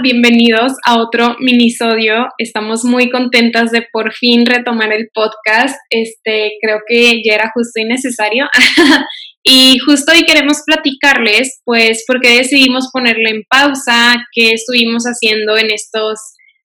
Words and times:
bienvenidos 0.00 0.72
a 0.86 1.00
otro 1.00 1.36
minisodio. 1.40 2.28
Estamos 2.38 2.84
muy 2.84 3.10
contentas 3.10 3.70
de 3.70 3.86
por 3.92 4.12
fin 4.12 4.46
retomar 4.46 4.92
el 4.92 5.08
podcast. 5.12 5.76
Este, 5.90 6.52
creo 6.60 6.80
que 6.86 7.20
ya 7.24 7.34
era 7.34 7.50
justo 7.52 7.80
y 7.80 7.84
necesario. 7.84 8.46
y 9.42 9.78
justo 9.78 10.12
hoy 10.12 10.24
queremos 10.24 10.58
platicarles, 10.64 11.60
pues, 11.64 12.04
por 12.06 12.20
qué 12.20 12.38
decidimos 12.38 12.90
ponerlo 12.92 13.28
en 13.28 13.42
pausa, 13.48 14.16
qué 14.32 14.52
estuvimos 14.52 15.04
haciendo 15.04 15.56
en 15.56 15.70
estos, 15.70 16.18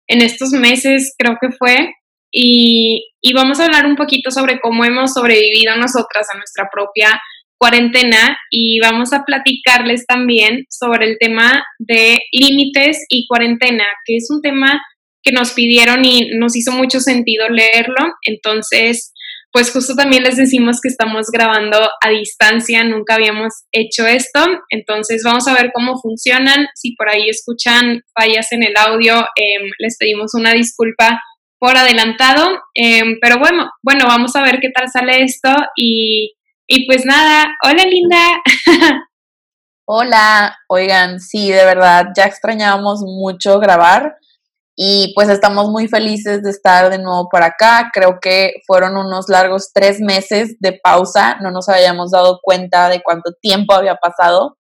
en 0.09 0.23
estos 0.23 0.51
meses, 0.51 1.15
creo 1.17 1.37
que 1.41 1.51
fue. 1.57 1.95
Y, 2.33 3.07
y 3.21 3.33
vamos 3.33 3.61
a 3.61 3.67
hablar 3.67 3.87
un 3.87 3.97
poquito 3.97 4.31
sobre 4.31 4.61
cómo 4.61 4.85
hemos 4.85 5.15
sobrevivido 5.15 5.77
nosotras 5.77 6.27
a 6.33 6.37
nuestra 6.37 6.69
propia 6.73 7.21
cuarentena 7.61 8.39
y 8.51 8.81
vamos 8.81 9.13
a 9.13 9.25
platicarles 9.25 10.07
también 10.07 10.65
sobre 10.71 11.11
el 11.11 11.19
tema 11.21 11.63
de 11.79 12.19
límites 12.33 13.05
y 13.11 13.27
cuarentena, 13.29 13.85
que 14.07 14.17
es 14.17 14.29
un 14.31 14.41
tema 14.41 14.82
que 15.23 15.32
nos 15.32 15.53
pidieron 15.53 16.03
y 16.07 16.31
nos 16.39 16.57
hizo 16.57 16.73
mucho 16.73 17.01
sentido 17.01 17.51
leerlo. 17.51 18.15
Entonces, 18.23 19.13
pues 19.53 19.73
justo 19.73 19.95
también 19.95 20.23
les 20.23 20.37
decimos 20.37 20.81
que 20.81 20.89
estamos 20.89 21.27
grabando 21.31 21.79
a 22.01 22.09
distancia, 22.09 22.82
nunca 22.85 23.17
habíamos 23.17 23.53
hecho 23.73 24.07
esto, 24.07 24.40
entonces 24.71 25.23
vamos 25.23 25.46
a 25.46 25.54
ver 25.54 25.71
cómo 25.75 26.01
funcionan. 26.01 26.68
Si 26.75 26.95
por 26.95 27.11
ahí 27.11 27.29
escuchan 27.29 28.01
fallas 28.18 28.53
en 28.53 28.63
el 28.63 28.75
audio, 28.77 29.17
em, 29.37 29.71
les 29.79 29.99
pedimos 29.99 30.32
una 30.35 30.54
disculpa 30.54 31.21
por 31.59 31.77
adelantado, 31.77 32.59
em, 32.75 33.19
pero 33.20 33.39
bueno, 33.39 33.69
bueno, 33.83 34.06
vamos 34.06 34.34
a 34.34 34.42
ver 34.42 34.61
qué 34.62 34.70
tal 34.70 34.89
sale 34.89 35.25
esto 35.25 35.55
y 35.77 36.33
y 36.73 36.87
pues 36.87 37.05
nada, 37.05 37.48
hola 37.65 37.84
Linda. 37.84 38.25
Hola, 39.92 40.56
oigan, 40.69 41.19
sí, 41.19 41.51
de 41.51 41.65
verdad, 41.65 42.06
ya 42.17 42.27
extrañábamos 42.27 43.01
mucho 43.03 43.59
grabar 43.59 44.15
y 44.77 45.12
pues 45.17 45.29
estamos 45.29 45.69
muy 45.69 45.89
felices 45.89 46.45
de 46.45 46.51
estar 46.51 46.89
de 46.89 46.99
nuevo 46.99 47.29
por 47.29 47.43
acá. 47.43 47.91
Creo 47.93 48.19
que 48.23 48.53
fueron 48.69 48.97
unos 48.97 49.29
largos 49.29 49.73
tres 49.75 49.99
meses 49.99 50.61
de 50.61 50.79
pausa, 50.81 51.39
no 51.41 51.51
nos 51.51 51.69
habíamos 51.69 52.12
dado 52.12 52.39
cuenta 52.41 52.89
de 52.89 53.03
cuánto 53.03 53.33
tiempo 53.43 53.75
había 53.75 53.97
pasado, 53.97 54.57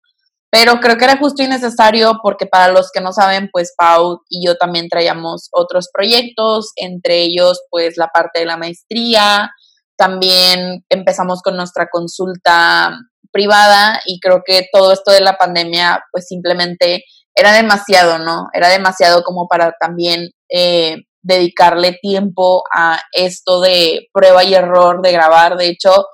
pero 0.50 0.80
creo 0.80 0.98
que 0.98 1.04
era 1.04 1.16
justo 1.16 1.44
y 1.44 1.46
necesario 1.46 2.14
porque 2.24 2.46
para 2.46 2.72
los 2.72 2.90
que 2.90 3.00
no 3.00 3.12
saben, 3.12 3.50
pues 3.52 3.72
Pau 3.78 4.22
y 4.28 4.44
yo 4.44 4.56
también 4.56 4.88
traíamos 4.88 5.48
otros 5.52 5.88
proyectos, 5.94 6.72
entre 6.74 7.20
ellos 7.20 7.60
pues 7.70 7.96
la 7.96 8.08
parte 8.08 8.40
de 8.40 8.46
la 8.46 8.56
maestría, 8.56 9.52
también 10.00 10.82
empezamos 10.88 11.42
con 11.42 11.56
nuestra 11.56 11.88
consulta 11.92 12.98
privada 13.30 14.00
y 14.06 14.18
creo 14.18 14.40
que 14.46 14.66
todo 14.72 14.94
esto 14.94 15.12
de 15.12 15.20
la 15.20 15.36
pandemia 15.36 16.02
pues 16.10 16.26
simplemente 16.26 17.04
era 17.34 17.52
demasiado, 17.52 18.18
¿no? 18.18 18.46
Era 18.54 18.70
demasiado 18.70 19.22
como 19.22 19.46
para 19.46 19.74
también 19.78 20.30
eh, 20.50 20.96
dedicarle 21.22 21.98
tiempo 22.00 22.62
a 22.74 22.98
esto 23.12 23.60
de 23.60 24.08
prueba 24.10 24.42
y 24.42 24.54
error 24.54 25.02
de 25.02 25.12
grabar. 25.12 25.58
De 25.58 25.68
hecho, 25.68 26.06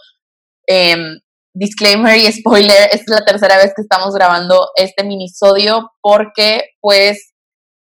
em, 0.66 1.20
disclaimer 1.54 2.16
y 2.16 2.32
spoiler, 2.32 2.88
es 2.90 3.04
la 3.06 3.24
tercera 3.24 3.56
vez 3.56 3.72
que 3.76 3.82
estamos 3.82 4.14
grabando 4.16 4.70
este 4.74 5.04
minisodio 5.04 5.92
porque 6.02 6.70
pues 6.80 7.34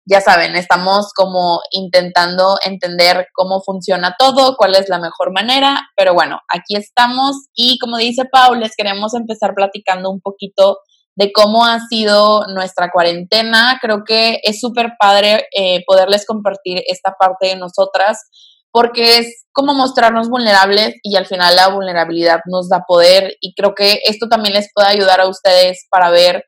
ya 0.06 0.20
saben, 0.20 0.56
estamos 0.56 1.12
como 1.16 1.62
intentando 1.72 2.58
entender 2.64 3.28
cómo 3.34 3.62
funciona 3.62 4.16
todo, 4.18 4.56
cuál 4.58 4.76
es 4.76 4.90
la 4.90 5.00
mejor 5.00 5.32
manera, 5.32 5.82
pero 5.96 6.14
bueno, 6.14 6.40
aquí 6.54 6.76
estamos 6.76 7.48
y 7.54 7.78
como 7.80 7.98
dice 7.98 8.24
Paul, 8.30 8.60
les 8.60 8.76
queremos 8.76 9.14
empezar 9.14 9.54
platicando 9.56 10.10
un 10.10 10.20
poquito 10.20 10.80
de 11.16 11.32
cómo 11.32 11.66
ha 11.66 11.80
sido 11.80 12.48
nuestra 12.48 12.90
cuarentena. 12.92 13.78
Creo 13.82 14.04
que 14.04 14.40
es 14.44 14.60
súper 14.60 14.94
padre 15.00 15.46
eh, 15.56 15.84
poderles 15.86 16.26
compartir 16.26 16.82
esta 16.88 17.16
parte 17.20 17.48
de 17.48 17.56
nosotras 17.56 18.18
porque 18.72 19.20
es 19.20 19.46
como 19.52 19.76
mostrarnos 19.76 20.30
vulnerables 20.30 20.96
y 21.04 21.16
al 21.16 21.28
final 21.28 21.56
la 21.56 21.68
vulnerabilidad 21.68 22.40
nos 22.48 22.70
da 22.70 22.84
poder 22.88 23.36
y 23.40 23.54
creo 23.54 23.76
que 23.76 24.00
esto 24.06 24.28
también 24.28 24.56
les 24.56 24.70
puede 24.74 24.88
ayudar 24.88 25.22
a 25.22 25.30
ustedes 25.30 25.86
para 25.92 26.10
ver 26.10 26.44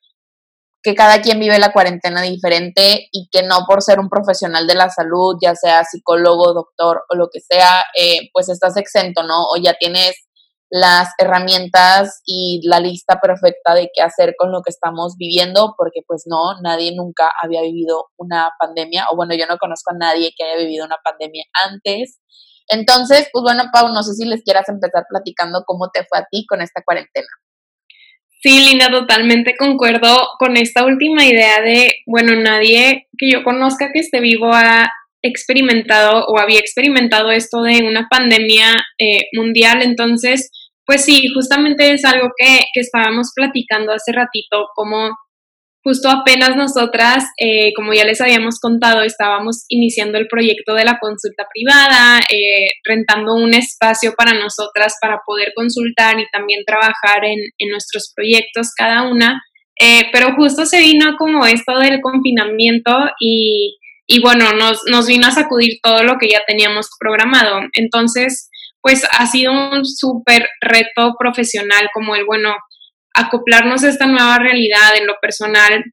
que 0.86 0.94
cada 0.94 1.20
quien 1.20 1.40
vive 1.40 1.58
la 1.58 1.74
cuarentena 1.74 2.22
diferente 2.22 3.10
y 3.12 3.28
que 3.32 3.42
no 3.42 3.66
por 3.68 3.82
ser 3.82 4.00
un 4.00 4.08
profesional 4.08 4.68
de 4.68 4.76
la 4.76 4.92
salud, 4.92 5.36
ya 5.42 5.56
sea 5.56 5.84
psicólogo, 5.84 6.54
doctor 6.54 7.04
o 7.10 7.16
lo 7.16 7.30
que 7.34 7.40
sea, 7.40 7.84
eh, 8.00 8.30
pues 8.32 8.50
estás 8.50 8.78
exento, 8.78 9.24
¿no? 9.24 9.48
O 9.48 9.58
ya 9.58 9.74
tienes 9.80 10.16
las 10.70 11.10
herramientas 11.18 12.22
y 12.24 12.62
la 12.68 12.80
lista 12.80 13.20
perfecta 13.20 13.74
de 13.74 13.90
qué 13.96 14.04
hacer 14.04 14.36
con 14.38 14.52
lo 14.52 14.62
que 14.62 14.70
estamos 14.70 15.16
viviendo, 15.18 15.74
porque 15.76 16.02
pues 16.06 16.26
no, 16.28 16.62
nadie 16.62 16.96
nunca 16.96 17.32
había 17.42 17.64
vivido 17.64 18.06
una 18.18 18.52
pandemia, 18.60 19.08
o 19.12 19.16
bueno, 19.16 19.34
yo 19.34 19.48
no 19.48 19.58
conozco 19.58 19.92
a 19.92 19.98
nadie 19.98 20.34
que 20.38 20.44
haya 20.44 20.58
vivido 20.58 20.86
una 20.86 20.98
pandemia 21.04 21.46
antes. 21.64 22.20
Entonces, 22.68 23.28
pues 23.34 23.42
bueno, 23.42 23.64
Pau, 23.74 23.90
no 23.90 24.04
sé 24.04 24.14
si 24.14 24.26
les 24.26 24.44
quieras 24.44 24.70
empezar 24.70 25.06
platicando 25.10 25.64
cómo 25.66 25.90
te 25.90 26.06
fue 26.06 26.20
a 26.20 26.28
ti 26.30 26.46
con 26.48 26.62
esta 26.62 26.84
cuarentena. 26.86 27.28
Sí, 28.46 28.60
Linda, 28.60 28.92
totalmente 28.92 29.56
concuerdo 29.58 30.16
con 30.38 30.56
esta 30.56 30.86
última 30.86 31.26
idea 31.26 31.64
de, 31.64 31.96
bueno, 32.06 32.36
nadie 32.36 33.08
que 33.18 33.32
yo 33.32 33.44
conozca 33.44 33.90
que 33.92 34.02
esté 34.02 34.20
vivo 34.20 34.54
ha 34.54 34.88
experimentado 35.24 36.28
o 36.28 36.38
había 36.38 36.60
experimentado 36.60 37.32
esto 37.32 37.64
de 37.64 37.82
una 37.82 38.08
pandemia 38.08 38.68
eh, 39.00 39.22
mundial. 39.34 39.82
Entonces, 39.82 40.52
pues 40.86 41.04
sí, 41.04 41.28
justamente 41.34 41.92
es 41.92 42.06
algo 42.06 42.28
que, 42.38 42.60
que 42.72 42.82
estábamos 42.82 43.32
platicando 43.36 43.92
hace 43.92 44.12
ratito, 44.12 44.68
como 44.76 45.10
Justo 45.88 46.10
apenas 46.10 46.56
nosotras, 46.56 47.26
eh, 47.40 47.72
como 47.76 47.94
ya 47.94 48.06
les 48.06 48.20
habíamos 48.20 48.60
contado, 48.60 49.04
estábamos 49.04 49.66
iniciando 49.70 50.18
el 50.18 50.26
proyecto 50.26 50.74
de 50.74 50.84
la 50.84 50.98
consulta 51.00 51.46
privada, 51.54 52.22
eh, 52.22 52.70
rentando 52.84 53.36
un 53.36 53.54
espacio 53.54 54.16
para 54.18 54.34
nosotras 54.34 54.96
para 55.00 55.20
poder 55.24 55.54
consultar 55.56 56.20
y 56.20 56.26
también 56.32 56.64
trabajar 56.66 57.24
en, 57.24 57.38
nuestros 57.70 58.12
proyectos 58.16 58.72
cada 58.76 59.04
una. 59.04 59.44
Eh, 59.80 60.08
pero 60.12 60.34
justo 60.36 60.66
se 60.66 60.80
vino 60.80 61.18
como 61.20 61.46
esto 61.46 61.78
del 61.78 62.02
confinamiento 62.02 62.92
y, 63.20 63.78
y 64.08 64.22
bueno, 64.22 64.54
nos, 64.54 64.82
nos 64.90 65.06
vino 65.06 65.28
a 65.28 65.32
sacudir 65.32 65.78
todo 65.84 66.02
lo 66.04 66.18
que 66.20 66.30
ya 66.30 66.42
teníamos 66.48 66.88
programado. 67.00 67.60
Entonces, 67.74 68.50
pues 68.82 69.04
ha 69.12 69.28
sido 69.28 69.52
un 69.52 69.86
súper 69.86 70.48
reto 70.62 71.14
profesional 71.20 71.90
como 71.94 72.16
el, 72.16 72.26
bueno, 72.26 72.56
acoplarnos 73.16 73.84
a 73.84 73.90
esta 73.90 74.06
nueva 74.06 74.38
realidad 74.38 74.96
en 74.98 75.08
lo 75.08 75.16
personal, 75.22 75.84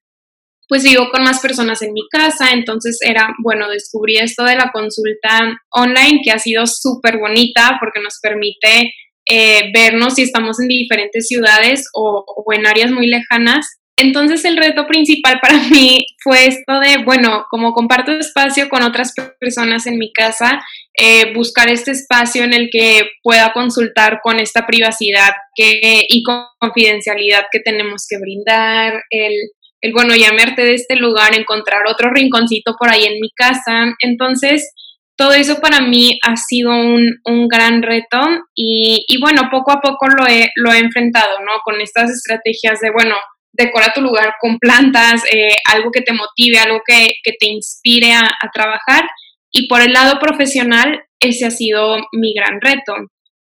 pues 0.68 0.84
vivo 0.84 1.10
con 1.10 1.22
más 1.22 1.40
personas 1.40 1.82
en 1.82 1.92
mi 1.92 2.02
casa, 2.10 2.52
entonces 2.52 2.98
era, 3.04 3.28
bueno, 3.42 3.68
descubrí 3.68 4.16
esto 4.16 4.44
de 4.44 4.56
la 4.56 4.70
consulta 4.72 5.54
online 5.70 6.20
que 6.24 6.30
ha 6.30 6.38
sido 6.38 6.66
súper 6.66 7.18
bonita 7.18 7.76
porque 7.78 8.00
nos 8.00 8.18
permite 8.22 8.92
eh, 9.28 9.70
vernos 9.72 10.14
si 10.14 10.22
estamos 10.22 10.58
en 10.60 10.68
diferentes 10.68 11.28
ciudades 11.28 11.88
o, 11.94 12.24
o 12.26 12.52
en 12.52 12.66
áreas 12.66 12.90
muy 12.90 13.06
lejanas. 13.06 13.66
Entonces 13.98 14.44
el 14.46 14.56
reto 14.56 14.86
principal 14.86 15.38
para 15.40 15.58
mí 15.58 16.06
fue 16.22 16.46
esto 16.46 16.80
de, 16.80 17.04
bueno, 17.04 17.44
como 17.50 17.72
comparto 17.72 18.12
espacio 18.12 18.68
con 18.68 18.82
otras 18.82 19.12
personas 19.38 19.86
en 19.86 19.98
mi 19.98 20.12
casa, 20.12 20.62
eh, 20.94 21.32
buscar 21.34 21.69
este 21.70 21.92
espacio 21.92 22.44
en 22.44 22.53
el 22.53 22.69
que 22.70 23.03
pueda 23.22 23.53
consultar 23.53 24.20
con 24.22 24.41
esta 24.41 24.66
privacidad 24.66 25.32
que, 25.54 26.04
y 26.08 26.22
confidencialidad 26.60 27.44
que 27.50 27.60
tenemos 27.60 28.06
que 28.08 28.19
brindar, 28.19 29.02
el, 29.10 29.32
el, 29.81 29.92
bueno, 29.92 30.14
llamarte 30.14 30.62
de 30.62 30.75
este 30.75 30.97
lugar, 30.97 31.34
encontrar 31.34 31.82
otro 31.88 32.10
rinconcito 32.10 32.75
por 32.78 32.91
ahí 32.91 33.04
en 33.04 33.20
mi 33.20 33.31
casa. 33.31 33.94
Entonces, 34.00 34.72
todo 35.16 35.32
eso 35.32 35.60
para 35.60 35.81
mí 35.81 36.19
ha 36.26 36.36
sido 36.36 36.70
un, 36.70 37.19
un 37.25 37.48
gran 37.48 37.82
reto 37.82 38.20
y, 38.54 39.04
y, 39.06 39.20
bueno, 39.20 39.48
poco 39.50 39.72
a 39.72 39.81
poco 39.81 40.08
lo 40.08 40.26
he, 40.26 40.50
lo 40.56 40.72
he 40.72 40.78
enfrentado, 40.78 41.41
¿no? 41.41 41.60
Con 41.64 41.81
estas 41.81 42.10
estrategias 42.10 42.81
de, 42.81 42.91
bueno, 42.91 43.16
decora 43.52 43.92
tu 43.94 44.00
lugar 44.00 44.34
con 44.41 44.58
plantas, 44.58 45.22
eh, 45.32 45.54
algo 45.70 45.91
que 45.91 46.00
te 46.00 46.12
motive, 46.12 46.58
algo 46.58 46.81
que, 46.86 47.08
te 47.38 47.47
inspire 47.47 48.12
a, 48.14 48.28
trabajar. 48.52 49.05
Y 49.52 49.69
por 49.69 49.82
el 49.82 49.93
lado 49.93 50.19
profesional, 50.19 51.02
ese 51.20 51.46
ha 51.46 51.50
sido 51.50 51.96
mi 52.12 52.34
gran 52.34 52.60
reto. 52.60 52.94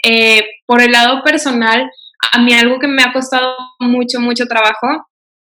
Eh, 0.03 0.43
por 0.67 0.81
el 0.81 0.93
lado 0.93 1.23
personal, 1.23 1.89
a 2.33 2.43
mí 2.43 2.53
algo 2.53 2.79
que 2.79 2.89
me 2.89 3.03
ha 3.03 3.13
costado 3.13 3.57
mucho, 3.79 4.21
mucho 4.21 4.47
trabajo, 4.47 4.87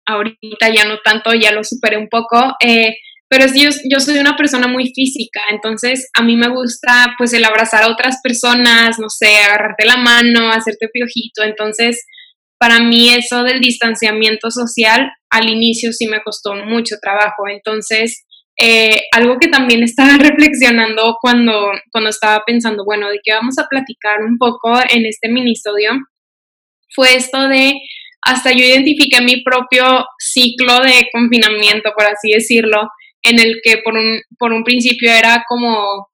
ahorita 0.05 0.69
ya 0.73 0.85
no 0.85 0.99
tanto, 1.03 1.33
ya 1.33 1.51
lo 1.51 1.63
superé 1.63 1.97
un 1.97 2.07
poco, 2.09 2.55
eh, 2.65 2.95
pero 3.29 3.45
yo, 3.47 3.69
yo 3.89 3.99
soy 3.99 4.19
una 4.19 4.35
persona 4.35 4.67
muy 4.67 4.91
física, 4.93 5.41
entonces 5.49 6.09
a 6.17 6.21
mí 6.21 6.35
me 6.35 6.49
gusta 6.49 7.15
pues 7.17 7.33
el 7.33 7.45
abrazar 7.45 7.83
a 7.83 7.91
otras 7.91 8.19
personas, 8.21 8.99
no 8.99 9.09
sé, 9.09 9.37
agarrarte 9.37 9.85
la 9.85 9.97
mano, 9.97 10.51
hacerte 10.51 10.87
piojito, 10.91 11.43
entonces 11.43 12.05
para 12.63 12.79
mí 12.79 13.09
eso 13.09 13.43
del 13.43 13.59
distanciamiento 13.59 14.49
social 14.49 15.11
al 15.29 15.49
inicio 15.49 15.91
sí 15.91 16.07
me 16.07 16.21
costó 16.23 16.55
mucho 16.55 16.95
trabajo. 17.01 17.43
Entonces, 17.49 18.23
eh, 18.59 19.01
algo 19.11 19.37
que 19.39 19.47
también 19.47 19.83
estaba 19.83 20.17
reflexionando 20.19 21.15
cuando, 21.21 21.71
cuando 21.91 22.09
estaba 22.09 22.43
pensando, 22.45 22.83
bueno, 22.85 23.09
de 23.09 23.19
qué 23.23 23.33
vamos 23.33 23.57
a 23.59 23.67
platicar 23.67 24.21
un 24.21 24.37
poco 24.37 24.77
en 24.89 25.05
este 25.05 25.29
minisodio, 25.29 25.91
fue 26.95 27.15
esto 27.15 27.47
de, 27.47 27.73
hasta 28.21 28.51
yo 28.51 28.63
identifiqué 28.63 29.21
mi 29.21 29.43
propio 29.43 30.05
ciclo 30.19 30.79
de 30.81 31.07
confinamiento, 31.11 31.91
por 31.95 32.05
así 32.05 32.31
decirlo, 32.33 32.87
en 33.23 33.39
el 33.39 33.59
que 33.63 33.77
por 33.77 33.95
un, 33.95 34.21
por 34.37 34.53
un 34.53 34.63
principio 34.63 35.11
era 35.11 35.43
como 35.47 36.07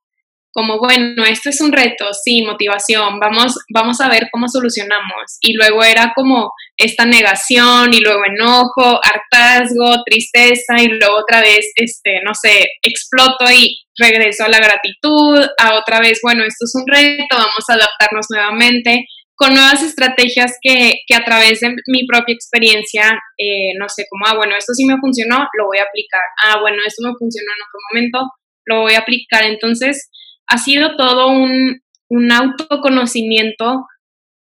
como, 0.52 0.80
bueno, 0.80 1.24
esto 1.26 1.50
es 1.50 1.62
un 1.62 1.72
reto, 1.72 2.06
sí, 2.24 2.42
motivación, 2.44 3.20
vamos, 3.20 3.56
vamos 3.74 4.02
a 4.02 4.10
ver 4.10 4.30
cómo 4.32 4.48
solucionamos. 4.48 5.38
Y 5.42 5.54
luego 5.54 5.84
era 5.84 6.14
como 6.16 6.52
esta 6.78 7.06
negación 7.06 7.94
y 7.94 8.00
luego 8.00 8.22
enojo, 8.26 9.00
hartazgo, 9.04 10.04
tristeza 10.06 10.82
y 10.82 10.88
luego 10.88 11.18
otra 11.18 11.42
vez, 11.42 11.72
este, 11.76 12.22
no 12.26 12.34
sé, 12.34 12.66
exploto 12.82 13.46
y 13.52 13.78
regreso 13.98 14.46
a 14.46 14.50
la 14.50 14.60
gratitud, 14.60 15.46
a 15.58 15.76
otra 15.76 16.00
vez, 16.00 16.20
bueno, 16.24 16.44
esto 16.44 16.66
es 16.66 16.74
un 16.76 16.88
reto, 16.88 17.36
vamos 17.36 17.66
a 17.70 17.74
adaptarnos 17.74 18.26
nuevamente 18.30 19.06
con 19.40 19.54
nuevas 19.54 19.82
estrategias 19.82 20.58
que, 20.62 20.96
que 21.08 21.16
a 21.16 21.24
través 21.24 21.62
de 21.62 21.74
mi 21.88 22.06
propia 22.06 22.36
experiencia, 22.36 23.18
eh, 23.38 23.72
no 23.80 23.88
sé, 23.88 24.06
como, 24.10 24.26
ah, 24.28 24.36
bueno, 24.36 24.54
esto 24.58 24.74
sí 24.74 24.86
me 24.86 24.98
funcionó, 25.00 25.48
lo 25.58 25.66
voy 25.68 25.78
a 25.78 25.84
aplicar. 25.84 26.22
Ah, 26.44 26.60
bueno, 26.60 26.80
esto 26.86 27.08
me 27.08 27.16
funcionó 27.18 27.48
en 27.48 27.64
otro 27.64 27.80
momento, 27.90 28.34
lo 28.66 28.82
voy 28.82 28.96
a 28.96 29.00
aplicar. 29.00 29.46
Entonces, 29.46 30.10
ha 30.50 30.58
sido 30.58 30.96
todo 30.96 31.30
un, 31.30 31.82
autoconocimiento 32.32 33.86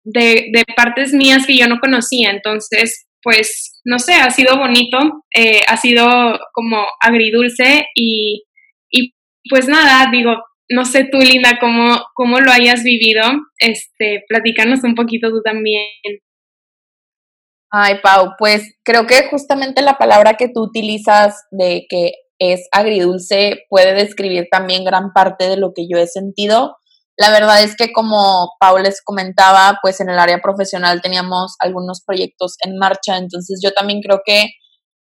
de, 0.04 0.64
partes 0.74 1.12
mías 1.12 1.46
que 1.46 1.56
yo 1.56 1.68
no 1.68 1.78
conocía. 1.80 2.30
Entonces, 2.30 3.06
pues, 3.22 3.80
no 3.84 3.98
sé, 3.98 4.14
ha 4.14 4.30
sido 4.30 4.56
bonito, 4.56 4.98
eh, 5.34 5.60
ha 5.68 5.76
sido 5.76 6.40
como 6.52 6.86
agridulce 7.00 7.84
y, 7.94 8.44
y, 8.90 9.12
pues 9.50 9.68
nada, 9.68 10.10
digo, 10.10 10.36
no 10.70 10.84
sé 10.84 11.04
tú, 11.04 11.18
Linda, 11.18 11.58
cómo, 11.60 11.98
cómo 12.14 12.40
lo 12.40 12.50
hayas 12.50 12.82
vivido. 12.82 13.22
Este, 13.58 14.24
platícanos 14.28 14.82
un 14.84 14.94
poquito 14.94 15.28
tú 15.30 15.42
también. 15.42 15.86
Ay, 17.70 17.96
Pau, 18.02 18.32
pues 18.38 18.76
creo 18.84 19.06
que 19.06 19.28
justamente 19.30 19.82
la 19.82 19.98
palabra 19.98 20.34
que 20.34 20.48
tú 20.48 20.62
utilizas 20.62 21.46
de 21.50 21.86
que 21.88 22.12
es 22.38 22.68
agridulce, 22.72 23.64
puede 23.68 23.94
describir 23.94 24.48
también 24.50 24.84
gran 24.84 25.12
parte 25.12 25.48
de 25.48 25.56
lo 25.56 25.72
que 25.74 25.86
yo 25.88 25.98
he 25.98 26.06
sentido. 26.06 26.76
La 27.16 27.30
verdad 27.30 27.62
es 27.62 27.76
que 27.76 27.92
como 27.92 28.50
Paul 28.58 28.82
les 28.82 29.02
comentaba, 29.02 29.78
pues 29.82 30.00
en 30.00 30.08
el 30.08 30.18
área 30.18 30.40
profesional 30.40 31.02
teníamos 31.02 31.56
algunos 31.60 32.02
proyectos 32.04 32.56
en 32.64 32.78
marcha, 32.78 33.16
entonces 33.18 33.60
yo 33.62 33.72
también 33.72 34.00
creo 34.00 34.22
que 34.24 34.50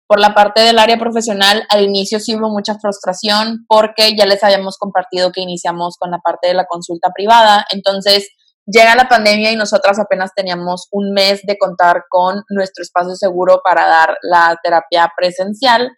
por 0.08 0.20
la 0.20 0.34
parte 0.34 0.62
del 0.62 0.78
área 0.78 0.98
profesional, 0.98 1.64
al 1.68 1.84
inicio 1.84 2.18
sí 2.18 2.34
hubo 2.34 2.48
mucha 2.48 2.78
frustración 2.78 3.66
porque 3.68 4.16
ya 4.16 4.24
les 4.24 4.42
habíamos 4.42 4.78
compartido 4.78 5.32
que 5.32 5.42
iniciamos 5.42 5.96
con 5.98 6.10
la 6.10 6.18
parte 6.18 6.48
de 6.48 6.54
la 6.54 6.64
consulta 6.64 7.10
privada, 7.14 7.66
entonces 7.70 8.30
llega 8.64 8.94
la 8.94 9.08
pandemia 9.08 9.52
y 9.52 9.56
nosotras 9.56 9.98
apenas 9.98 10.30
teníamos 10.34 10.88
un 10.92 11.12
mes 11.12 11.42
de 11.42 11.58
contar 11.58 12.04
con 12.08 12.42
nuestro 12.48 12.82
espacio 12.82 13.16
seguro 13.16 13.60
para 13.62 13.86
dar 13.86 14.16
la 14.22 14.58
terapia 14.62 15.12
presencial 15.14 15.90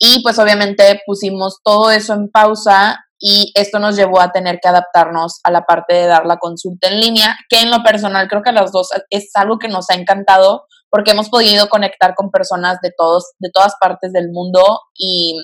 y 0.00 0.22
pues 0.22 0.38
obviamente 0.38 1.00
pusimos 1.06 1.58
todo 1.62 1.90
eso 1.90 2.14
en 2.14 2.30
pausa 2.30 2.98
y 3.20 3.52
esto 3.54 3.78
nos 3.78 3.96
llevó 3.96 4.18
a 4.20 4.32
tener 4.32 4.58
que 4.60 4.68
adaptarnos 4.68 5.40
a 5.44 5.50
la 5.50 5.66
parte 5.66 5.94
de 5.94 6.06
dar 6.06 6.24
la 6.24 6.38
consulta 6.38 6.88
en 6.88 7.00
línea, 7.00 7.36
que 7.50 7.60
en 7.60 7.70
lo 7.70 7.82
personal 7.82 8.26
creo 8.26 8.42
que 8.42 8.48
a 8.48 8.54
las 8.54 8.72
dos 8.72 8.88
es 9.10 9.30
algo 9.34 9.58
que 9.58 9.68
nos 9.68 9.90
ha 9.90 9.94
encantado 9.94 10.64
porque 10.88 11.10
hemos 11.10 11.28
podido 11.28 11.68
conectar 11.68 12.14
con 12.14 12.30
personas 12.30 12.78
de 12.82 12.92
todos 12.96 13.32
de 13.38 13.50
todas 13.52 13.74
partes 13.78 14.12
del 14.12 14.30
mundo 14.32 14.80
y, 14.96 15.36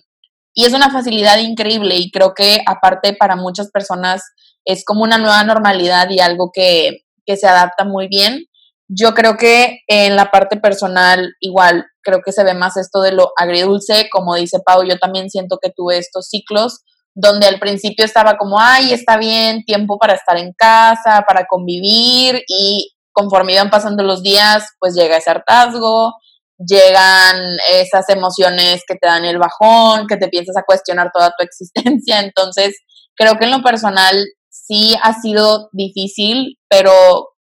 y 0.55 0.65
es 0.65 0.73
una 0.73 0.91
facilidad 0.91 1.39
increíble 1.39 1.97
y 1.97 2.11
creo 2.11 2.33
que 2.35 2.63
aparte 2.67 3.13
para 3.13 3.37
muchas 3.37 3.71
personas 3.71 4.23
es 4.65 4.83
como 4.85 5.03
una 5.03 5.19
nueva 5.19 5.45
normalidad 5.45 6.09
y 6.09 6.21
algo 6.21 6.51
que, 6.53 7.03
que 7.27 7.37
se 7.37 7.47
adapta 7.47 7.85
muy 7.85 8.09
bien. 8.09 8.47
Yo 8.89 9.15
creo 9.15 9.37
que 9.37 9.81
en 9.89 10.17
la 10.17 10.31
parte 10.31 10.57
personal 10.57 11.33
igual 11.41 11.87
creo 12.03 12.21
que 12.25 12.33
se 12.33 12.45
ve 12.45 12.55
más 12.55 12.77
esto 12.77 13.01
de 13.01 13.13
lo 13.13 13.33
agridulce, 13.37 14.09
como 14.11 14.35
dice 14.37 14.59
Pau, 14.65 14.85
yo 14.85 14.99
también 14.99 15.29
siento 15.29 15.59
que 15.61 15.73
tuve 15.75 15.99
estos 15.99 16.29
ciclos 16.29 16.83
donde 17.15 17.47
al 17.47 17.59
principio 17.59 18.05
estaba 18.05 18.37
como, 18.37 18.61
ay, 18.61 18.93
está 18.93 19.17
bien, 19.17 19.65
tiempo 19.65 19.99
para 19.99 20.13
estar 20.13 20.37
en 20.37 20.53
casa, 20.53 21.25
para 21.27 21.47
convivir 21.47 22.43
y 22.47 22.93
conforme 23.11 23.55
iban 23.55 23.71
pasando 23.71 24.03
los 24.05 24.23
días, 24.23 24.65
pues 24.79 24.95
llega 24.95 25.17
ese 25.17 25.31
hartazgo, 25.31 26.13
llegan 26.59 27.57
esas 27.73 28.09
emociones 28.11 28.83
que 28.87 28.97
te 28.97 29.09
dan 29.09 29.25
el 29.25 29.39
bajón, 29.39 30.07
que 30.07 30.19
te 30.19 30.29
piensas 30.29 30.57
a 30.59 30.65
cuestionar 30.65 31.11
toda 31.13 31.31
tu 31.31 31.43
existencia. 31.45 32.21
Entonces, 32.21 32.77
creo 33.17 33.39
que 33.39 33.47
en 33.47 33.53
lo 33.53 33.63
personal 33.63 34.15
sí 34.51 34.95
ha 35.03 35.15
sido 35.15 35.71
difícil, 35.73 36.59
pero 36.69 36.93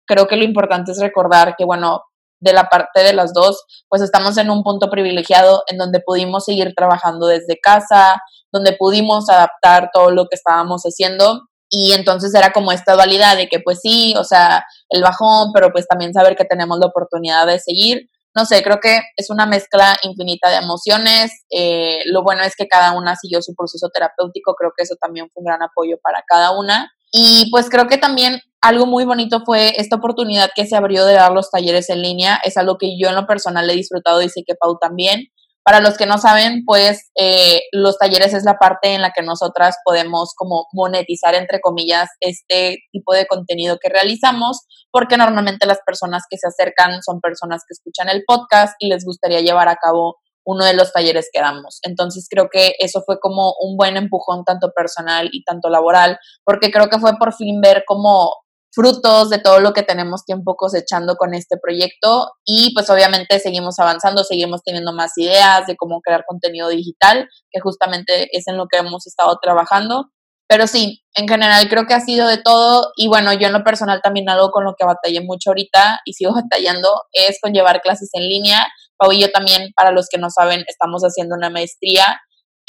creo 0.07 0.27
que 0.27 0.37
lo 0.37 0.43
importante 0.43 0.91
es 0.91 0.99
recordar 0.99 1.55
que, 1.57 1.65
bueno, 1.65 2.01
de 2.39 2.53
la 2.53 2.69
parte 2.69 3.01
de 3.01 3.13
las 3.13 3.33
dos, 3.33 3.63
pues 3.89 4.01
estamos 4.01 4.37
en 4.37 4.49
un 4.49 4.63
punto 4.63 4.89
privilegiado 4.89 5.63
en 5.67 5.77
donde 5.77 5.99
pudimos 5.99 6.45
seguir 6.45 6.73
trabajando 6.75 7.27
desde 7.27 7.59
casa, 7.61 8.21
donde 8.51 8.73
pudimos 8.73 9.29
adaptar 9.29 9.89
todo 9.91 10.11
lo 10.11 10.27
que 10.27 10.35
estábamos 10.35 10.83
haciendo 10.83 11.41
y 11.69 11.93
entonces 11.93 12.33
era 12.33 12.51
como 12.51 12.71
esta 12.71 12.93
dualidad 12.93 13.35
de 13.35 13.47
que 13.47 13.59
pues 13.59 13.79
sí, 13.81 14.13
o 14.17 14.23
sea, 14.23 14.63
el 14.89 15.01
bajón, 15.01 15.51
pero 15.53 15.71
pues 15.71 15.87
también 15.87 16.13
saber 16.13 16.35
que 16.35 16.45
tenemos 16.45 16.79
la 16.79 16.87
oportunidad 16.87 17.45
de 17.45 17.59
seguir. 17.59 18.09
No 18.35 18.45
sé, 18.45 18.61
creo 18.63 18.79
que 18.79 19.01
es 19.17 19.29
una 19.29 19.45
mezcla 19.45 19.97
infinita 20.03 20.49
de 20.49 20.57
emociones. 20.57 21.31
Eh, 21.49 22.01
lo 22.05 22.23
bueno 22.23 22.43
es 22.43 22.55
que 22.55 22.67
cada 22.67 22.93
una 22.97 23.15
siguió 23.15 23.41
su 23.41 23.53
proceso 23.55 23.89
terapéutico, 23.89 24.53
creo 24.53 24.71
que 24.77 24.83
eso 24.83 24.95
también 25.01 25.27
fue 25.33 25.41
un 25.41 25.45
gran 25.45 25.63
apoyo 25.63 25.97
para 26.01 26.23
cada 26.27 26.51
una. 26.51 26.91
Y 27.11 27.49
pues 27.51 27.69
creo 27.69 27.87
que 27.87 27.97
también 27.97 28.41
algo 28.61 28.85
muy 28.85 29.05
bonito 29.05 29.41
fue 29.45 29.79
esta 29.79 29.95
oportunidad 29.97 30.49
que 30.55 30.65
se 30.65 30.75
abrió 30.75 31.05
de 31.05 31.13
dar 31.13 31.31
los 31.31 31.49
talleres 31.51 31.89
en 31.89 32.01
línea. 32.01 32.39
Es 32.43 32.57
algo 32.57 32.77
que 32.77 32.97
yo 32.99 33.09
en 33.09 33.15
lo 33.15 33.27
personal 33.27 33.69
he 33.69 33.75
disfrutado 33.75 34.21
y 34.21 34.29
sé 34.29 34.43
que 34.45 34.55
Pau 34.55 34.77
también. 34.79 35.27
Para 35.63 35.81
los 35.81 35.97
que 35.97 36.05
no 36.05 36.17
saben, 36.17 36.63
pues 36.65 37.11
eh, 37.19 37.59
los 37.73 37.97
talleres 37.97 38.33
es 38.33 38.45
la 38.45 38.57
parte 38.57 38.93
en 38.93 39.01
la 39.01 39.11
que 39.11 39.21
nosotras 39.21 39.75
podemos 39.83 40.33
como 40.33 40.65
monetizar, 40.71 41.35
entre 41.35 41.59
comillas, 41.59 42.07
este 42.21 42.77
tipo 42.93 43.13
de 43.13 43.27
contenido 43.27 43.77
que 43.77 43.89
realizamos, 43.89 44.61
porque 44.91 45.17
normalmente 45.17 45.65
las 45.65 45.79
personas 45.85 46.23
que 46.29 46.37
se 46.37 46.47
acercan 46.47 47.01
son 47.03 47.19
personas 47.19 47.63
que 47.67 47.73
escuchan 47.73 48.07
el 48.07 48.23
podcast 48.25 48.75
y 48.79 48.87
les 48.87 49.03
gustaría 49.03 49.41
llevar 49.41 49.67
a 49.67 49.75
cabo 49.75 50.15
uno 50.47 50.63
de 50.63 50.73
los 50.73 50.93
talleres 50.93 51.29
que 51.31 51.41
damos. 51.41 51.79
Entonces 51.83 52.27
creo 52.29 52.47
que 52.49 52.73
eso 52.79 53.03
fue 53.05 53.19
como 53.19 53.53
un 53.59 53.75
buen 53.75 53.97
empujón 53.97 54.45
tanto 54.45 54.71
personal 54.71 55.29
y 55.31 55.43
tanto 55.43 55.69
laboral, 55.69 56.17
porque 56.45 56.71
creo 56.71 56.87
que 56.89 56.99
fue 56.99 57.17
por 57.19 57.33
fin 57.33 57.59
ver 57.61 57.83
como 57.85 58.31
frutos 58.71 59.29
de 59.29 59.39
todo 59.39 59.59
lo 59.59 59.73
que 59.73 59.83
tenemos 59.83 60.23
tiempo 60.23 60.55
cosechando 60.55 61.15
con 61.15 61.33
este 61.33 61.57
proyecto 61.61 62.29
y 62.45 62.73
pues 62.73 62.89
obviamente 62.89 63.39
seguimos 63.39 63.79
avanzando, 63.79 64.23
seguimos 64.23 64.61
teniendo 64.63 64.93
más 64.93 65.17
ideas 65.17 65.67
de 65.67 65.75
cómo 65.75 65.99
crear 65.99 66.23
contenido 66.25 66.69
digital, 66.69 67.27
que 67.51 67.59
justamente 67.59 68.29
es 68.31 68.47
en 68.47 68.55
lo 68.55 68.67
que 68.67 68.77
hemos 68.77 69.05
estado 69.05 69.37
trabajando. 69.41 70.11
Pero 70.47 70.65
sí, 70.65 71.03
en 71.15 71.27
general 71.27 71.67
creo 71.67 71.85
que 71.85 71.93
ha 71.93 71.99
sido 71.99 72.27
de 72.27 72.37
todo 72.37 72.91
y 72.95 73.07
bueno, 73.07 73.33
yo 73.33 73.47
en 73.47 73.53
lo 73.53 73.63
personal 73.63 73.99
también 74.01 74.29
algo 74.29 74.51
con 74.51 74.63
lo 74.63 74.75
que 74.77 74.85
batallé 74.85 75.21
mucho 75.21 75.49
ahorita 75.49 76.01
y 76.05 76.13
sigo 76.13 76.33
batallando 76.35 76.89
es 77.11 77.39
con 77.41 77.53
llevar 77.53 77.81
clases 77.81 78.09
en 78.13 78.27
línea. 78.27 78.67
Pau 78.97 79.11
y 79.11 79.19
yo 79.19 79.31
también, 79.31 79.71
para 79.75 79.91
los 79.91 80.07
que 80.09 80.17
no 80.17 80.29
saben, 80.29 80.63
estamos 80.67 81.03
haciendo 81.03 81.35
una 81.35 81.49
maestría 81.49 82.19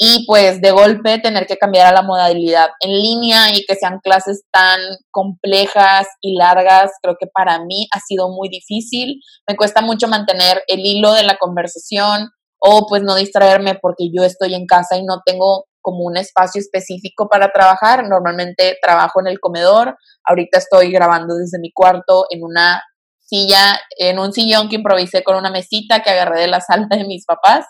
y 0.01 0.25
pues 0.25 0.61
de 0.61 0.71
golpe 0.71 1.19
tener 1.19 1.45
que 1.45 1.57
cambiar 1.57 1.87
a 1.87 1.91
la 1.91 2.03
modalidad 2.03 2.69
en 2.79 2.91
línea 2.91 3.53
y 3.53 3.65
que 3.65 3.75
sean 3.75 3.99
clases 4.01 4.43
tan 4.49 4.79
complejas 5.11 6.07
y 6.21 6.37
largas, 6.37 6.91
creo 7.01 7.17
que 7.19 7.27
para 7.27 7.59
mí 7.65 7.87
ha 7.93 7.99
sido 7.99 8.29
muy 8.29 8.47
difícil. 8.47 9.19
Me 9.47 9.57
cuesta 9.57 9.81
mucho 9.81 10.07
mantener 10.07 10.63
el 10.67 10.79
hilo 10.85 11.11
de 11.11 11.23
la 11.23 11.37
conversación 11.37 12.29
o 12.61 12.87
pues 12.87 13.03
no 13.03 13.15
distraerme 13.15 13.75
porque 13.75 14.09
yo 14.15 14.23
estoy 14.23 14.53
en 14.53 14.67
casa 14.67 14.95
y 14.95 15.03
no 15.03 15.21
tengo 15.25 15.65
como 15.89 16.03
un 16.05 16.17
espacio 16.17 16.61
específico 16.61 17.27
para 17.27 17.51
trabajar. 17.51 18.07
Normalmente 18.07 18.77
trabajo 18.81 19.19
en 19.21 19.27
el 19.27 19.39
comedor. 19.39 19.97
Ahorita 20.23 20.59
estoy 20.59 20.91
grabando 20.91 21.35
desde 21.35 21.59
mi 21.59 21.71
cuarto 21.71 22.25
en 22.29 22.43
una 22.43 22.83
silla, 23.19 23.79
en 23.97 24.19
un 24.19 24.33
sillón 24.33 24.69
que 24.69 24.75
improvisé 24.75 25.23
con 25.23 25.35
una 25.35 25.51
mesita 25.51 26.01
que 26.03 26.11
agarré 26.11 26.41
de 26.41 26.47
la 26.47 26.61
sala 26.61 26.87
de 26.89 27.05
mis 27.05 27.25
papás. 27.25 27.65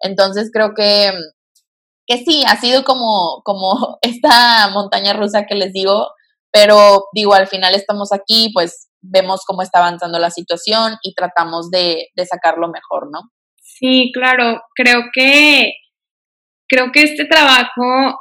Entonces 0.00 0.50
creo 0.52 0.74
que 0.76 1.12
que 2.06 2.18
sí, 2.18 2.44
ha 2.46 2.56
sido 2.56 2.84
como, 2.84 3.42
como 3.44 3.98
esta 4.02 4.68
montaña 4.68 5.12
rusa 5.12 5.46
que 5.46 5.54
les 5.54 5.72
digo, 5.72 6.08
pero 6.50 7.04
digo, 7.14 7.34
al 7.34 7.46
final 7.46 7.74
estamos 7.74 8.12
aquí, 8.12 8.50
pues 8.52 8.88
vemos 9.00 9.42
cómo 9.46 9.62
está 9.62 9.78
avanzando 9.78 10.18
la 10.18 10.30
situación 10.30 10.96
y 11.02 11.14
tratamos 11.14 11.70
de, 11.70 12.08
de 12.14 12.26
sacarlo 12.26 12.68
mejor, 12.68 13.10
¿no? 13.10 13.20
Sí, 13.56 14.10
claro, 14.14 14.60
creo 14.74 15.04
que, 15.12 15.72
creo 16.68 16.90
que 16.92 17.02
este 17.02 17.24
trabajo 17.26 18.18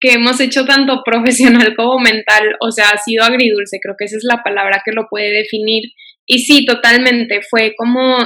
que 0.00 0.14
hemos 0.14 0.40
hecho 0.40 0.64
tanto 0.64 1.02
profesional 1.04 1.74
como 1.76 1.98
mental, 1.98 2.56
o 2.60 2.70
sea, 2.70 2.90
ha 2.90 2.98
sido 2.98 3.24
agridulce, 3.24 3.78
creo 3.80 3.94
que 3.98 4.06
esa 4.06 4.16
es 4.16 4.24
la 4.24 4.42
palabra 4.42 4.82
que 4.84 4.92
lo 4.92 5.06
puede 5.08 5.30
definir. 5.30 5.84
Y 6.26 6.40
sí, 6.40 6.64
totalmente, 6.64 7.40
fue 7.50 7.74
como 7.76 8.18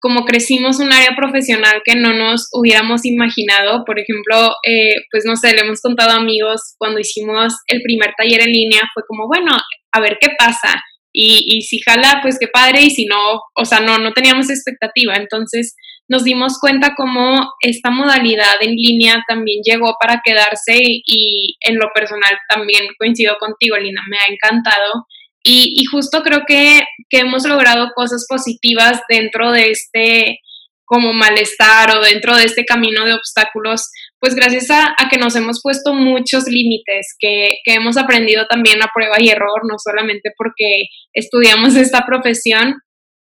como 0.00 0.24
crecimos 0.24 0.78
un 0.78 0.92
área 0.92 1.16
profesional 1.16 1.82
que 1.84 1.96
no 1.96 2.12
nos 2.14 2.48
hubiéramos 2.52 3.04
imaginado. 3.04 3.84
Por 3.84 3.98
ejemplo, 3.98 4.50
eh, 4.66 4.94
pues 5.10 5.24
no 5.26 5.36
sé, 5.36 5.52
le 5.54 5.62
hemos 5.62 5.80
contado 5.80 6.12
a 6.12 6.16
amigos 6.16 6.74
cuando 6.78 7.00
hicimos 7.00 7.54
el 7.66 7.82
primer 7.82 8.14
taller 8.16 8.42
en 8.42 8.52
línea, 8.52 8.82
fue 8.94 9.02
como, 9.06 9.26
bueno, 9.26 9.56
a 9.92 10.00
ver 10.00 10.18
qué 10.20 10.28
pasa. 10.38 10.80
Y, 11.20 11.62
si 11.62 11.80
jala, 11.80 12.20
pues 12.22 12.38
qué 12.38 12.46
padre, 12.46 12.82
y 12.82 12.90
si 12.90 13.04
no, 13.06 13.40
o 13.56 13.64
sea, 13.64 13.80
no, 13.80 13.98
no 13.98 14.12
teníamos 14.12 14.50
expectativa. 14.50 15.16
Entonces 15.16 15.74
nos 16.08 16.22
dimos 16.22 16.58
cuenta 16.60 16.94
cómo 16.96 17.52
esta 17.60 17.90
modalidad 17.90 18.54
en 18.60 18.76
línea 18.76 19.24
también 19.26 19.60
llegó 19.64 19.96
para 20.00 20.22
quedarse 20.24 20.78
y, 20.80 21.56
en 21.60 21.76
lo 21.76 21.88
personal 21.92 22.38
también 22.48 22.86
coincido 22.98 23.36
contigo, 23.40 23.76
Lina, 23.76 24.02
me 24.08 24.16
ha 24.16 24.32
encantado. 24.32 25.06
Y, 25.42 25.84
justo 25.90 26.22
creo 26.22 26.42
que, 26.46 26.82
que 27.10 27.20
hemos 27.20 27.44
logrado 27.46 27.90
cosas 27.96 28.24
positivas 28.28 29.00
dentro 29.08 29.50
de 29.50 29.70
este 29.70 30.38
como 30.84 31.12
malestar 31.12 31.94
o 31.96 32.00
dentro 32.00 32.34
de 32.34 32.44
este 32.44 32.64
camino 32.64 33.04
de 33.04 33.12
obstáculos, 33.12 33.90
pues 34.20 34.34
gracias 34.34 34.70
a, 34.70 34.94
que 35.10 35.18
nos 35.18 35.36
hemos 35.36 35.60
puesto 35.62 35.94
muchos 35.94 36.44
límites 36.48 37.14
que, 37.18 37.58
hemos 37.66 37.96
aprendido 37.96 38.46
también 38.46 38.82
a 38.82 38.90
prueba 38.92 39.16
y 39.18 39.28
error, 39.28 39.62
no 39.68 39.76
solamente 39.78 40.30
porque 40.36 40.84
estudiamos 41.12 41.76
esta 41.76 42.04
profesión. 42.06 42.74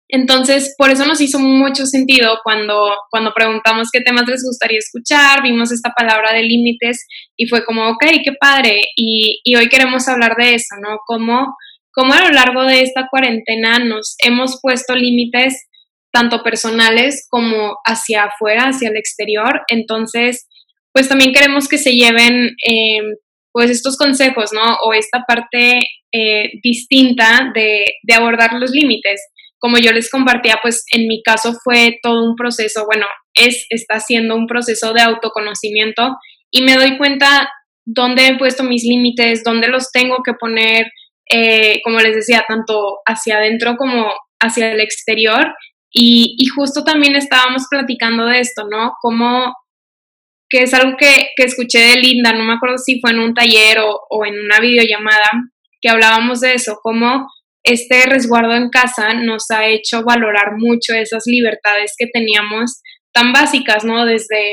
Entonces, 0.09 0.75
por 0.77 0.91
eso 0.91 1.05
nos 1.05 1.21
hizo 1.21 1.39
mucho 1.39 1.85
sentido 1.85 2.37
cuando, 2.43 2.95
cuando 3.09 3.33
preguntamos 3.33 3.89
qué 3.91 4.01
temas 4.01 4.27
les 4.27 4.43
gustaría 4.43 4.77
escuchar, 4.77 5.41
vimos 5.41 5.71
esta 5.71 5.91
palabra 5.97 6.33
de 6.33 6.43
límites 6.43 7.07
y 7.35 7.47
fue 7.47 7.65
como, 7.65 7.89
ok, 7.89 8.05
qué 8.23 8.33
padre. 8.39 8.81
Y, 8.95 9.39
y 9.43 9.55
hoy 9.55 9.69
queremos 9.69 10.07
hablar 10.07 10.35
de 10.35 10.55
eso, 10.55 10.75
¿no? 10.81 10.97
Cómo, 11.07 11.55
cómo 11.91 12.13
a 12.13 12.25
lo 12.25 12.29
largo 12.29 12.63
de 12.63 12.81
esta 12.81 13.07
cuarentena 13.09 13.79
nos 13.79 14.15
hemos 14.19 14.59
puesto 14.61 14.95
límites 14.95 15.67
tanto 16.11 16.43
personales 16.43 17.25
como 17.29 17.77
hacia 17.85 18.25
afuera, 18.25 18.65
hacia 18.65 18.89
el 18.89 18.97
exterior. 18.97 19.61
Entonces, 19.67 20.47
pues 20.93 21.09
también 21.09 21.33
queremos 21.33 21.67
que 21.67 21.77
se 21.77 21.91
lleven 21.93 22.55
em, 22.65 23.05
pues 23.51 23.69
estos 23.69 23.97
consejos, 23.97 24.51
¿no? 24.53 24.77
O 24.83 24.93
esta 24.93 25.23
parte 25.27 25.81
eh, 26.11 26.51
distinta 26.61 27.51
de, 27.53 27.85
de 28.03 28.13
abordar 28.13 28.53
los 28.53 28.71
límites. 28.71 29.21
Como 29.59 29.77
yo 29.77 29.91
les 29.91 30.09
compartía, 30.09 30.59
pues 30.61 30.83
en 30.91 31.07
mi 31.07 31.21
caso 31.23 31.53
fue 31.63 31.97
todo 32.01 32.23
un 32.23 32.35
proceso, 32.35 32.85
bueno, 32.85 33.05
es, 33.33 33.65
está 33.69 33.99
siendo 33.99 34.35
un 34.35 34.47
proceso 34.47 34.93
de 34.93 35.01
autoconocimiento 35.01 36.15
y 36.51 36.63
me 36.63 36.75
doy 36.75 36.97
cuenta 36.97 37.49
dónde 37.85 38.27
he 38.27 38.37
puesto 38.37 38.63
mis 38.63 38.83
límites, 38.83 39.43
dónde 39.43 39.67
los 39.67 39.91
tengo 39.91 40.17
que 40.23 40.33
poner, 40.33 40.87
eh, 41.31 41.79
como 41.83 41.99
les 41.99 42.15
decía, 42.15 42.45
tanto 42.47 42.97
hacia 43.05 43.37
adentro 43.37 43.75
como 43.77 44.11
hacia 44.39 44.71
el 44.71 44.81
exterior 44.81 45.53
y, 45.93 46.35
justo 46.55 46.83
también 46.83 47.15
estábamos 47.15 47.63
platicando 47.69 48.25
de 48.25 48.39
esto, 48.39 48.63
¿no? 48.69 48.93
Como 48.99 49.53
que 50.53 50.61
es 50.61 50.73
algo 50.75 50.95
que, 50.97 51.29
escuché 51.37 51.79
de 51.79 51.97
Linda, 51.97 52.31
no 52.31 52.43
me 52.43 52.53
acuerdo 52.53 52.77
si 52.77 52.99
fue 52.99 53.09
en 53.09 53.19
un 53.19 53.33
taller 53.33 53.79
o, 53.79 54.23
en 54.23 54.35
una 54.39 54.59
videollamada, 54.59 55.27
que 55.81 55.89
hablábamos 55.89 56.41
de 56.41 56.53
eso, 56.53 56.77
cómo 56.83 57.27
este 57.63 58.05
resguardo 58.05 58.53
en 58.53 58.69
casa 58.69 59.15
nos 59.15 59.49
ha 59.49 59.65
hecho 59.65 60.03
valorar 60.03 60.53
mucho 60.57 60.93
esas 60.93 61.23
libertades 61.25 61.93
que 61.97 62.05
teníamos 62.05 62.81
tan 63.11 63.33
básicas, 63.33 63.83
¿no? 63.83 64.05
Desde 64.05 64.43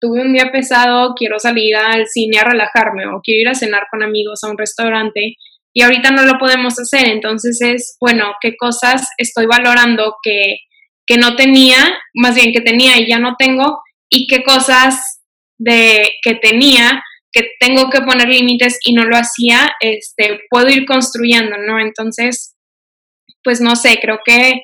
tuve 0.00 0.22
un 0.22 0.32
día 0.32 0.50
pesado, 0.50 1.14
quiero 1.14 1.38
salir 1.38 1.76
al 1.76 2.06
cine 2.08 2.38
a 2.38 2.44
relajarme 2.44 3.06
o 3.06 3.20
quiero 3.22 3.42
ir 3.42 3.48
a 3.48 3.54
cenar 3.54 3.84
con 3.88 4.02
amigos 4.02 4.40
a 4.42 4.50
un 4.50 4.58
restaurante 4.58 5.36
y 5.72 5.82
ahorita 5.82 6.10
no 6.10 6.22
lo 6.22 6.38
podemos 6.38 6.74
hacer, 6.80 7.06
entonces 7.08 7.60
es, 7.62 7.96
bueno, 8.00 8.32
qué 8.40 8.56
cosas 8.56 9.08
estoy 9.18 9.46
valorando 9.46 10.16
que 10.24 10.56
que 11.06 11.16
no 11.18 11.36
tenía, 11.36 11.76
más 12.14 12.34
bien 12.34 12.52
que 12.52 12.60
tenía 12.60 12.98
y 12.98 13.08
ya 13.08 13.18
no 13.18 13.36
tengo, 13.38 13.78
y 14.10 14.26
qué 14.26 14.42
cosas 14.42 15.15
de 15.58 16.10
que 16.22 16.34
tenía 16.34 17.02
que 17.36 17.50
tengo 17.60 17.90
que 17.90 18.00
poner 18.00 18.28
límites 18.28 18.78
y 18.82 18.94
no 18.94 19.04
lo 19.04 19.16
hacía, 19.16 19.70
este, 19.80 20.40
puedo 20.48 20.68
ir 20.68 20.86
construyendo, 20.86 21.56
¿no? 21.58 21.78
Entonces, 21.78 22.56
pues 23.44 23.60
no 23.60 23.76
sé, 23.76 23.98
creo 24.00 24.20
que, 24.24 24.62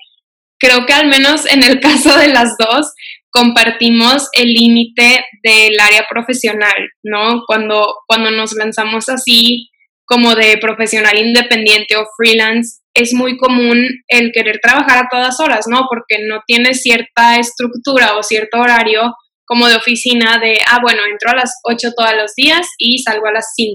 creo 0.58 0.86
que 0.86 0.94
al 0.94 1.06
menos 1.06 1.44
en 1.44 1.62
el 1.62 1.80
caso 1.80 2.16
de 2.16 2.28
las 2.28 2.56
dos, 2.56 2.92
compartimos 3.30 4.28
el 4.32 4.48
límite 4.52 5.24
del 5.42 5.78
área 5.80 6.06
profesional, 6.08 6.88
¿no? 7.02 7.42
Cuando, 7.46 7.94
cuando 8.06 8.30
nos 8.30 8.52
lanzamos 8.54 9.08
así 9.08 9.70
como 10.04 10.34
de 10.34 10.58
profesional 10.58 11.18
independiente 11.18 11.96
o 11.96 12.06
freelance, 12.16 12.80
es 12.94 13.14
muy 13.14 13.38
común 13.38 13.86
el 14.08 14.32
querer 14.32 14.60
trabajar 14.62 15.04
a 15.04 15.08
todas 15.10 15.40
horas, 15.40 15.66
¿no? 15.68 15.86
Porque 15.88 16.24
no 16.26 16.40
tienes 16.46 16.82
cierta 16.82 17.38
estructura 17.38 18.16
o 18.16 18.22
cierto 18.22 18.58
horario 18.58 19.14
como 19.52 19.68
de 19.68 19.76
oficina 19.76 20.38
de, 20.38 20.56
ah, 20.66 20.78
bueno, 20.80 21.02
entro 21.04 21.28
a 21.28 21.36
las 21.36 21.60
8 21.64 21.90
todos 21.94 22.14
los 22.16 22.34
días 22.34 22.66
y 22.78 23.02
salgo 23.02 23.26
a 23.26 23.32
las 23.32 23.52
5. 23.54 23.74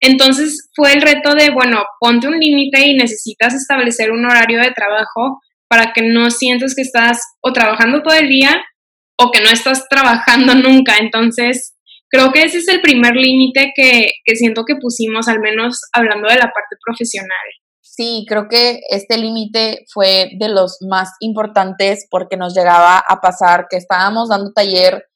Entonces 0.00 0.68
fue 0.74 0.94
el 0.94 1.00
reto 1.00 1.36
de, 1.36 1.50
bueno, 1.50 1.84
ponte 2.00 2.26
un 2.26 2.40
límite 2.40 2.84
y 2.88 2.96
necesitas 2.96 3.54
establecer 3.54 4.10
un 4.10 4.24
horario 4.24 4.58
de 4.58 4.72
trabajo 4.72 5.38
para 5.68 5.92
que 5.92 6.02
no 6.02 6.28
sientas 6.32 6.74
que 6.74 6.82
estás 6.82 7.20
o 7.40 7.52
trabajando 7.52 8.02
todo 8.02 8.14
el 8.14 8.28
día 8.28 8.64
o 9.16 9.30
que 9.30 9.40
no 9.40 9.50
estás 9.50 9.86
trabajando 9.88 10.56
nunca. 10.56 10.96
Entonces, 10.96 11.76
creo 12.10 12.32
que 12.32 12.42
ese 12.42 12.58
es 12.58 12.66
el 12.66 12.80
primer 12.80 13.14
límite 13.14 13.70
que, 13.76 14.10
que 14.24 14.34
siento 14.34 14.64
que 14.66 14.74
pusimos, 14.74 15.28
al 15.28 15.38
menos 15.38 15.82
hablando 15.92 16.26
de 16.26 16.34
la 16.34 16.50
parte 16.50 16.74
profesional. 16.84 17.46
Sí, 17.80 18.26
creo 18.28 18.48
que 18.48 18.80
este 18.90 19.18
límite 19.18 19.84
fue 19.92 20.30
de 20.36 20.48
los 20.48 20.78
más 20.80 21.10
importantes 21.20 22.08
porque 22.10 22.36
nos 22.36 22.56
llegaba 22.56 22.98
a 22.98 23.20
pasar 23.20 23.66
que 23.70 23.76
estábamos 23.76 24.30
dando 24.30 24.50
taller 24.52 25.11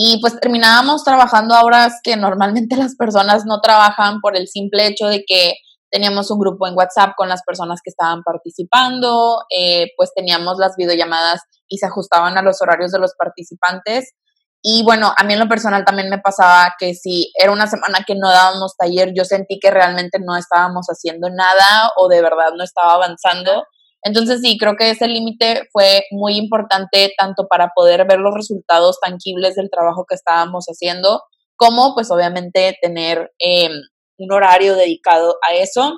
y 0.00 0.20
pues 0.20 0.38
terminábamos 0.38 1.02
trabajando 1.02 1.56
a 1.56 1.64
horas 1.64 1.98
que 2.04 2.16
normalmente 2.16 2.76
las 2.76 2.94
personas 2.94 3.44
no 3.46 3.60
trabajan 3.60 4.20
por 4.20 4.36
el 4.36 4.46
simple 4.46 4.86
hecho 4.86 5.08
de 5.08 5.24
que 5.26 5.54
teníamos 5.90 6.30
un 6.30 6.38
grupo 6.38 6.68
en 6.68 6.76
WhatsApp 6.76 7.14
con 7.16 7.28
las 7.28 7.42
personas 7.42 7.80
que 7.82 7.90
estaban 7.90 8.22
participando, 8.22 9.40
eh, 9.50 9.88
pues 9.96 10.12
teníamos 10.14 10.58
las 10.58 10.76
videollamadas 10.76 11.40
y 11.66 11.78
se 11.78 11.86
ajustaban 11.86 12.38
a 12.38 12.42
los 12.42 12.62
horarios 12.62 12.92
de 12.92 13.00
los 13.00 13.14
participantes 13.18 14.14
y 14.62 14.82
bueno, 14.82 15.12
a 15.16 15.24
mí 15.24 15.34
en 15.34 15.38
lo 15.38 15.48
personal 15.48 15.84
también 15.84 16.10
me 16.10 16.18
pasaba 16.18 16.74
que 16.78 16.94
si 16.94 17.32
era 17.40 17.52
una 17.52 17.66
semana 17.66 18.04
que 18.06 18.14
no 18.16 18.28
dábamos 18.28 18.76
taller, 18.76 19.12
yo 19.16 19.24
sentí 19.24 19.60
que 19.60 19.70
realmente 19.70 20.18
no 20.18 20.36
estábamos 20.36 20.86
haciendo 20.88 21.28
nada 21.30 21.90
o 21.96 22.08
de 22.08 22.20
verdad 22.22 22.52
no 22.56 22.64
estaba 22.64 22.94
avanzando. 22.94 23.64
Entonces 24.08 24.40
sí, 24.40 24.56
creo 24.56 24.74
que 24.74 24.88
ese 24.88 25.06
límite 25.06 25.68
fue 25.70 26.04
muy 26.10 26.38
importante 26.38 27.12
tanto 27.18 27.46
para 27.46 27.72
poder 27.74 28.06
ver 28.08 28.18
los 28.20 28.34
resultados 28.34 28.98
tangibles 29.00 29.54
del 29.54 29.68
trabajo 29.70 30.06
que 30.08 30.14
estábamos 30.14 30.64
haciendo, 30.64 31.20
como 31.56 31.94
pues 31.94 32.10
obviamente 32.10 32.78
tener 32.80 33.30
em, 33.38 33.72
un 34.16 34.32
horario 34.32 34.76
dedicado 34.76 35.36
a 35.46 35.54
eso. 35.54 35.92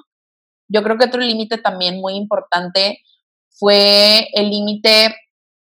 Yo 0.68 0.82
creo 0.82 0.98
que 0.98 1.04
otro 1.04 1.20
límite 1.20 1.58
también 1.58 2.00
muy 2.00 2.14
importante 2.16 2.98
fue 3.48 4.26
el 4.34 4.50
límite 4.50 5.14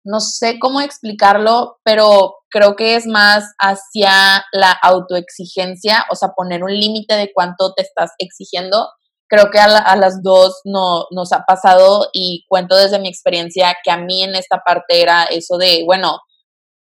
no 0.04 0.20
sé 0.20 0.60
cómo 0.60 0.80
explicarlo, 0.80 1.80
pero 1.82 2.36
creo 2.48 2.76
que 2.76 2.94
es 2.94 3.08
más 3.08 3.42
hacia 3.58 4.44
la 4.52 4.70
autoexigencia, 4.70 6.04
o 6.12 6.14
sea, 6.14 6.28
poner 6.28 6.62
un 6.62 6.72
límite 6.72 7.14
de 7.14 7.32
cuánto 7.34 7.74
te 7.74 7.82
estás 7.82 8.12
exigiendo. 8.20 8.88
Creo 9.28 9.50
que 9.50 9.58
a, 9.58 9.96
las 9.96 10.22
dos 10.22 10.60
no, 10.64 11.06
nos 11.10 11.32
ha 11.32 11.44
pasado 11.44 12.08
y 12.12 12.44
cuento 12.48 12.76
desde 12.76 13.00
mi 13.00 13.08
experiencia 13.08 13.74
que 13.82 13.90
a 13.90 13.96
mí 13.96 14.22
en 14.22 14.36
esta 14.36 14.62
parte 14.64 15.02
era 15.02 15.24
eso 15.24 15.58
de, 15.58 15.82
bueno, 15.84 16.20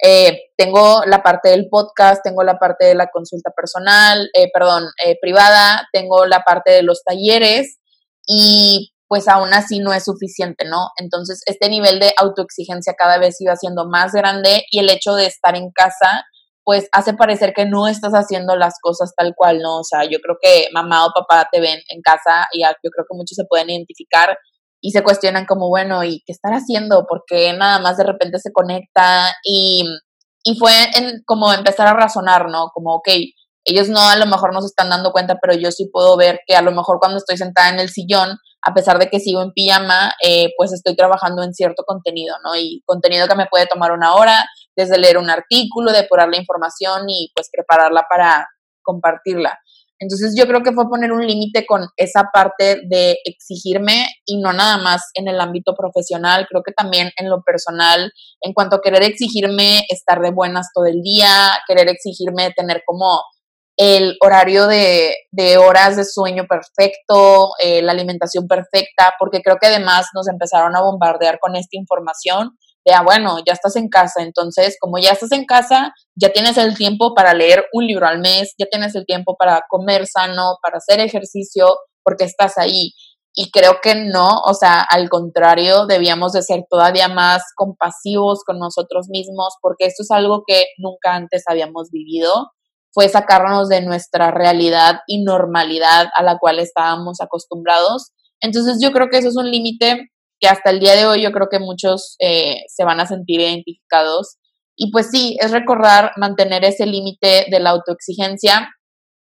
eh, 0.01 0.51
tengo 0.57 1.03
la 1.07 1.23
parte 1.23 1.49
del 1.49 1.69
podcast, 1.69 2.23
tengo 2.23 2.45
la 2.45 2.59
parte 2.59 2.87
de 2.87 2.95
la 2.95 3.09
consulta 3.09 3.51
personal, 3.51 4.31
eh, 4.35 4.49
perdón, 4.53 4.85
eh, 5.05 5.17
privada, 5.21 5.89
tengo 5.93 6.27
la 6.27 6.43
parte 6.45 6.71
de 6.71 6.83
los 6.83 7.03
talleres 7.03 7.79
y 8.27 8.93
pues 9.09 9.27
aún 9.27 9.55
así 9.55 9.81
no 9.81 9.93
es 9.93 10.05
suficiente, 10.05 10.67
¿no? 10.67 10.91
Entonces, 10.99 11.43
este 11.47 11.69
nivel 11.71 11.99
de 11.99 12.13
autoexigencia 12.17 12.95
cada 12.97 13.19
vez 13.19 13.41
iba 13.41 13.57
siendo 13.57 13.89
más 13.89 14.13
grande 14.13 14.65
y 14.71 14.81
el 14.81 14.91
hecho 14.91 15.15
de 15.15 15.27
estar 15.27 15.57
en 15.57 15.71
casa, 15.73 16.27
pues 16.69 16.87
hace 16.93 17.15
parecer 17.15 17.55
que 17.57 17.65
no 17.65 17.89
estás 17.89 18.13
haciendo 18.13 18.55
las 18.55 18.75
cosas 18.83 19.15
tal 19.17 19.33
cual, 19.35 19.61
¿no? 19.63 19.79
O 19.79 19.85
sea, 19.85 20.05
yo 20.05 20.19
creo 20.19 20.37
que 20.39 20.69
mamá 20.75 21.07
o 21.07 21.13
papá 21.15 21.49
te 21.51 21.63
ven 21.63 21.79
en 21.89 22.03
casa 22.03 22.47
y 22.53 22.61
yo 22.61 22.91
creo 22.91 23.07
que 23.11 23.17
muchos 23.17 23.37
se 23.37 23.47
pueden 23.49 23.71
identificar 23.71 24.37
y 24.83 24.91
se 24.91 25.03
cuestionan 25.03 25.47
como, 25.47 25.71
bueno, 25.71 26.05
¿y 26.05 26.23
qué 26.27 26.33
estar 26.33 26.53
haciendo? 26.53 27.07
Porque 27.09 27.55
nada 27.55 27.79
más 27.79 27.97
de 27.97 28.05
repente 28.05 28.39
se 28.39 28.53
conecta 28.53 29.33
y, 29.43 29.83
y 30.45 30.59
fue 30.59 30.75
en, 30.95 31.23
como 31.25 31.55
empezar 31.55 31.87
a 31.87 31.95
razonar, 31.95 32.51
¿no? 32.51 32.69
Como, 32.75 32.97
ok, 32.97 33.09
ellos 33.65 33.89
no 33.89 34.07
a 34.07 34.17
lo 34.17 34.27
mejor 34.27 34.53
no 34.53 34.61
se 34.61 34.67
están 34.67 34.91
dando 34.91 35.11
cuenta, 35.11 35.39
pero 35.41 35.59
yo 35.59 35.71
sí 35.71 35.89
puedo 35.91 36.19
ver 36.19 36.41
que 36.47 36.55
a 36.55 36.61
lo 36.61 36.73
mejor 36.73 36.99
cuando 37.01 37.17
estoy 37.17 37.39
sentada 37.39 37.71
en 37.71 37.79
el 37.79 37.89
sillón, 37.89 38.37
a 38.63 38.75
pesar 38.75 38.99
de 38.99 39.09
que 39.09 39.21
sigo 39.21 39.43
en 39.43 39.53
pijama, 39.53 40.13
eh, 40.23 40.49
pues 40.57 40.73
estoy 40.73 40.97
trabajando 40.97 41.43
en 41.43 41.55
cierto 41.55 41.85
contenido, 41.85 42.37
¿no? 42.45 42.57
Y 42.57 42.83
contenido 42.85 43.29
que 43.29 43.37
me 43.37 43.47
puede 43.47 43.67
tomar 43.67 43.93
una 43.93 44.15
hora, 44.15 44.45
desde 44.77 44.99
leer 44.99 45.19
un 45.19 45.31
artículo, 45.31 45.93
depurar 45.93 46.29
la 46.29 46.39
información 46.39 47.09
y 47.09 47.31
pues 47.35 47.49
prepararla 47.53 48.07
para 48.09 48.49
compartirla. 48.83 49.59
Entonces 50.01 50.35
yo 50.37 50.47
creo 50.47 50.63
que 50.63 50.73
fue 50.73 50.89
poner 50.89 51.11
un 51.13 51.27
límite 51.27 51.67
con 51.67 51.89
esa 51.97 52.31
parte 52.33 52.83
de 52.89 53.19
exigirme 53.25 54.07
y 54.25 54.41
no 54.41 54.53
nada 54.53 54.79
más 54.79 55.11
en 55.15 55.27
el 55.27 55.41
ámbito 55.41 55.75
profesional, 55.75 56.47
creo 56.49 56.63
que 56.63 56.73
también 56.73 57.11
en 57.17 57.29
lo 57.29 57.43
personal, 57.43 58.13
en 58.41 58.53
cuanto 58.53 58.77
a 58.77 58.81
querer 58.81 59.03
exigirme 59.03 59.85
estar 59.89 60.21
de 60.21 60.31
buenas 60.31 60.69
todo 60.73 60.87
el 60.87 61.03
día, 61.03 61.59
querer 61.67 61.89
exigirme 61.89 62.53
tener 62.57 62.83
como 62.87 63.23
el 63.79 64.17
horario 64.21 64.67
de, 64.67 65.15
horas 65.57 65.97
de 65.97 66.05
sueño 66.05 66.47
perfecto, 66.49 67.51
eh, 67.63 67.81
la 67.81 67.93
alimentación 67.93 68.49
perfecta, 68.49 69.15
porque 69.21 69.41
creo 69.41 69.57
que 69.61 69.69
además 69.69 70.09
nos 70.15 70.29
empezaron 70.29 70.75
a 70.77 70.83
bombardear 70.83 71.39
con 71.39 71.55
esta 71.55 71.79
información 71.79 72.59
de, 72.85 72.93
ah, 72.93 73.03
bueno, 73.05 73.39
ya 73.47 73.53
estás 73.53 73.77
en 73.77 73.89
casa, 73.89 74.23
entonces 74.23 74.77
como 74.81 74.99
ya 74.99 75.13
estás 75.13 75.31
en 75.31 75.45
casa, 75.45 75.93
ya 76.17 76.33
tienes 76.33 76.59
el 76.59 76.77
tiempo 76.77 77.15
para 77.15 77.35
leer 77.35 77.67
un 77.73 77.87
libro 77.87 78.09
al 78.09 78.19
mes, 78.19 78.53
ya 78.59 78.67
tienes 78.69 78.97
el 78.97 79.07
tiempo 79.07 79.37
para 79.39 79.63
comer 79.69 80.09
sano, 80.09 80.57
para 80.61 80.79
hacer 80.79 80.99
ejercicio, 80.99 81.69
porque 82.03 82.25
estás 82.25 82.59
ahí. 82.59 82.93
Y 83.33 83.53
creo 83.53 83.79
que 83.81 83.95
no, 83.95 84.41
o 84.45 84.55
sea, 84.55 84.81
al 84.81 85.09
contrario, 85.09 85.87
debíamos 85.87 86.33
de 86.33 86.43
ser 86.43 86.65
todavía 86.69 87.07
más 87.07 87.45
compasivos 87.55 88.43
con 88.45 88.59
nosotros 88.59 89.07
mismos, 89.09 89.55
porque 89.63 89.87
esto 89.87 90.03
es 90.03 90.11
algo 90.11 90.43
que 90.45 90.65
nunca 90.79 91.15
antes 91.15 91.45
habíamos 91.47 91.91
vivido 91.93 92.49
fue 92.93 93.09
sacarnos 93.09 93.69
de 93.69 93.83
nuestra 93.83 94.31
realidad 94.31 95.01
y 95.07 95.23
normalidad 95.23 96.09
a 96.15 96.23
la 96.23 96.39
cual 96.39 96.59
estábamos 96.59 97.21
acostumbrados. 97.21 98.13
Entonces 98.41 98.79
yo 98.81 98.93
creo 98.93 99.09
que 99.11 99.19
eso 99.19 99.29
es 99.29 99.37
un 99.37 99.51
límite 99.51 100.11
que 100.41 100.49
hasta 100.49 100.71
el 100.71 100.81
día 100.81 100.95
de 100.95 101.07
hoy 101.07 101.23
yo 101.23 101.33
creo 101.33 101.49
que 101.51 101.59
muchos 101.59 102.17
eh, 102.21 102.63
se 102.69 102.85
van 102.85 103.01
a 103.01 103.07
sentir 103.07 103.41
identificados. 103.41 104.37
Y 104.77 104.93
pues 104.93 105.11
sí, 105.11 105.37
es 105.41 105.51
recordar 105.51 106.13
mantener 106.17 106.65
ese 106.65 106.87
límite 106.87 107.47
de 107.51 107.61
la 107.61 107.71
autoexigencia 107.71 108.69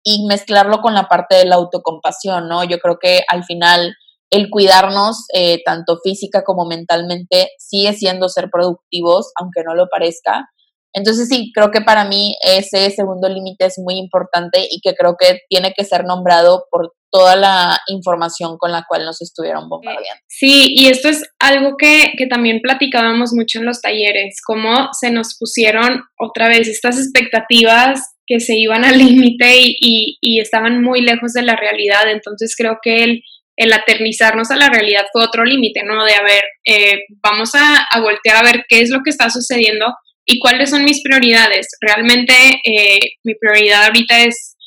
y 0.03 0.27
mezclarlo 0.27 0.81
con 0.81 0.95
la 0.95 1.09
parte 1.09 1.37
de 1.37 1.45
la 1.45 1.57
autocompasión, 1.57 2.49
¿no? 2.49 2.65
Yo 2.65 2.79
creo 2.79 2.99
que 3.01 3.23
al 3.29 3.45
final 3.45 3.95
el 4.31 4.51
cuidarnos, 4.51 5.25
eh, 5.35 5.63
tanto 5.65 5.99
física 6.03 6.43
como 6.45 6.67
mentalmente, 6.67 7.51
sigue 7.59 7.93
siendo 7.95 8.29
ser 8.29 8.51
productivos, 8.51 9.33
aunque 9.41 9.63
no 9.65 9.75
lo 9.75 9.89
parezca. 9.89 10.49
Entonces 10.93 11.29
sí, 11.29 11.53
creo 11.55 11.71
que 11.71 11.81
para 11.81 12.05
mí 12.05 12.37
ese 12.43 12.91
segundo 12.91 13.29
límite 13.29 13.67
es 13.67 13.79
muy 13.79 13.97
importante 13.97 14.67
y 14.71 14.81
que 14.81 14.95
creo 14.95 15.17
que 15.19 15.41
tiene 15.49 15.73
que 15.77 15.85
ser 15.85 16.05
nombrado 16.05 16.65
por 16.71 16.93
toda 17.11 17.37
la 17.37 17.79
información 17.89 18.57
con 18.59 18.73
la 18.73 18.85
cual 18.87 19.05
nos 19.05 19.21
estuvieron 19.23 19.69
bombardeando. 19.69 20.23
Sí, 20.27 20.75
y 20.75 20.89
esto 20.89 21.09
es 21.09 21.25
algo 21.39 21.77
que, 21.79 22.13
que 22.17 22.27
también 22.27 22.61
platicábamos 22.61 23.33
mucho 23.33 23.59
en 23.59 23.67
los 23.67 23.81
talleres, 23.81 24.41
cómo 24.45 24.89
se 24.93 25.11
nos 25.11 25.37
pusieron 25.39 26.03
otra 26.19 26.49
vez 26.49 26.69
estas 26.69 26.99
expectativas 26.99 28.15
que 28.27 28.41
se 28.41 28.57
iban 28.57 28.85
al 28.85 28.99
límite 28.99 29.57
y, 29.57 30.19
y, 30.21 30.41
estaban 30.41 30.83
muy 30.83 31.01
lejos 31.01 31.33
de 31.33 31.43
la 31.43 31.57
realidad. 31.57 32.11
Entonces 32.11 32.55
creo 32.57 32.79
que 32.83 33.05
el, 33.05 33.23
el 33.57 33.73
aternizarnos 33.73 34.51
a 34.51 34.57
la 34.57 34.69
realidad 34.69 35.07
fue 35.13 35.25
otro 35.25 35.45
límite, 35.45 35.83
¿no? 35.85 36.05
De 36.05 36.13
a 36.13 36.23
ver, 36.23 36.45
eh, 36.65 37.05
vamos 37.23 37.55
a, 37.55 37.87
a 37.91 38.01
voltear 38.01 38.37
a 38.37 38.43
ver 38.43 38.65
qué 38.69 38.81
es 38.81 38.91
lo 38.91 39.01
que 39.03 39.11
está 39.11 39.31
sucediendo 39.31 39.87
¿Y 40.31 40.39
cuáles 40.41 40.69
son 40.69 40.85
mis 40.85 41.03
prioridades? 41.03 41.69
Realmente 41.81 42.35
eh, 42.63 42.99
mi 43.25 43.35
prioridad 43.35 43.87
ahorita 43.87 44.25
es 44.25 44.59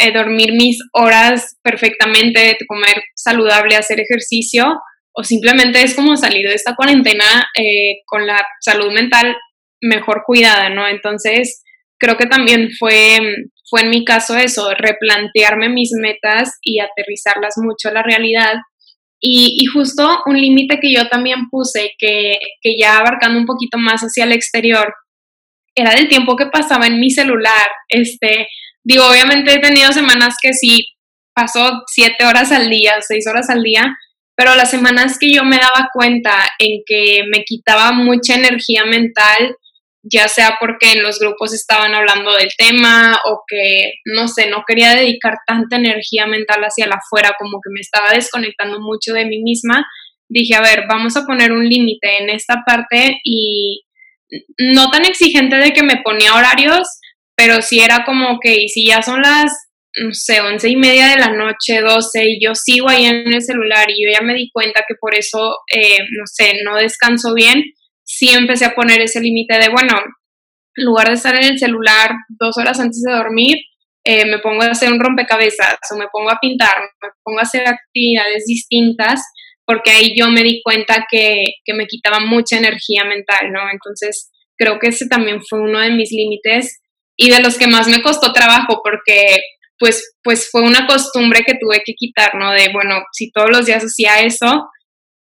eh, 0.00 0.12
dormir 0.12 0.54
mis 0.54 0.78
horas 0.92 1.56
perfectamente, 1.62 2.58
comer 2.66 3.00
saludable, 3.14 3.76
hacer 3.76 4.00
ejercicio, 4.00 4.76
o 5.12 5.22
simplemente 5.22 5.82
es 5.82 5.94
como 5.94 6.16
salir 6.16 6.48
de 6.48 6.56
esta 6.56 6.74
cuarentena 6.74 7.46
eh, 7.56 7.98
con 8.06 8.26
la 8.26 8.44
salud 8.60 8.92
mental 8.92 9.36
mejor 9.80 10.24
cuidada, 10.26 10.68
¿no? 10.68 10.88
Entonces, 10.88 11.62
creo 11.96 12.16
que 12.16 12.26
también 12.26 12.70
fue, 12.76 13.20
fue 13.70 13.82
en 13.82 13.90
mi 13.90 14.04
caso 14.04 14.36
eso, 14.36 14.74
replantearme 14.76 15.68
mis 15.68 15.92
metas 15.92 16.58
y 16.60 16.80
aterrizarlas 16.80 17.54
mucho 17.58 17.90
a 17.90 17.92
la 17.92 18.02
realidad 18.02 18.54
y, 19.28 19.64
justo 19.66 20.22
un 20.26 20.40
límite 20.40 20.78
que 20.80 20.92
yo 20.92 21.08
también 21.08 21.48
puse, 21.50 21.92
que, 21.98 22.38
que 22.62 22.76
ya 22.78 22.98
abarcando 22.98 23.38
un 23.38 23.46
poquito 23.46 23.78
más 23.78 24.02
hacia 24.02 24.24
el 24.24 24.32
exterior, 24.32 24.92
era 25.74 25.94
del 25.94 26.08
tiempo 26.08 26.36
que 26.36 26.46
pasaba 26.46 26.86
en 26.86 26.98
mi 26.98 27.10
celular. 27.10 27.66
Este, 27.88 28.46
digo, 28.84 29.06
obviamente 29.06 29.52
he 29.52 29.58
tenido 29.58 29.92
semanas 29.92 30.36
que 30.40 30.52
sí 30.52 30.86
pasó 31.34 31.82
siete 31.86 32.24
horas 32.24 32.50
al 32.52 32.70
día, 32.70 32.94
seis 33.00 33.26
horas 33.28 33.50
al 33.50 33.62
día, 33.62 33.94
pero 34.36 34.54
las 34.54 34.70
semanas 34.70 35.18
que 35.18 35.32
yo 35.32 35.44
me 35.44 35.58
daba 35.58 35.88
cuenta 35.92 36.32
en 36.58 36.82
que 36.86 37.24
me 37.30 37.44
quitaba 37.44 37.92
mucha 37.92 38.34
energía 38.34 38.84
mental, 38.84 39.56
ya 40.12 40.28
sea 40.28 40.56
porque 40.60 40.92
en 40.92 41.02
los 41.02 41.18
grupos 41.18 41.52
estaban 41.52 41.94
hablando 41.94 42.34
del 42.34 42.50
tema 42.56 43.18
o 43.24 43.42
que, 43.46 43.94
no 44.04 44.28
sé, 44.28 44.48
no 44.48 44.62
quería 44.66 44.94
dedicar 44.94 45.34
tanta 45.46 45.76
energía 45.76 46.26
mental 46.26 46.62
hacia 46.62 46.86
la 46.86 46.96
afuera, 46.96 47.34
como 47.38 47.58
que 47.62 47.70
me 47.72 47.80
estaba 47.80 48.10
desconectando 48.12 48.80
mucho 48.80 49.12
de 49.12 49.24
mí 49.24 49.42
misma, 49.42 49.86
dije, 50.28 50.54
a 50.54 50.60
ver, 50.60 50.84
vamos 50.88 51.16
a 51.16 51.24
poner 51.24 51.52
un 51.52 51.68
límite 51.68 52.18
en 52.18 52.30
esta 52.30 52.62
parte 52.66 53.18
y 53.24 53.82
no 54.58 54.90
tan 54.90 55.04
exigente 55.04 55.56
de 55.56 55.72
que 55.72 55.82
me 55.82 56.02
ponía 56.02 56.34
horarios, 56.34 56.88
pero 57.36 57.62
sí 57.62 57.80
era 57.80 58.04
como 58.04 58.38
que, 58.40 58.54
y 58.54 58.68
si 58.68 58.86
ya 58.86 59.02
son 59.02 59.22
las, 59.22 59.52
no 60.02 60.12
sé, 60.12 60.40
once 60.40 60.68
y 60.68 60.76
media 60.76 61.08
de 61.08 61.18
la 61.18 61.28
noche, 61.28 61.80
doce, 61.80 62.24
y 62.26 62.44
yo 62.44 62.54
sigo 62.54 62.88
ahí 62.88 63.06
en 63.06 63.32
el 63.32 63.42
celular 63.42 63.88
y 63.90 64.04
yo 64.04 64.12
ya 64.12 64.24
me 64.24 64.34
di 64.34 64.50
cuenta 64.52 64.84
que 64.86 64.94
por 65.00 65.14
eso, 65.14 65.56
eh, 65.72 65.98
no 65.98 66.24
sé, 66.26 66.54
no 66.64 66.76
descanso 66.76 67.34
bien, 67.34 67.64
sí 68.06 68.30
empecé 68.30 68.64
a 68.64 68.74
poner 68.74 69.00
ese 69.02 69.20
límite 69.20 69.58
de, 69.58 69.68
bueno, 69.68 69.92
en 70.76 70.84
lugar 70.84 71.08
de 71.08 71.14
estar 71.14 71.34
en 71.34 71.44
el 71.44 71.58
celular 71.58 72.12
dos 72.28 72.56
horas 72.56 72.78
antes 72.80 73.02
de 73.02 73.12
dormir, 73.12 73.56
eh, 74.04 74.24
me 74.24 74.38
pongo 74.38 74.62
a 74.62 74.70
hacer 74.70 74.92
un 74.92 75.00
rompecabezas 75.00 75.78
o 75.92 75.98
me 75.98 76.06
pongo 76.12 76.30
a 76.30 76.38
pintar, 76.40 76.74
me 77.02 77.08
pongo 77.24 77.40
a 77.40 77.42
hacer 77.42 77.66
actividades 77.66 78.44
distintas, 78.46 79.20
porque 79.64 79.90
ahí 79.90 80.14
yo 80.16 80.28
me 80.28 80.44
di 80.44 80.62
cuenta 80.62 81.06
que, 81.10 81.42
que 81.64 81.74
me 81.74 81.86
quitaba 81.86 82.20
mucha 82.20 82.56
energía 82.56 83.04
mental, 83.04 83.50
¿no? 83.52 83.68
Entonces, 83.70 84.30
creo 84.56 84.78
que 84.78 84.88
ese 84.88 85.08
también 85.08 85.42
fue 85.42 85.60
uno 85.60 85.80
de 85.80 85.90
mis 85.90 86.12
límites 86.12 86.80
y 87.16 87.30
de 87.30 87.40
los 87.40 87.58
que 87.58 87.66
más 87.66 87.88
me 87.88 88.00
costó 88.00 88.32
trabajo, 88.32 88.80
porque 88.84 89.40
pues, 89.78 90.16
pues 90.22 90.48
fue 90.50 90.62
una 90.62 90.86
costumbre 90.86 91.42
que 91.44 91.54
tuve 91.60 91.82
que 91.84 91.94
quitar, 91.94 92.36
¿no? 92.36 92.52
De, 92.52 92.70
bueno, 92.72 93.02
si 93.12 93.32
todos 93.32 93.50
los 93.50 93.66
días 93.66 93.82
hacía 93.82 94.20
eso, 94.20 94.68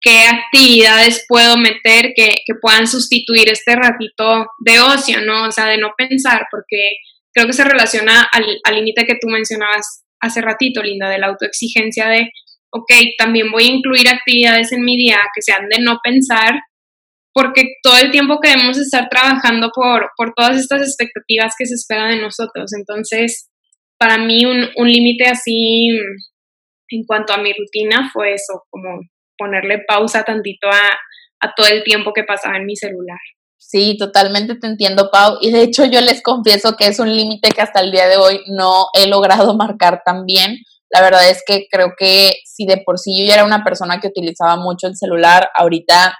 qué 0.03 0.19
actividades 0.25 1.25
puedo 1.27 1.57
meter 1.57 2.11
que, 2.13 2.35
puedan 2.61 2.85
sustituir 2.85 3.49
este 3.49 3.75
ratito 3.75 4.47
de 4.59 4.79
ocio, 4.79 5.21
¿no? 5.21 5.47
O 5.47 5.51
sea, 5.51 5.65
de 5.65 5.77
no 5.77 5.93
pensar, 5.97 6.45
porque 6.51 6.97
creo 7.33 7.47
que 7.47 7.53
se 7.53 7.63
relaciona 7.63 8.27
al 8.31 8.75
límite 8.75 9.05
que 9.05 9.17
tú 9.19 9.27
mencionabas 9.27 10.03
hace 10.19 10.41
ratito, 10.41 10.83
Linda, 10.83 11.09
de 11.09 11.19
la 11.19 11.27
autoexigencia 11.27 12.07
de, 12.09 12.29
ok, 12.69 12.91
también 13.17 13.51
voy 13.51 13.63
a 13.63 13.71
incluir 13.71 14.07
actividades 14.09 14.71
en 14.73 14.83
mi 14.83 14.97
día 14.97 15.19
que 15.33 15.41
sean 15.41 15.67
de 15.69 15.81
no 15.81 15.99
pensar, 16.03 16.59
porque 17.33 17.75
todo 17.81 17.97
el 17.97 18.11
tiempo 18.11 18.39
queremos 18.41 18.77
estar 18.77 19.09
trabajando 19.09 19.71
por, 19.73 20.11
por 20.15 20.33
todas 20.35 20.59
estas 20.59 20.81
expectativas 20.81 21.55
que 21.57 21.65
se 21.65 21.75
esperan 21.75 22.11
de 22.11 22.21
nosotros. 22.21 22.71
Entonces, 22.77 23.49
para 23.97 24.17
mí 24.17 24.45
un, 24.45 24.69
un 24.75 24.87
límite 24.87 25.25
así 25.25 25.87
en 26.89 27.05
cuanto 27.05 27.33
a 27.33 27.37
mi 27.37 27.51
rutina 27.53 28.09
fue 28.13 28.33
eso, 28.33 28.63
como 28.69 28.99
ponerle 29.43 29.83
pausa 29.85 30.23
tantito 30.23 30.67
a, 30.69 31.53
todo 31.57 31.67
el 31.67 31.83
tiempo 31.83 32.13
que 32.13 32.23
pasaba 32.23 32.55
en 32.55 32.65
mi 32.65 32.77
celular. 32.77 33.19
Sí, 33.57 33.97
totalmente 33.97 34.55
te 34.55 34.67
entiendo, 34.67 35.09
Pau. 35.11 35.37
Y 35.41 35.51
de 35.51 35.61
hecho 35.63 35.83
yo 35.83 35.99
les 35.99 36.23
confieso 36.23 36.77
que 36.77 36.87
es 36.87 36.99
un 36.99 37.13
límite 37.13 37.51
que 37.51 37.61
hasta 37.61 37.81
el 37.81 37.91
día 37.91 38.07
de 38.07 38.15
hoy 38.15 38.39
no 38.47 38.85
he 38.93 39.07
logrado 39.07 39.53
marcar 39.57 40.01
tan 40.05 40.25
bien. 40.25 40.55
La 40.89 41.01
verdad 41.01 41.29
es 41.29 41.43
que 41.45 41.65
creo 41.69 41.93
que 41.97 42.31
si 42.45 42.65
de 42.65 42.77
por 42.77 42.97
sí 42.97 43.19
yo 43.19 43.27
ya 43.27 43.33
era 43.33 43.43
una 43.43 43.63
persona 43.63 43.99
que 43.99 44.07
utilizaba 44.07 44.55
mucho 44.55 44.87
el 44.87 44.95
celular, 44.95 45.49
ahorita 45.53 46.17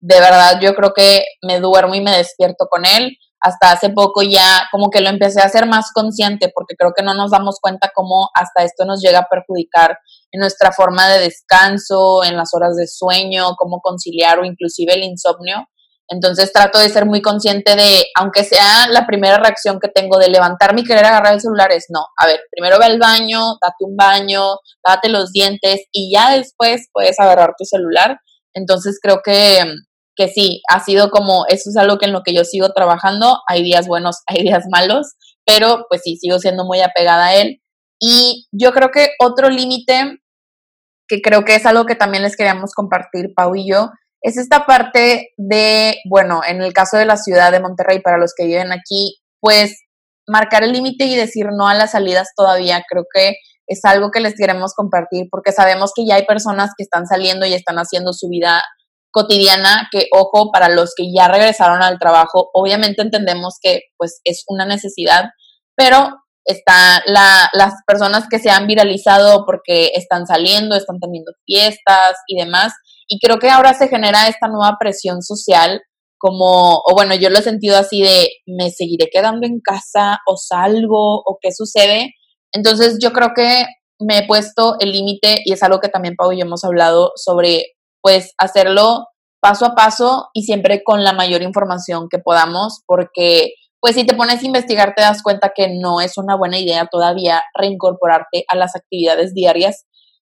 de 0.00 0.20
verdad 0.20 0.60
yo 0.60 0.74
creo 0.74 0.92
que 0.94 1.24
me 1.40 1.58
duermo 1.58 1.94
y 1.94 2.02
me 2.02 2.14
despierto 2.14 2.66
con 2.68 2.84
él 2.84 3.16
hasta 3.46 3.70
hace 3.70 3.90
poco 3.90 4.22
ya 4.22 4.66
como 4.72 4.90
que 4.90 5.00
lo 5.00 5.08
empecé 5.08 5.40
a 5.40 5.44
hacer 5.44 5.66
más 5.66 5.92
consciente 5.94 6.50
porque 6.52 6.74
creo 6.76 6.92
que 6.96 7.04
no 7.04 7.14
nos 7.14 7.30
damos 7.30 7.60
cuenta 7.60 7.92
cómo 7.94 8.28
hasta 8.34 8.64
esto 8.64 8.84
nos 8.84 9.00
llega 9.00 9.20
a 9.20 9.28
perjudicar 9.30 9.98
en 10.32 10.40
nuestra 10.40 10.72
forma 10.72 11.06
de 11.08 11.20
descanso, 11.20 12.24
en 12.24 12.36
las 12.36 12.52
horas 12.54 12.74
de 12.74 12.88
sueño, 12.88 13.54
cómo 13.56 13.80
conciliar 13.80 14.40
o 14.40 14.44
inclusive 14.44 14.94
el 14.94 15.04
insomnio. 15.04 15.64
Entonces 16.08 16.52
trato 16.52 16.80
de 16.80 16.88
ser 16.88 17.06
muy 17.06 17.22
consciente 17.22 17.76
de, 17.76 18.06
aunque 18.16 18.42
sea 18.42 18.88
la 18.88 19.06
primera 19.06 19.38
reacción 19.38 19.78
que 19.78 19.88
tengo 19.88 20.18
de 20.18 20.28
levantarme 20.28 20.80
y 20.80 20.84
querer 20.84 21.04
agarrar 21.04 21.34
el 21.34 21.40
celular, 21.40 21.70
es 21.70 21.86
no. 21.88 22.00
A 22.16 22.26
ver, 22.26 22.40
primero 22.50 22.80
ve 22.80 22.86
al 22.86 22.98
baño, 22.98 23.38
date 23.62 23.84
un 23.84 23.96
baño, 23.96 24.56
date 24.84 25.08
los 25.08 25.30
dientes 25.30 25.84
y 25.92 26.12
ya 26.12 26.32
después 26.32 26.88
puedes 26.92 27.20
agarrar 27.20 27.54
tu 27.56 27.64
celular. 27.64 28.18
Entonces 28.54 28.98
creo 29.00 29.20
que 29.24 29.62
que 30.16 30.28
sí, 30.28 30.62
ha 30.68 30.80
sido 30.80 31.10
como, 31.10 31.44
eso 31.48 31.70
es 31.70 31.76
algo 31.76 31.98
que 31.98 32.06
en 32.06 32.12
lo 32.12 32.22
que 32.22 32.34
yo 32.34 32.44
sigo 32.44 32.70
trabajando, 32.72 33.38
hay 33.48 33.62
días 33.62 33.86
buenos, 33.86 34.22
hay 34.26 34.42
días 34.42 34.64
malos, 34.70 35.14
pero 35.44 35.86
pues 35.88 36.02
sí, 36.02 36.16
sigo 36.16 36.38
siendo 36.38 36.64
muy 36.64 36.80
apegada 36.80 37.26
a 37.26 37.34
él. 37.36 37.60
Y 38.00 38.46
yo 38.52 38.72
creo 38.72 38.90
que 38.90 39.10
otro 39.20 39.48
límite, 39.48 40.18
que 41.08 41.20
creo 41.22 41.44
que 41.44 41.54
es 41.54 41.66
algo 41.66 41.86
que 41.86 41.94
también 41.94 42.22
les 42.22 42.36
queríamos 42.36 42.72
compartir, 42.74 43.32
Pau 43.34 43.54
y 43.54 43.70
yo, 43.70 43.90
es 44.22 44.36
esta 44.36 44.66
parte 44.66 45.28
de, 45.36 45.98
bueno, 46.10 46.40
en 46.46 46.60
el 46.62 46.72
caso 46.72 46.96
de 46.96 47.06
la 47.06 47.16
ciudad 47.16 47.52
de 47.52 47.60
Monterrey, 47.60 48.00
para 48.00 48.18
los 48.18 48.32
que 48.36 48.46
viven 48.46 48.72
aquí, 48.72 49.18
pues 49.40 49.78
marcar 50.26 50.64
el 50.64 50.72
límite 50.72 51.04
y 51.04 51.14
decir 51.14 51.46
no 51.56 51.68
a 51.68 51.74
las 51.74 51.92
salidas 51.92 52.30
todavía, 52.34 52.82
creo 52.88 53.04
que 53.12 53.36
es 53.68 53.84
algo 53.84 54.10
que 54.10 54.20
les 54.20 54.34
queremos 54.34 54.74
compartir 54.74 55.26
porque 55.30 55.52
sabemos 55.52 55.92
que 55.94 56.06
ya 56.06 56.16
hay 56.16 56.24
personas 56.24 56.70
que 56.76 56.84
están 56.84 57.06
saliendo 57.06 57.46
y 57.46 57.54
están 57.54 57.76
haciendo 57.76 58.12
su 58.12 58.28
vida 58.28 58.62
cotidiana 59.16 59.88
que, 59.90 60.08
ojo, 60.12 60.50
para 60.52 60.68
los 60.68 60.92
que 60.94 61.04
ya 61.10 61.26
regresaron 61.26 61.82
al 61.82 61.98
trabajo, 61.98 62.50
obviamente 62.52 63.00
entendemos 63.00 63.54
que 63.62 63.80
pues 63.96 64.20
es 64.24 64.44
una 64.46 64.66
necesidad, 64.66 65.30
pero 65.74 66.10
está 66.44 67.02
la, 67.06 67.48
las 67.54 67.72
personas 67.86 68.26
que 68.30 68.38
se 68.38 68.50
han 68.50 68.66
viralizado 68.66 69.44
porque 69.46 69.92
están 69.94 70.26
saliendo, 70.26 70.76
están 70.76 71.00
teniendo 71.00 71.32
fiestas 71.46 72.18
y 72.26 72.38
demás. 72.38 72.74
Y 73.08 73.18
creo 73.18 73.38
que 73.38 73.48
ahora 73.48 73.72
se 73.72 73.88
genera 73.88 74.28
esta 74.28 74.48
nueva 74.48 74.76
presión 74.78 75.22
social 75.22 75.80
como, 76.18 76.82
o 76.84 76.94
bueno, 76.94 77.14
yo 77.14 77.30
lo 77.30 77.38
he 77.38 77.42
sentido 77.42 77.78
así 77.78 78.02
de, 78.02 78.28
me 78.46 78.70
seguiré 78.70 79.08
quedando 79.10 79.46
en 79.46 79.60
casa 79.60 80.18
o 80.26 80.36
salgo 80.36 81.22
o 81.24 81.38
qué 81.40 81.52
sucede. 81.52 82.12
Entonces 82.52 82.98
yo 83.00 83.12
creo 83.12 83.30
que 83.34 83.64
me 83.98 84.18
he 84.18 84.26
puesto 84.26 84.76
el 84.78 84.92
límite 84.92 85.40
y 85.44 85.54
es 85.54 85.62
algo 85.62 85.80
que 85.80 85.88
también 85.88 86.16
Pau 86.16 86.32
y 86.32 86.38
yo 86.38 86.44
hemos 86.44 86.64
hablado 86.64 87.12
sobre, 87.16 87.75
pues, 88.06 88.34
hacerlo 88.38 89.08
paso 89.40 89.66
a 89.66 89.74
paso 89.74 90.28
y 90.32 90.44
siempre 90.44 90.84
con 90.84 91.02
la 91.02 91.12
mayor 91.12 91.42
información 91.42 92.06
que 92.08 92.20
podamos, 92.20 92.84
porque 92.86 93.54
pues 93.80 93.96
si 93.96 94.06
te 94.06 94.14
pones 94.14 94.40
a 94.40 94.46
investigar 94.46 94.94
te 94.94 95.02
das 95.02 95.24
cuenta 95.24 95.50
que 95.52 95.74
no 95.74 96.00
es 96.00 96.16
una 96.16 96.36
buena 96.36 96.56
idea 96.56 96.86
todavía 96.86 97.42
reincorporarte 97.58 98.44
a 98.46 98.54
las 98.54 98.76
actividades 98.76 99.34
diarias. 99.34 99.86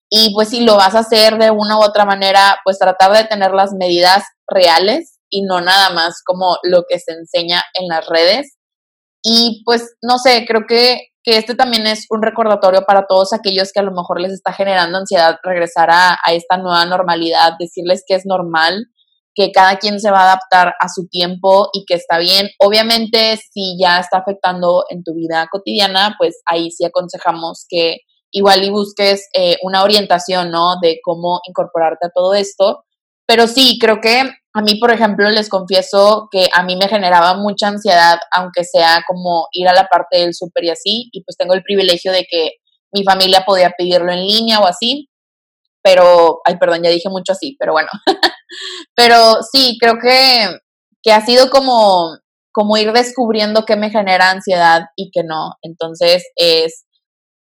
Y 0.10 0.34
pues 0.34 0.50
si 0.50 0.66
lo 0.66 0.76
vas 0.76 0.96
a 0.96 1.00
hacer 1.00 1.38
de 1.38 1.50
una 1.50 1.78
u 1.78 1.82
otra 1.82 2.04
manera, 2.04 2.58
pues 2.66 2.78
tratar 2.78 3.14
de 3.14 3.24
tener 3.24 3.52
las 3.54 3.72
medidas 3.72 4.26
reales 4.50 5.20
y 5.30 5.44
no 5.44 5.62
nada 5.62 5.92
más 5.92 6.22
como 6.26 6.58
lo 6.64 6.84
que 6.90 7.00
se 7.00 7.14
enseña 7.14 7.64
en 7.76 7.88
las 7.88 8.06
redes. 8.06 8.58
Y 9.24 9.62
pues 9.64 9.96
no 10.02 10.18
sé, 10.18 10.44
creo 10.46 10.64
que, 10.68 11.11
que 11.24 11.38
este 11.38 11.56
también 11.56 11.86
es 11.86 12.06
un 12.10 12.22
recordatorio 12.22 12.82
para 12.86 13.06
todos 13.08 13.34
aquellos 13.34 13.72
que 13.72 13.80
a 13.80 13.84
lo 13.84 13.92
mejor 13.92 14.20
les 14.20 14.32
está 14.32 14.54
generando 14.54 14.98
ansiedad 14.98 15.38
regresar 15.44 15.90
a, 15.92 16.18
esta 16.32 16.58
nueva 16.58 16.86
normalidad, 16.86 17.54
decirles 17.60 18.04
que 18.08 18.16
es 18.16 18.26
normal, 18.26 18.88
que 19.36 19.52
cada 19.52 19.78
quien 19.78 20.00
se 20.00 20.12
va 20.12 20.22
a 20.22 20.32
adaptar 20.32 20.74
a 20.80 20.90
su 20.90 21.08
tiempo 21.08 21.70
y 21.74 21.86
que 21.86 21.94
está 21.94 22.18
bien. 22.18 22.50
Obviamente, 22.60 23.38
si 23.38 23.78
ya 23.80 24.00
está 24.00 24.18
afectando 24.18 24.84
en 24.90 25.04
tu 25.04 25.14
vida 25.14 25.48
cotidiana, 25.52 26.16
pues 26.18 26.42
ahí 26.46 26.72
sí 26.72 26.86
aconsejamos 26.86 27.66
que 27.70 28.00
igual 28.32 28.64
y 28.64 28.70
busques 28.70 29.30
eh, 29.34 29.58
una 29.62 29.84
orientación, 29.84 30.52
¿no? 30.52 30.76
De 30.82 31.00
cómo 31.04 31.40
incorporarte 31.48 32.08
a 32.08 32.12
todo 32.14 32.34
esto. 32.34 32.84
Pero 33.26 33.48
sí, 33.48 33.78
creo 33.80 34.02
que 34.02 34.30
a 34.54 34.62
mí, 34.62 34.76
por 34.76 34.92
ejemplo, 34.92 35.30
les 35.30 35.50
confieso 35.50 36.28
que 36.30 36.50
a 36.54 36.64
mí 36.64 36.76
me 36.76 36.90
generaba 36.90 37.36
mucha 37.36 37.70
ansiedad, 37.70 38.20
aunque 38.32 38.64
sea 38.64 39.02
como 39.08 39.48
ir 39.52 39.68
a 39.68 39.74
la 39.74 39.88
parte 39.88 40.20
del 40.20 40.34
súper 40.34 40.66
y 40.66 40.70
así, 40.70 41.10
y 41.12 41.24
pues 41.24 41.38
tengo 41.38 41.54
el 41.54 41.64
privilegio 41.64 42.12
de 42.12 42.26
que 42.30 42.52
mi 42.94 43.04
familia 43.04 43.44
podía 43.46 43.72
pedirlo 43.78 44.12
en 44.12 44.28
línea 44.28 44.60
o 44.60 44.68
así, 44.68 45.10
pero, 45.82 46.42
ay, 46.46 46.58
perdón, 46.58 46.84
ya 46.84 46.90
dije 46.90 47.10
mucho 47.10 47.32
así, 47.32 47.56
pero 47.60 47.72
bueno. 47.72 47.90
pero 48.96 49.38
sí, 49.52 49.78
creo 49.80 49.96
que, 50.02 50.48
que 51.02 51.12
ha 51.14 51.26
sido 51.26 51.50
como, 51.50 52.18
como 52.52 52.78
ir 52.78 52.92
descubriendo 52.92 53.66
qué 53.66 53.78
me 53.78 53.90
genera 53.90 54.30
ansiedad 54.32 54.82
y 54.96 55.10
qué 55.12 55.24
no. 55.24 55.54
Entonces 55.62 56.26
es 56.36 56.86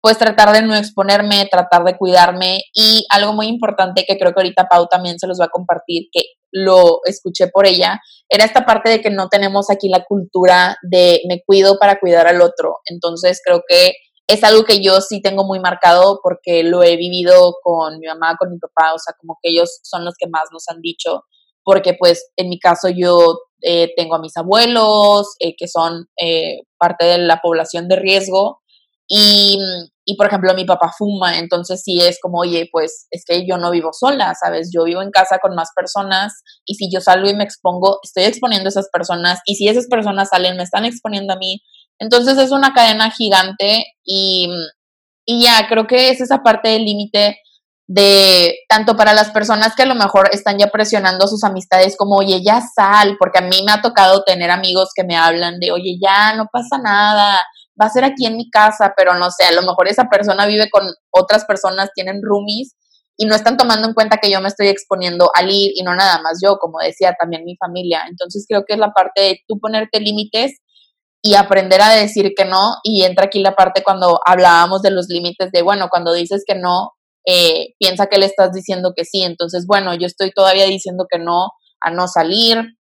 pues 0.04 0.18
tratar 0.18 0.52
de 0.52 0.62
no 0.62 0.76
exponerme, 0.76 1.48
tratar 1.50 1.86
de 1.86 1.98
cuidarme 1.98 2.60
y 2.76 3.06
algo 3.10 3.32
muy 3.32 3.48
importante 3.48 4.04
que 4.06 4.18
creo 4.18 4.34
que 4.34 4.42
ahorita 4.42 4.68
Pau 4.68 4.86
también 4.88 5.18
se 5.18 5.28
los 5.28 5.40
va 5.40 5.46
a 5.46 5.50
compartir, 5.50 6.10
que 6.12 6.24
lo 6.52 7.00
escuché 7.06 7.48
por 7.48 7.66
ella, 7.66 8.02
era 8.28 8.44
esta 8.44 8.66
parte 8.66 8.90
de 8.90 9.00
que 9.00 9.10
no 9.10 9.30
tenemos 9.30 9.70
aquí 9.70 9.88
la 9.88 10.04
cultura 10.04 10.76
de 10.82 11.22
me 11.30 11.42
cuido 11.46 11.78
para 11.80 12.02
cuidar 12.02 12.28
al 12.28 12.42
otro. 12.42 12.80
Entonces 12.86 13.40
creo 13.46 13.62
que 13.66 13.94
es 14.28 14.44
algo 14.44 14.66
que 14.66 14.84
yo 14.84 15.00
sí 15.00 15.22
tengo 15.22 15.46
muy 15.46 15.62
marcado 15.62 16.20
porque 16.22 16.64
lo 16.64 16.84
he 16.84 16.98
vivido 16.98 17.54
con 17.64 17.98
mi 18.00 18.08
mamá, 18.08 18.36
con 18.38 18.52
mi 18.52 18.60
papá, 18.60 18.94
o 18.94 19.00
sea, 19.00 19.16
como 19.18 19.38
que 19.42 19.52
ellos 19.52 19.80
son 19.84 20.04
los 20.04 20.16
que 20.20 20.28
más 20.28 20.50
nos 20.52 20.68
han 20.68 20.82
dicho, 20.82 21.24
porque 21.64 21.94
pues 21.94 22.30
en 22.36 22.50
mi 22.50 22.60
caso 22.60 22.90
yo 22.90 23.40
eh, 23.62 23.94
tengo 23.96 24.16
a 24.16 24.20
mis 24.20 24.36
abuelos, 24.36 25.36
eh, 25.40 25.56
que 25.58 25.70
son 25.70 26.08
eh, 26.22 26.64
parte 26.78 27.06
de 27.06 27.20
la 27.20 27.40
población 27.42 27.88
de 27.88 27.96
riesgo, 27.96 28.63
y, 29.08 29.60
y, 30.06 30.16
por 30.16 30.28
ejemplo 30.28 30.54
mi 30.54 30.66
papá 30.66 30.92
fuma, 30.98 31.38
entonces 31.38 31.82
sí 31.84 32.00
es 32.00 32.20
como, 32.22 32.40
oye, 32.40 32.70
pues 32.72 33.08
es 33.12 33.24
que 33.28 33.46
yo 33.48 33.58
no 33.58 33.72
vivo 33.72 33.92
sola, 33.92 34.34
¿sabes? 34.36 34.72
Yo 34.74 34.86
vivo 34.86 35.02
en 35.02 35.12
casa 35.12 35.40
con 35.42 35.56
más 35.56 35.70
personas 35.76 36.42
y 36.66 36.76
si 36.76 36.90
yo 36.92 37.02
salgo 37.02 37.30
y 37.30 37.36
me 37.36 37.44
expongo, 37.44 38.00
estoy 38.04 38.24
exponiendo 38.24 38.68
a 38.68 38.70
esas 38.70 38.90
personas 38.92 39.42
y 39.46 39.56
si 39.56 39.68
esas 39.68 39.88
personas 39.88 40.30
salen, 40.30 40.58
me 40.58 40.64
están 40.64 40.86
exponiendo 40.86 41.34
a 41.34 41.38
mí, 41.38 41.62
entonces 42.00 42.38
es 42.38 42.52
una 42.52 42.74
cadena 42.74 43.12
gigante 43.12 43.86
y, 44.04 44.50
y 45.26 45.44
ya, 45.44 45.68
creo 45.68 45.88
que 45.88 46.10
es 46.10 46.22
esa 46.22 46.40
parte 46.40 46.70
del 46.70 46.86
límite 46.86 47.38
de 47.88 48.56
tanto 48.70 48.96
para 48.96 49.14
las 49.14 49.32
personas 49.32 49.76
que 49.76 49.84
a 49.84 49.88
lo 49.88 49.96
mejor 49.96 50.30
están 50.32 50.58
ya 50.58 50.68
presionando 50.68 51.26
a 51.26 51.28
sus 51.28 51.44
amistades 51.44 51.98
como, 51.98 52.16
oye, 52.16 52.42
ya 52.44 52.62
sal, 52.62 53.18
porque 53.20 53.40
a 53.40 53.42
mí 53.42 53.62
me 53.66 53.72
ha 53.72 53.82
tocado 53.82 54.24
tener 54.24 54.50
amigos 54.52 54.90
que 54.96 55.04
me 55.04 55.18
hablan 55.18 55.60
de, 55.60 55.72
oye, 55.72 55.98
ya, 56.02 56.36
no 56.36 56.48
pasa 56.52 56.78
nada, 56.78 57.44
va 57.80 57.88
a 57.88 57.90
ser 57.90 58.04
aquí 58.04 58.26
en 58.26 58.38
mi 58.38 58.50
casa, 58.50 58.94
pero 58.96 59.14
no 59.16 59.30
sé, 59.32 59.46
a 59.46 59.52
lo 59.52 59.62
mejor 59.62 59.88
esa 59.88 60.06
persona 60.10 60.46
vive 60.46 60.70
con 60.70 60.88
otras 61.12 61.46
personas, 61.46 61.90
tienen 61.94 62.22
roomies 62.22 62.76
y 63.18 63.26
no 63.26 63.36
están 63.36 63.58
tomando 63.58 63.88
en 63.88 63.94
cuenta 63.94 64.18
que 64.18 64.32
yo 64.32 64.42
me 64.42 64.48
estoy 64.48 64.68
exponiendo 64.68 65.30
al 65.36 65.52
ir 65.52 65.72
y 65.76 65.84
no 65.84 65.96
nada 65.96 66.22
más 66.22 66.40
yo, 66.44 66.58
como 66.58 66.80
decía, 66.80 67.16
también 67.20 67.46
mi 67.46 67.56
familia. 67.58 68.04
Entonces 68.10 68.46
creo 68.48 68.64
que 68.68 68.74
es 68.74 68.80
la 68.80 68.92
parte 68.92 69.22
de 69.22 69.40
tú 69.48 69.60
ponerte 69.60 70.00
límites 70.00 70.60
y 71.22 71.36
aprender 71.36 71.82
a 71.82 71.90
decir 71.90 72.34
que 72.36 72.46
no. 72.46 72.76
Y 72.84 73.04
entra 73.04 73.26
aquí 73.26 73.40
la 73.40 73.56
parte 73.56 73.84
cuando 73.84 74.20
hablábamos 74.26 74.82
de 74.82 74.92
los 74.92 75.08
límites 75.10 75.52
de, 75.52 75.62
bueno, 75.62 75.90
cuando 75.90 76.12
dices 76.12 76.44
que 76.46 76.56
no, 76.56 76.92
eh, 77.26 77.74
piensa 77.80 78.08
que 78.08 78.18
le 78.18 78.26
estás 78.26 78.52
diciendo 78.52 78.94
que 78.96 79.06
sí. 79.06 79.24
Entonces, 79.24 79.66
bueno, 79.68 79.94
yo 79.94 80.08
estoy 80.08 80.32
todavía 80.32 80.66
diciendo 80.66 81.06
que 81.10 81.20
no 81.20 81.52
a 81.82 81.92
no 81.92 82.08
salir, 82.08 82.78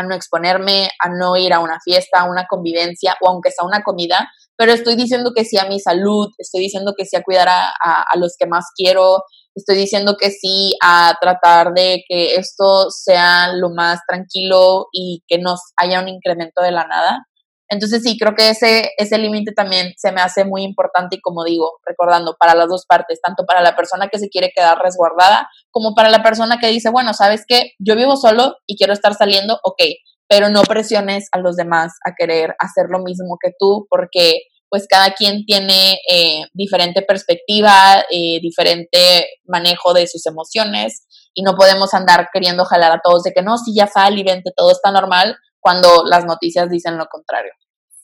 a 0.00 0.02
no 0.02 0.14
exponerme, 0.14 0.90
a 0.98 1.08
no 1.08 1.36
ir 1.36 1.52
a 1.52 1.60
una 1.60 1.78
fiesta, 1.84 2.20
a 2.20 2.30
una 2.30 2.46
convivencia 2.48 3.16
o 3.20 3.30
aunque 3.30 3.50
sea 3.50 3.64
una 3.64 3.82
comida, 3.82 4.28
pero 4.56 4.72
estoy 4.72 4.96
diciendo 4.96 5.32
que 5.34 5.44
sí 5.44 5.56
a 5.58 5.66
mi 5.66 5.80
salud, 5.80 6.28
estoy 6.38 6.60
diciendo 6.60 6.94
que 6.96 7.06
sí 7.06 7.16
a 7.16 7.22
cuidar 7.22 7.48
a, 7.48 7.72
a 7.82 8.16
los 8.18 8.34
que 8.38 8.46
más 8.46 8.66
quiero, 8.76 9.22
estoy 9.54 9.76
diciendo 9.76 10.16
que 10.18 10.30
sí 10.30 10.76
a 10.82 11.16
tratar 11.20 11.72
de 11.72 12.02
que 12.08 12.34
esto 12.34 12.90
sea 12.90 13.52
lo 13.54 13.70
más 13.70 14.00
tranquilo 14.06 14.86
y 14.92 15.22
que 15.26 15.38
no 15.38 15.56
haya 15.76 16.00
un 16.00 16.08
incremento 16.08 16.62
de 16.62 16.72
la 16.72 16.86
nada. 16.86 17.26
Entonces 17.70 18.02
sí, 18.02 18.18
creo 18.18 18.34
que 18.34 18.50
ese, 18.50 18.90
ese 18.98 19.16
límite 19.16 19.52
también 19.52 19.92
se 19.96 20.10
me 20.10 20.20
hace 20.20 20.44
muy 20.44 20.64
importante 20.64 21.16
y 21.16 21.20
como 21.20 21.44
digo, 21.44 21.78
recordando 21.86 22.34
para 22.38 22.56
las 22.56 22.68
dos 22.68 22.84
partes, 22.84 23.20
tanto 23.22 23.44
para 23.46 23.62
la 23.62 23.76
persona 23.76 24.08
que 24.08 24.18
se 24.18 24.28
quiere 24.28 24.50
quedar 24.54 24.78
resguardada 24.78 25.48
como 25.70 25.94
para 25.94 26.10
la 26.10 26.22
persona 26.22 26.58
que 26.58 26.66
dice, 26.66 26.90
bueno, 26.90 27.14
sabes 27.14 27.44
que 27.46 27.72
yo 27.78 27.94
vivo 27.94 28.16
solo 28.16 28.56
y 28.66 28.76
quiero 28.76 28.92
estar 28.92 29.14
saliendo, 29.14 29.60
ok, 29.62 29.82
pero 30.28 30.48
no 30.48 30.62
presiones 30.62 31.28
a 31.30 31.38
los 31.38 31.54
demás 31.54 31.92
a 32.04 32.14
querer 32.18 32.56
hacer 32.58 32.86
lo 32.88 32.98
mismo 32.98 33.38
que 33.40 33.52
tú 33.56 33.86
porque 33.88 34.42
pues 34.68 34.86
cada 34.88 35.12
quien 35.14 35.44
tiene 35.44 35.98
eh, 36.08 36.42
diferente 36.54 37.02
perspectiva, 37.02 38.04
eh, 38.10 38.40
diferente 38.40 39.28
manejo 39.44 39.92
de 39.92 40.06
sus 40.06 40.26
emociones 40.26 41.06
y 41.34 41.42
no 41.42 41.54
podemos 41.54 41.94
andar 41.94 42.28
queriendo 42.32 42.64
jalar 42.64 42.92
a 42.92 43.00
todos 43.02 43.22
de 43.24 43.32
que 43.32 43.42
no, 43.42 43.58
si 43.58 43.74
ya 43.74 43.86
sal 43.86 44.18
y 44.18 44.24
vente, 44.24 44.50
todo 44.56 44.70
está 44.72 44.90
normal, 44.90 45.36
cuando 45.60 46.04
las 46.08 46.24
noticias 46.24 46.70
dicen 46.70 46.98
lo 46.98 47.06
contrario. 47.06 47.52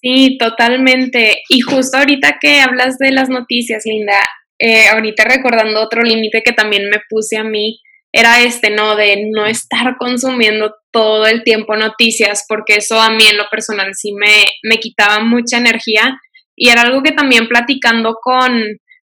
Sí, 0.00 0.36
totalmente. 0.38 1.42
Y 1.48 1.60
justo 1.60 1.98
ahorita 1.98 2.38
que 2.40 2.60
hablas 2.60 2.98
de 2.98 3.10
las 3.10 3.28
noticias, 3.28 3.82
Linda, 3.86 4.20
eh, 4.58 4.88
ahorita 4.88 5.24
recordando 5.24 5.82
otro 5.82 6.02
límite 6.02 6.42
que 6.42 6.52
también 6.52 6.88
me 6.88 7.00
puse 7.08 7.36
a 7.36 7.44
mí, 7.44 7.80
era 8.12 8.40
este, 8.40 8.70
¿no? 8.70 8.96
De 8.96 9.28
no 9.30 9.46
estar 9.46 9.96
consumiendo 9.98 10.74
todo 10.90 11.26
el 11.26 11.42
tiempo 11.42 11.76
noticias, 11.76 12.44
porque 12.48 12.76
eso 12.76 13.00
a 13.00 13.10
mí 13.10 13.26
en 13.26 13.36
lo 13.36 13.44
personal 13.50 13.92
sí 13.94 14.12
me, 14.12 14.44
me 14.62 14.78
quitaba 14.78 15.20
mucha 15.20 15.58
energía. 15.58 16.18
Y 16.56 16.70
era 16.70 16.82
algo 16.82 17.02
que 17.02 17.12
también 17.12 17.48
platicando 17.48 18.16
con, 18.22 18.62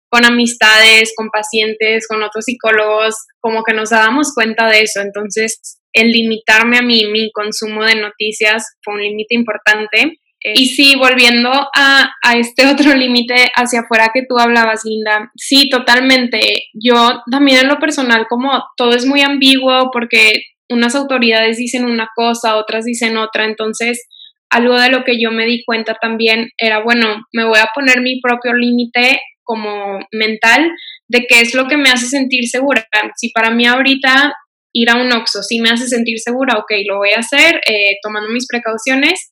con 0.09 0.25
amistades, 0.25 1.13
con 1.15 1.29
pacientes, 1.29 2.07
con 2.09 2.23
otros 2.23 2.45
psicólogos, 2.47 3.15
como 3.41 3.63
que 3.63 3.75
nos 3.75 3.91
dábamos 3.91 4.33
cuenta 4.35 4.69
de 4.69 4.83
eso. 4.83 5.01
Entonces, 5.01 5.82
el 5.93 6.11
limitarme 6.11 6.79
a 6.79 6.83
mí 6.83 7.05
mi 7.07 7.31
consumo 7.33 7.85
de 7.85 7.97
noticias 7.97 8.77
fue 8.83 8.95
un 8.95 9.03
límite 9.03 9.35
importante. 9.35 10.19
Eh, 10.45 10.55
y 10.57 10.67
sí, 10.67 10.97
volviendo 10.97 11.51
a, 11.51 12.11
a 12.23 12.37
este 12.37 12.67
otro 12.73 12.95
límite 12.95 13.51
hacia 13.55 13.81
afuera 13.81 14.11
que 14.13 14.23
tú 14.29 14.39
hablabas, 14.39 14.83
Linda, 14.85 15.31
sí, 15.37 15.69
totalmente. 15.69 16.41
Yo 16.73 17.23
también 17.31 17.61
en 17.61 17.69
lo 17.69 17.79
personal, 17.79 18.27
como 18.29 18.51
todo 18.77 18.93
es 18.95 19.07
muy 19.07 19.21
ambiguo 19.23 19.91
porque 19.93 20.43
unas 20.69 20.95
autoridades 20.95 21.59
dicen 21.59 21.85
una 21.85 22.09
cosa, 22.15 22.57
otras 22.57 22.85
dicen 22.85 23.17
otra, 23.17 23.45
entonces 23.45 24.07
algo 24.51 24.79
de 24.79 24.91
lo 24.91 25.05
que 25.05 25.21
yo 25.21 25.31
me 25.31 25.47
di 25.47 25.65
cuenta 25.65 25.97
también 26.01 26.51
era, 26.59 26.83
bueno, 26.83 27.25
me 27.33 27.45
voy 27.45 27.59
a 27.59 27.71
poner 27.75 28.01
mi 28.03 28.21
propio 28.21 28.53
límite 28.53 29.21
como 29.45 29.99
mental 30.13 30.71
de 31.09 31.27
qué 31.27 31.41
es 31.41 31.55
lo 31.55 31.67
que 31.69 31.77
me 31.77 31.89
hace 31.89 32.07
sentir 32.07 32.47
segura. 32.49 32.87
Si 33.17 33.31
para 33.31 33.51
mí 33.51 33.67
ahorita 33.67 34.35
ir 34.73 34.91
a 34.91 34.97
un 34.97 35.13
Oxxo 35.13 35.43
sí 35.43 35.61
me 35.61 35.71
hace 35.71 35.87
sentir 35.87 36.19
segura, 36.19 36.59
ok, 36.59 36.73
lo 36.89 36.99
voy 36.99 37.11
a 37.11 37.21
hacer 37.21 37.61
eh, 37.67 37.97
tomando 38.03 38.31
mis 38.31 38.47
precauciones, 38.47 39.31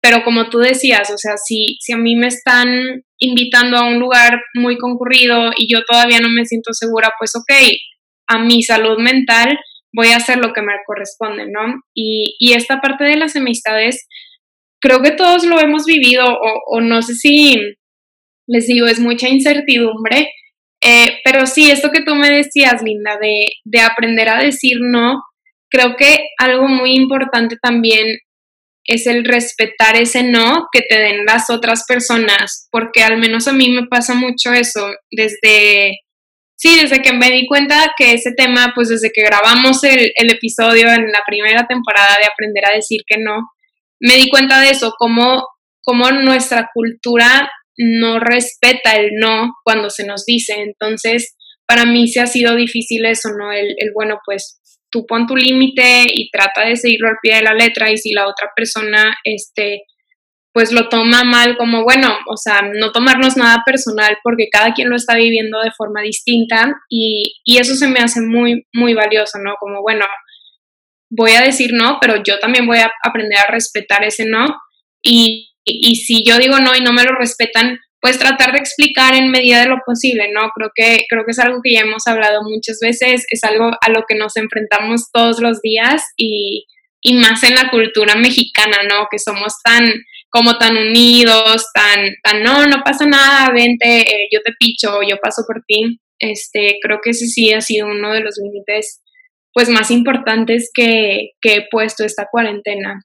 pero 0.00 0.24
como 0.24 0.50
tú 0.50 0.58
decías, 0.58 1.10
o 1.10 1.18
sea, 1.18 1.36
si, 1.36 1.76
si 1.80 1.92
a 1.92 1.96
mí 1.96 2.16
me 2.16 2.26
están 2.26 3.04
invitando 3.18 3.76
a 3.76 3.86
un 3.86 4.00
lugar 4.00 4.40
muy 4.54 4.76
concurrido 4.76 5.52
y 5.56 5.72
yo 5.72 5.84
todavía 5.88 6.18
no 6.18 6.28
me 6.28 6.44
siento 6.44 6.72
segura, 6.72 7.12
pues 7.18 7.32
ok, 7.36 7.52
a 8.28 8.38
mi 8.38 8.62
salud 8.62 8.98
mental 8.98 9.56
voy 9.94 10.08
a 10.08 10.16
hacer 10.16 10.38
lo 10.38 10.52
que 10.52 10.62
me 10.62 10.72
corresponde, 10.86 11.46
¿no? 11.46 11.82
Y, 11.94 12.36
y 12.40 12.54
esta 12.54 12.80
parte 12.80 13.04
de 13.04 13.16
las 13.16 13.36
amistades, 13.36 14.06
creo 14.80 15.02
que 15.02 15.12
todos 15.12 15.44
lo 15.44 15.60
hemos 15.60 15.84
vivido 15.84 16.24
o, 16.26 16.76
o 16.76 16.80
no 16.80 17.02
sé 17.02 17.14
si 17.14 17.60
les 18.48 18.66
digo, 18.66 18.86
es 18.86 18.98
mucha 18.98 19.28
incertidumbre. 19.28 20.30
Eh, 20.82 21.20
pero 21.24 21.46
sí, 21.46 21.70
esto 21.70 21.90
que 21.90 22.02
tú 22.02 22.14
me 22.14 22.30
decías, 22.30 22.82
Linda, 22.82 23.16
de, 23.20 23.46
de 23.64 23.80
aprender 23.80 24.28
a 24.28 24.42
decir 24.42 24.78
no, 24.80 25.22
creo 25.70 25.96
que 25.96 26.18
algo 26.38 26.66
muy 26.68 26.94
importante 26.94 27.56
también 27.62 28.18
es 28.84 29.06
el 29.06 29.24
respetar 29.24 29.96
ese 29.96 30.24
no 30.24 30.66
que 30.72 30.80
te 30.88 30.98
den 30.98 31.24
las 31.24 31.50
otras 31.50 31.84
personas, 31.86 32.68
porque 32.70 33.02
al 33.02 33.18
menos 33.18 33.46
a 33.46 33.52
mí 33.52 33.70
me 33.70 33.86
pasa 33.86 34.14
mucho 34.14 34.52
eso, 34.52 34.90
desde, 35.10 36.00
sí, 36.56 36.76
desde 36.80 37.00
que 37.00 37.12
me 37.12 37.30
di 37.30 37.46
cuenta 37.46 37.92
que 37.96 38.12
ese 38.12 38.32
tema, 38.36 38.72
pues 38.74 38.88
desde 38.88 39.12
que 39.14 39.22
grabamos 39.22 39.84
el, 39.84 40.10
el 40.16 40.30
episodio 40.32 40.90
en 40.90 41.12
la 41.12 41.22
primera 41.24 41.64
temporada 41.68 42.16
de 42.20 42.26
Aprender 42.26 42.64
a 42.66 42.74
decir 42.74 43.02
que 43.06 43.18
no, 43.18 43.50
me 44.00 44.16
di 44.16 44.28
cuenta 44.28 44.60
de 44.60 44.70
eso, 44.70 44.94
cómo, 44.98 45.46
cómo 45.80 46.10
nuestra 46.10 46.68
cultura 46.74 47.48
no 47.76 48.18
respeta 48.18 48.96
el 48.96 49.12
no 49.14 49.52
cuando 49.64 49.90
se 49.90 50.06
nos 50.06 50.24
dice. 50.24 50.54
Entonces, 50.58 51.34
para 51.66 51.84
mí 51.84 52.08
se 52.08 52.20
ha 52.20 52.26
sido 52.26 52.54
difícil 52.54 53.04
eso, 53.06 53.30
¿no? 53.38 53.52
El, 53.52 53.74
el 53.78 53.92
bueno, 53.94 54.18
pues 54.24 54.60
tú 54.90 55.06
pon 55.06 55.26
tu 55.26 55.36
límite 55.36 56.04
y 56.06 56.30
trata 56.30 56.66
de 56.66 56.76
seguirlo 56.76 57.08
al 57.08 57.16
pie 57.22 57.36
de 57.36 57.42
la 57.42 57.54
letra 57.54 57.90
y 57.90 57.96
si 57.96 58.12
la 58.12 58.28
otra 58.28 58.50
persona, 58.54 59.16
este, 59.24 59.82
pues 60.52 60.70
lo 60.70 60.88
toma 60.88 61.24
mal 61.24 61.56
como, 61.56 61.82
bueno, 61.82 62.14
o 62.28 62.36
sea, 62.36 62.60
no 62.74 62.92
tomarnos 62.92 63.36
nada 63.36 63.62
personal 63.64 64.18
porque 64.22 64.48
cada 64.52 64.74
quien 64.74 64.90
lo 64.90 64.96
está 64.96 65.16
viviendo 65.16 65.60
de 65.60 65.70
forma 65.76 66.02
distinta 66.02 66.74
y, 66.90 67.40
y 67.44 67.56
eso 67.56 67.74
se 67.74 67.88
me 67.88 68.00
hace 68.00 68.20
muy, 68.20 68.66
muy 68.74 68.92
valioso, 68.92 69.38
¿no? 69.42 69.54
Como, 69.58 69.80
bueno, 69.80 70.04
voy 71.10 71.32
a 71.32 71.42
decir 71.42 71.72
no, 71.72 71.98
pero 72.00 72.22
yo 72.22 72.38
también 72.38 72.66
voy 72.66 72.78
a 72.78 72.90
aprender 73.02 73.38
a 73.38 73.50
respetar 73.50 74.04
ese 74.04 74.26
no 74.26 74.46
y, 75.02 75.51
y 75.64 75.96
si 75.96 76.24
yo 76.24 76.38
digo 76.38 76.58
no 76.58 76.74
y 76.76 76.80
no 76.80 76.92
me 76.92 77.04
lo 77.04 77.14
respetan, 77.14 77.78
pues 78.02 78.18
tratar 78.18 78.50
de 78.52 78.58
explicar 78.58 79.14
en 79.14 79.30
medida 79.30 79.60
de 79.60 79.68
lo 79.68 79.76
posible, 79.86 80.28
¿no? 80.32 80.50
Creo 80.56 80.70
que, 80.74 81.04
creo 81.08 81.24
que 81.24 81.30
es 81.30 81.38
algo 81.38 81.60
que 81.62 81.72
ya 81.72 81.82
hemos 81.82 82.04
hablado 82.08 82.42
muchas 82.42 82.80
veces, 82.82 83.24
es 83.30 83.44
algo 83.44 83.70
a 83.80 83.90
lo 83.90 84.02
que 84.08 84.16
nos 84.16 84.36
enfrentamos 84.36 85.12
todos 85.12 85.40
los 85.40 85.62
días 85.62 86.02
y, 86.16 86.66
y 87.00 87.14
más 87.14 87.44
en 87.44 87.54
la 87.54 87.70
cultura 87.70 88.16
mexicana, 88.16 88.78
¿no? 88.88 89.06
Que 89.08 89.20
somos 89.20 89.54
tan, 89.62 89.88
como 90.30 90.58
tan 90.58 90.76
unidos, 90.76 91.66
tan, 91.72 92.10
tan, 92.24 92.42
no, 92.42 92.66
no 92.66 92.82
pasa 92.82 93.06
nada, 93.06 93.52
vente, 93.54 94.00
eh, 94.00 94.28
yo 94.32 94.40
te 94.44 94.52
picho, 94.58 94.98
yo 95.08 95.18
paso 95.18 95.44
por 95.46 95.62
ti. 95.64 96.00
Este, 96.18 96.78
creo 96.82 96.98
que 97.04 97.10
ese 97.10 97.26
sí 97.26 97.52
ha 97.52 97.60
sido 97.60 97.86
uno 97.86 98.12
de 98.12 98.20
los 98.20 98.34
límites, 98.42 99.00
pues, 99.52 99.68
más 99.68 99.92
importantes 99.92 100.72
que, 100.74 101.30
que 101.40 101.54
he 101.54 101.68
puesto 101.70 102.04
esta 102.04 102.26
cuarentena. 102.28 103.00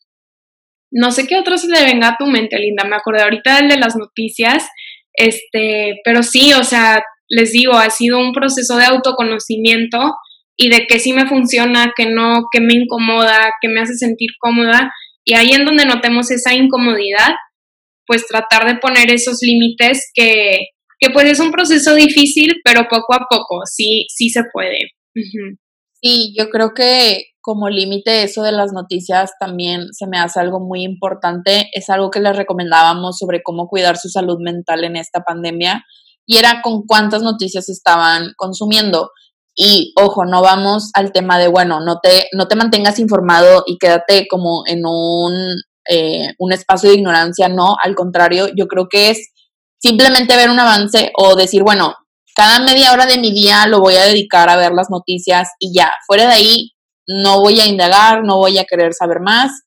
No 0.91 1.11
sé 1.11 1.27
qué 1.27 1.37
otro 1.37 1.57
se 1.57 1.67
le 1.67 1.83
venga 1.83 2.09
a 2.09 2.17
tu 2.17 2.25
mente, 2.25 2.57
Linda. 2.57 2.83
Me 2.85 2.95
acordé 2.95 3.21
ahorita 3.21 3.57
del 3.57 3.69
de 3.69 3.77
las 3.77 3.95
noticias, 3.95 4.67
este, 5.13 5.99
pero 6.03 6.23
sí, 6.23 6.53
o 6.53 6.63
sea, 6.63 7.03
les 7.29 7.51
digo, 7.51 7.73
ha 7.73 7.89
sido 7.89 8.19
un 8.19 8.31
proceso 8.31 8.77
de 8.77 8.85
autoconocimiento 8.85 10.13
y 10.55 10.69
de 10.69 10.87
qué 10.87 10.99
sí 10.99 11.13
me 11.13 11.27
funciona, 11.27 11.93
qué 11.95 12.05
no, 12.05 12.45
qué 12.51 12.61
me 12.61 12.73
incomoda, 12.73 13.53
qué 13.61 13.67
me 13.67 13.81
hace 13.81 13.95
sentir 13.95 14.29
cómoda. 14.39 14.91
Y 15.25 15.35
ahí 15.35 15.51
en 15.51 15.65
donde 15.65 15.85
notemos 15.85 16.31
esa 16.31 16.53
incomodidad, 16.53 17.35
pues 18.05 18.25
tratar 18.25 18.65
de 18.65 18.79
poner 18.79 19.11
esos 19.11 19.39
límites 19.41 20.09
que, 20.15 20.67
que 20.99 21.09
pues 21.11 21.25
es 21.25 21.39
un 21.39 21.51
proceso 21.51 21.93
difícil, 21.95 22.55
pero 22.63 22.87
poco 22.89 23.13
a 23.13 23.27
poco, 23.29 23.61
sí, 23.65 24.05
sí 24.09 24.29
se 24.29 24.43
puede. 24.51 24.91
Sí, 26.01 26.33
yo 26.37 26.49
creo 26.49 26.73
que 26.73 27.25
como 27.41 27.69
límite 27.69 28.23
eso 28.23 28.43
de 28.43 28.51
las 28.51 28.73
noticias 28.73 29.31
también 29.39 29.93
se 29.93 30.05
me 30.05 30.19
hace 30.19 30.39
algo 30.39 30.59
muy 30.59 30.83
importante. 30.83 31.69
Es 31.71 31.89
algo 31.89 32.11
que 32.11 32.19
les 32.19 32.35
recomendábamos 32.35 33.17
sobre 33.17 33.41
cómo 33.41 33.67
cuidar 33.67 33.97
su 33.97 34.09
salud 34.09 34.37
mental 34.39 34.83
en 34.83 34.97
esta 34.97 35.21
pandemia 35.21 35.83
y 36.25 36.37
era 36.37 36.61
con 36.61 36.83
cuántas 36.85 37.23
noticias 37.23 37.69
estaban 37.69 38.33
consumiendo. 38.35 39.11
Y 39.55 39.93
ojo, 39.97 40.25
no 40.25 40.41
vamos 40.41 40.91
al 40.93 41.11
tema 41.11 41.39
de, 41.39 41.47
bueno, 41.47 41.79
no 41.79 41.99
te, 41.99 42.27
no 42.33 42.47
te 42.47 42.55
mantengas 42.55 42.99
informado 42.99 43.63
y 43.65 43.77
quédate 43.79 44.27
como 44.27 44.63
en 44.67 44.85
un, 44.85 45.33
eh, 45.89 46.33
un 46.37 46.51
espacio 46.51 46.89
de 46.89 46.97
ignorancia, 46.97 47.47
no, 47.49 47.75
al 47.81 47.95
contrario, 47.95 48.49
yo 48.55 48.67
creo 48.67 48.87
que 48.89 49.09
es 49.09 49.31
simplemente 49.79 50.35
ver 50.35 50.49
un 50.49 50.59
avance 50.59 51.11
o 51.17 51.35
decir, 51.35 51.63
bueno, 51.63 51.95
cada 52.37 52.59
media 52.59 52.93
hora 52.93 53.07
de 53.07 53.17
mi 53.17 53.31
día 53.31 53.65
lo 53.65 53.79
voy 53.79 53.95
a 53.95 54.03
dedicar 54.03 54.47
a 54.47 54.55
ver 54.55 54.71
las 54.71 54.91
noticias 54.91 55.49
y 55.59 55.73
ya, 55.73 55.91
fuera 56.05 56.27
de 56.27 56.33
ahí, 56.33 56.71
no 57.07 57.41
voy 57.41 57.59
a 57.59 57.65
indagar, 57.65 58.23
no 58.23 58.37
voy 58.37 58.59
a 58.59 58.65
querer 58.65 58.93
saber 58.93 59.21
más. 59.21 59.63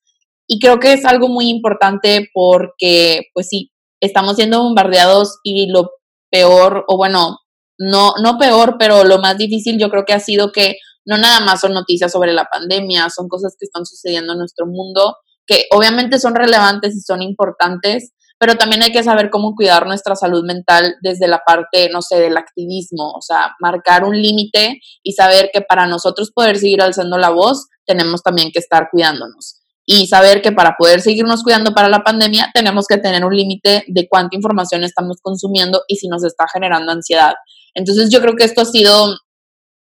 Y 0.47 0.61
creo 0.61 0.79
que 0.79 0.93
es 0.93 1.05
algo 1.05 1.29
muy 1.29 1.49
importante 1.49 2.31
porque, 2.33 3.23
pues 3.35 3.49
sí, 3.49 3.73
estamos 4.01 4.37
siendo 4.37 4.63
bombardeados 4.63 5.41
y 5.43 5.67
lo 5.67 5.91
peor, 6.31 6.85
o 6.87 6.97
bueno, 6.97 7.39
no, 7.77 8.13
no 8.23 8.39
peor, 8.39 8.77
pero 8.79 9.03
lo 9.03 9.19
más 9.19 9.37
difícil 9.37 9.77
yo 9.77 9.91
creo 9.91 10.05
que 10.05 10.13
ha 10.13 10.21
sido 10.21 10.53
que 10.53 10.77
no 11.05 11.19
nada 11.19 11.41
más 11.41 11.61
son 11.61 11.75
noticias 11.75 12.13
sobre 12.13 12.33
la 12.33 12.45
pandemia, 12.45 13.11
son 13.11 13.27
cosas 13.27 13.57
que 13.59 13.65
están 13.65 13.85
sucediendo 13.85 14.35
en 14.35 14.39
nuestro 14.39 14.67
mundo, 14.67 15.17
que 15.45 15.65
obviamente 15.73 16.21
son 16.21 16.37
relevantes 16.37 16.95
y 16.95 17.01
son 17.01 17.21
importantes, 17.21 18.13
pero 18.41 18.57
también 18.57 18.83
hay 18.83 18.91
que 18.91 19.03
saber 19.03 19.29
cómo 19.29 19.55
cuidar 19.55 19.87
nuestra 19.87 20.17
salud 20.17 20.43
mental 20.47 20.97
desde 21.03 21.29
la 21.29 21.43
parte, 21.47 21.91
no 21.93 22.01
sé, 22.01 22.19
del 22.19 22.39
activismo, 22.39 23.13
o 23.13 23.21
sea, 23.21 23.55
marcar 23.61 24.03
un 24.03 24.21
límite 24.21 24.81
y 25.03 25.13
saber 25.13 25.51
que 25.53 25.61
para 25.61 25.87
nosotros 25.87 26.33
poder 26.35 26.57
seguir 26.57 26.81
alzando 26.81 27.19
la 27.19 27.29
voz, 27.29 27.69
tenemos 27.85 28.23
también 28.23 28.51
que 28.51 28.59
estar 28.59 28.89
cuidándonos. 28.91 29.61
Y 29.85 30.07
saber 30.07 30.41
que 30.41 30.53
para 30.53 30.77
poder 30.79 31.03
seguirnos 31.03 31.43
cuidando 31.43 31.75
para 31.75 31.91
la 31.91 32.03
pandemia, 32.03 32.51
tenemos 32.55 32.87
que 32.87 32.97
tener 32.97 33.27
un 33.27 33.37
límite 33.37 33.85
de 33.87 34.09
cuánta 34.09 34.37
información 34.37 34.85
estamos 34.85 35.19
consumiendo 35.21 35.83
y 35.87 35.97
si 35.97 36.09
nos 36.09 36.25
está 36.25 36.47
generando 36.51 36.93
ansiedad. 36.93 37.35
Entonces 37.75 38.09
yo 38.11 38.23
creo 38.23 38.37
que 38.37 38.45
esto 38.45 38.63
ha 38.63 38.65
sido 38.65 39.19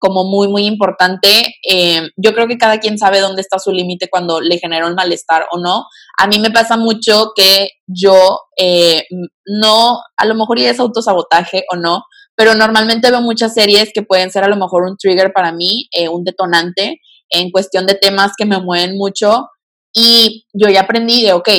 como 0.04 0.26
muy, 0.26 0.50
muy 0.50 0.66
importante. 0.66 1.56
Eh, 1.66 2.10
yo 2.18 2.34
creo 2.34 2.46
que 2.46 2.58
cada 2.58 2.80
quien 2.80 2.98
sabe 2.98 3.22
dónde 3.22 3.42
está 3.42 3.58
su 3.58 3.72
límite 3.72 4.10
cuando 4.10 4.42
le 4.42 4.58
genera 4.58 4.86
un 4.86 4.96
malestar 4.96 5.46
o 5.50 5.60
no. 5.60 5.86
A 6.20 6.28
mí 6.28 6.40
me 6.40 6.52
pasa 6.52 6.76
mucho 6.76 7.32
que 7.34 7.70
yo 7.88 8.42
eh, 8.58 9.06
no, 9.46 10.00
a 10.18 10.26
lo 10.26 10.36
mejor 10.36 10.60
ya 10.60 10.70
es 10.72 10.80
autosabotaje 10.82 11.64
o 11.72 11.78
no, 11.78 12.04
pero 12.36 12.54
normalmente 12.54 13.12
veo 13.12 13.22
muchas 13.22 13.54
series 13.54 13.92
que 13.94 14.02
pueden 14.02 14.30
ser 14.30 14.44
a 14.44 14.50
lo 14.50 14.58
mejor 14.58 14.84
un 14.84 14.98
trigger 14.98 15.32
para 15.32 15.54
mí, 15.54 15.88
eh, 15.94 16.10
un 16.10 16.26
detonante 16.26 17.00
en 17.30 17.50
cuestión 17.50 17.86
de 17.86 17.96
temas 17.96 18.34
que 18.38 18.46
me 18.46 18.60
mueven 18.60 18.98
mucho. 18.98 19.48
Y 19.96 20.48
yo 20.52 20.68
ya 20.68 20.82
aprendí 20.82 21.24
de, 21.24 21.32
ok, 21.32 21.50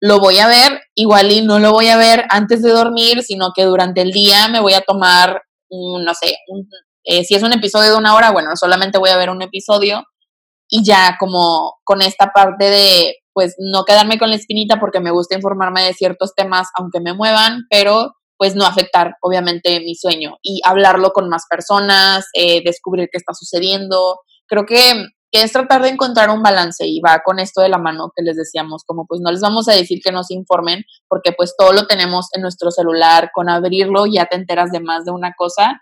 lo 0.00 0.20
voy 0.20 0.38
a 0.38 0.48
ver, 0.48 0.80
igual 0.94 1.30
y 1.30 1.42
no 1.42 1.58
lo 1.58 1.72
voy 1.72 1.88
a 1.88 1.98
ver 1.98 2.24
antes 2.30 2.62
de 2.62 2.70
dormir, 2.70 3.22
sino 3.22 3.50
que 3.54 3.64
durante 3.64 4.00
el 4.00 4.12
día 4.12 4.48
me 4.48 4.60
voy 4.60 4.72
a 4.72 4.80
tomar 4.80 5.42
no 5.70 6.14
sé, 6.14 6.34
un, 6.48 6.68
eh, 7.10 7.24
si 7.24 7.34
es 7.34 7.42
un 7.42 7.54
episodio 7.54 7.92
de 7.92 7.96
una 7.96 8.14
hora, 8.14 8.32
bueno, 8.32 8.50
solamente 8.54 8.98
voy 8.98 9.08
a 9.08 9.16
ver 9.16 9.30
un 9.30 9.40
episodio 9.40 10.04
y 10.68 10.84
ya 10.84 11.16
como 11.18 11.78
con 11.82 12.02
esta 12.02 12.32
parte 12.34 12.66
de 12.66 13.16
pues 13.32 13.54
no 13.58 13.84
quedarme 13.84 14.18
con 14.18 14.28
la 14.28 14.36
espinita 14.36 14.78
porque 14.78 15.00
me 15.00 15.10
gusta 15.10 15.34
informarme 15.34 15.82
de 15.82 15.94
ciertos 15.94 16.34
temas 16.34 16.68
aunque 16.78 17.00
me 17.00 17.14
muevan, 17.14 17.62
pero 17.70 18.12
pues 18.36 18.54
no 18.56 18.66
afectar 18.66 19.14
obviamente 19.22 19.80
mi 19.80 19.94
sueño 19.94 20.36
y 20.42 20.60
hablarlo 20.66 21.12
con 21.12 21.30
más 21.30 21.44
personas, 21.48 22.26
eh, 22.34 22.62
descubrir 22.62 23.08
qué 23.10 23.16
está 23.16 23.32
sucediendo. 23.32 24.18
Creo 24.46 24.66
que, 24.66 25.06
que, 25.32 25.42
es 25.42 25.52
tratar 25.52 25.80
de 25.80 25.88
encontrar 25.88 26.28
un 26.28 26.42
balance 26.42 26.86
y 26.86 27.00
va 27.00 27.22
con 27.24 27.38
esto 27.38 27.62
de 27.62 27.70
la 27.70 27.78
mano 27.78 28.12
que 28.14 28.22
les 28.22 28.36
decíamos, 28.36 28.84
como 28.84 29.06
pues 29.06 29.22
no 29.22 29.32
les 29.32 29.40
vamos 29.40 29.66
a 29.68 29.72
decir 29.72 30.00
que 30.04 30.12
nos 30.12 30.30
informen 30.30 30.84
porque 31.08 31.32
pues 31.32 31.54
todo 31.56 31.72
lo 31.72 31.86
tenemos 31.86 32.26
en 32.34 32.42
nuestro 32.42 32.70
celular, 32.70 33.30
con 33.32 33.48
abrirlo 33.48 34.04
ya 34.04 34.26
te 34.26 34.36
enteras 34.36 34.72
de 34.72 34.80
más 34.80 35.06
de 35.06 35.12
una 35.12 35.32
cosa 35.38 35.80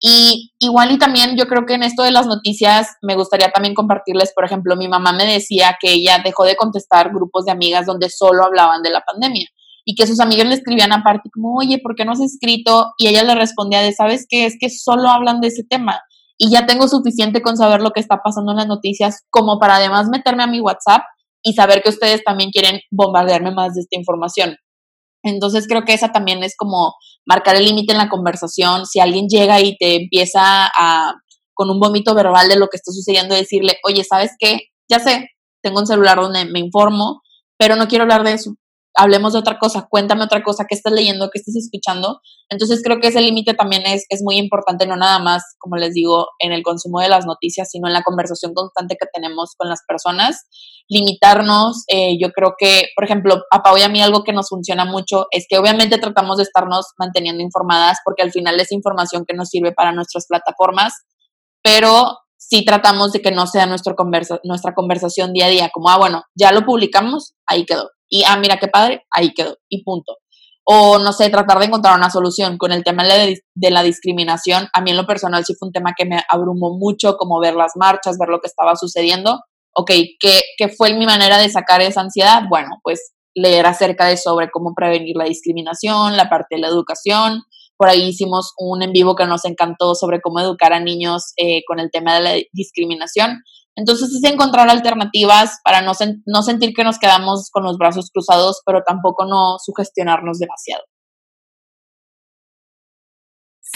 y 0.00 0.52
igual 0.58 0.92
y 0.92 0.98
también 0.98 1.36
yo 1.36 1.46
creo 1.46 1.64
que 1.66 1.74
en 1.74 1.82
esto 1.82 2.02
de 2.02 2.10
las 2.10 2.26
noticias 2.26 2.88
me 3.02 3.14
gustaría 3.14 3.50
también 3.50 3.74
compartirles, 3.74 4.32
por 4.34 4.44
ejemplo, 4.44 4.76
mi 4.76 4.88
mamá 4.88 5.12
me 5.12 5.24
decía 5.24 5.76
que 5.80 5.92
ella 5.92 6.20
dejó 6.24 6.44
de 6.44 6.56
contestar 6.56 7.10
grupos 7.12 7.44
de 7.44 7.52
amigas 7.52 7.86
donde 7.86 8.10
solo 8.10 8.44
hablaban 8.44 8.82
de 8.82 8.90
la 8.90 9.00
pandemia 9.00 9.46
y 9.84 9.94
que 9.94 10.06
sus 10.06 10.20
amigas 10.20 10.46
le 10.46 10.54
escribían 10.54 10.92
aparte 10.92 11.30
como, 11.32 11.56
oye, 11.56 11.78
¿por 11.82 11.94
qué 11.94 12.04
no 12.04 12.12
has 12.12 12.20
escrito? 12.20 12.92
Y 12.98 13.08
ella 13.08 13.22
le 13.22 13.34
respondía 13.34 13.80
de, 13.80 13.92
¿sabes 13.92 14.26
qué? 14.28 14.46
Es 14.46 14.56
que 14.58 14.70
solo 14.70 15.08
hablan 15.08 15.40
de 15.40 15.48
ese 15.48 15.62
tema 15.62 16.00
y 16.38 16.50
ya 16.50 16.66
tengo 16.66 16.88
suficiente 16.88 17.42
con 17.42 17.56
saber 17.56 17.80
lo 17.80 17.90
que 17.90 18.00
está 18.00 18.18
pasando 18.22 18.52
en 18.52 18.58
las 18.58 18.66
noticias 18.66 19.22
como 19.30 19.58
para 19.58 19.76
además 19.76 20.08
meterme 20.10 20.42
a 20.42 20.48
mi 20.48 20.60
WhatsApp 20.60 21.02
y 21.42 21.52
saber 21.52 21.82
que 21.82 21.90
ustedes 21.90 22.24
también 22.24 22.50
quieren 22.50 22.80
bombardearme 22.90 23.52
más 23.52 23.74
de 23.74 23.82
esta 23.82 23.98
información. 23.98 24.56
Entonces 25.24 25.66
creo 25.66 25.84
que 25.84 25.94
esa 25.94 26.12
también 26.12 26.44
es 26.44 26.54
como 26.56 26.94
marcar 27.26 27.56
el 27.56 27.64
límite 27.64 27.92
en 27.92 27.98
la 27.98 28.08
conversación. 28.08 28.86
Si 28.86 29.00
alguien 29.00 29.26
llega 29.28 29.60
y 29.60 29.76
te 29.76 29.96
empieza 29.96 30.66
a, 30.66 31.14
con 31.54 31.70
un 31.70 31.80
vómito 31.80 32.14
verbal 32.14 32.48
de 32.48 32.56
lo 32.56 32.68
que 32.68 32.76
está 32.76 32.92
sucediendo, 32.92 33.34
decirle, 33.34 33.78
oye, 33.84 34.04
¿sabes 34.04 34.32
qué? 34.38 34.58
Ya 34.88 35.00
sé, 35.00 35.28
tengo 35.62 35.80
un 35.80 35.86
celular 35.86 36.18
donde 36.18 36.44
me 36.44 36.60
informo, 36.60 37.22
pero 37.58 37.74
no 37.74 37.88
quiero 37.88 38.02
hablar 38.02 38.22
de 38.22 38.34
eso. 38.34 38.54
Hablemos 38.94 39.32
de 39.32 39.40
otra 39.40 39.58
cosa, 39.58 39.86
cuéntame 39.90 40.24
otra 40.24 40.42
cosa, 40.42 40.66
qué 40.68 40.74
estás 40.74 40.92
leyendo, 40.92 41.30
qué 41.30 41.38
estás 41.38 41.56
escuchando. 41.56 42.20
Entonces 42.48 42.80
creo 42.82 43.00
que 43.00 43.08
ese 43.08 43.20
límite 43.20 43.54
también 43.54 43.82
es, 43.86 44.04
es 44.08 44.22
muy 44.22 44.36
importante, 44.36 44.86
no 44.86 44.96
nada 44.96 45.18
más, 45.18 45.42
como 45.58 45.76
les 45.76 45.94
digo, 45.94 46.28
en 46.38 46.52
el 46.52 46.62
consumo 46.62 47.00
de 47.00 47.08
las 47.08 47.26
noticias, 47.26 47.70
sino 47.70 47.88
en 47.88 47.92
la 47.92 48.02
conversación 48.02 48.54
constante 48.54 48.96
que 48.98 49.06
tenemos 49.12 49.54
con 49.56 49.68
las 49.68 49.80
personas. 49.86 50.46
Limitarnos, 50.88 51.84
eh, 51.88 52.16
yo 52.20 52.30
creo 52.30 52.54
que, 52.58 52.88
por 52.94 53.04
ejemplo, 53.04 53.42
a 53.50 53.62
Pau 53.62 53.76
y 53.76 53.82
a 53.82 53.88
mí 53.88 54.00
algo 54.00 54.22
que 54.22 54.32
nos 54.32 54.48
funciona 54.48 54.84
mucho 54.84 55.26
es 55.30 55.46
que 55.48 55.58
obviamente 55.58 55.98
tratamos 55.98 56.36
de 56.36 56.44
estarnos 56.44 56.86
manteniendo 56.98 57.42
informadas 57.42 57.98
porque 58.04 58.22
al 58.22 58.32
final 58.32 58.58
es 58.60 58.70
información 58.70 59.24
que 59.26 59.34
nos 59.34 59.48
sirve 59.48 59.72
para 59.72 59.92
nuestras 59.92 60.26
plataformas, 60.26 60.92
pero 61.62 62.18
sí 62.36 62.64
tratamos 62.64 63.12
de 63.12 63.22
que 63.22 63.32
no 63.32 63.46
sea 63.46 63.66
nuestro 63.66 63.96
conversa 63.96 64.40
nuestra 64.44 64.74
conversación 64.74 65.32
día 65.32 65.46
a 65.46 65.48
día, 65.48 65.70
como, 65.72 65.88
ah, 65.88 65.98
bueno, 65.98 66.22
ya 66.34 66.52
lo 66.52 66.64
publicamos, 66.64 67.34
ahí 67.46 67.64
quedó. 67.64 67.93
Y, 68.08 68.24
ah, 68.24 68.36
mira 68.36 68.58
qué 68.58 68.68
padre, 68.68 69.04
ahí 69.10 69.32
quedó. 69.34 69.56
Y 69.68 69.82
punto. 69.84 70.16
O, 70.66 70.98
no 70.98 71.12
sé, 71.12 71.28
tratar 71.28 71.58
de 71.58 71.66
encontrar 71.66 71.96
una 71.96 72.10
solución 72.10 72.56
con 72.56 72.72
el 72.72 72.84
tema 72.84 73.04
de, 73.04 73.42
la 73.70 73.82
discriminación. 73.82 74.68
A 74.72 74.80
mí 74.80 74.90
en 74.90 74.96
lo 74.96 75.06
personal 75.06 75.44
sí 75.44 75.54
fue 75.58 75.68
un 75.68 75.72
tema 75.72 75.94
que 75.96 76.06
me 76.06 76.22
abrumó 76.30 76.76
mucho, 76.78 77.16
como 77.16 77.40
ver 77.40 77.54
las 77.54 77.72
marchas, 77.76 78.16
ver 78.18 78.28
lo 78.28 78.40
que 78.40 78.48
estaba 78.48 78.74
sucediendo. 78.76 79.40
Ok, 79.74 79.90
¿qué, 80.20 80.40
¿qué 80.56 80.68
fue 80.68 80.94
mi 80.94 81.04
manera 81.04 81.38
de 81.38 81.50
sacar 81.50 81.82
esa 81.82 82.00
ansiedad? 82.00 82.42
Bueno, 82.48 82.78
pues 82.82 83.12
leer 83.34 83.66
acerca 83.66 84.06
de 84.06 84.16
sobre 84.16 84.50
cómo 84.50 84.72
prevenir 84.74 85.16
la 85.16 85.24
discriminación, 85.24 86.16
la 86.16 86.30
parte 86.30 86.54
de 86.54 86.60
la 86.60 86.68
educación, 86.68 87.42
por 87.76 87.88
ahí 87.88 88.08
hicimos 88.08 88.52
un 88.56 88.82
en 88.82 88.92
vivo 88.92 89.16
que 89.16 89.26
nos 89.26 89.44
encantó 89.44 89.94
sobre 89.94 90.20
cómo 90.20 90.40
educar 90.40 90.72
a 90.72 90.80
niños 90.80 91.32
eh, 91.36 91.62
con 91.66 91.80
el 91.80 91.90
tema 91.90 92.14
de 92.14 92.20
la 92.20 92.32
discriminación. 92.52 93.42
Entonces 93.76 94.10
es 94.14 94.30
encontrar 94.30 94.68
alternativas 94.68 95.60
para 95.64 95.82
no, 95.82 95.92
no 96.26 96.42
sentir 96.42 96.72
que 96.74 96.84
nos 96.84 96.98
quedamos 96.98 97.50
con 97.50 97.64
los 97.64 97.76
brazos 97.76 98.10
cruzados, 98.12 98.62
pero 98.64 98.82
tampoco 98.86 99.24
no 99.26 99.56
sugestionarnos 99.58 100.38
demasiado. 100.38 100.84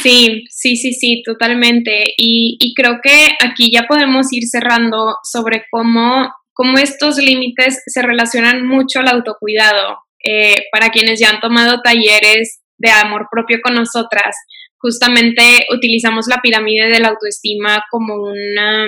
Sí, 0.01 0.45
sí, 0.49 0.77
sí, 0.77 0.93
sí, 0.93 1.23
totalmente. 1.25 2.05
Y, 2.17 2.73
creo 2.77 3.01
que 3.03 3.29
aquí 3.45 3.71
ya 3.73 3.87
podemos 3.89 4.33
ir 4.33 4.45
cerrando 4.47 5.17
sobre 5.25 5.65
cómo, 5.71 6.29
cómo 6.53 6.79
estos 6.79 7.19
límites 7.19 7.83
se 7.87 8.03
relacionan 8.03 8.67
mucho 8.67 9.01
al 9.01 9.09
autocuidado. 9.09 9.99
Eh, 10.25 10.65
para 10.73 10.91
quienes 10.91 11.19
ya 11.21 11.31
han 11.31 11.41
tomado 11.41 11.81
talleres 11.83 12.61
de 12.77 12.91
amor 12.91 13.27
propio 13.31 13.59
con 13.63 13.75
nosotras, 13.75 14.37
justamente 14.79 15.67
utilizamos 15.75 16.27
la 16.29 16.41
pirámide 16.43 16.89
de 16.89 17.01
la 17.01 17.09
autoestima 17.09 17.83
como 17.91 18.15
una, 18.15 18.87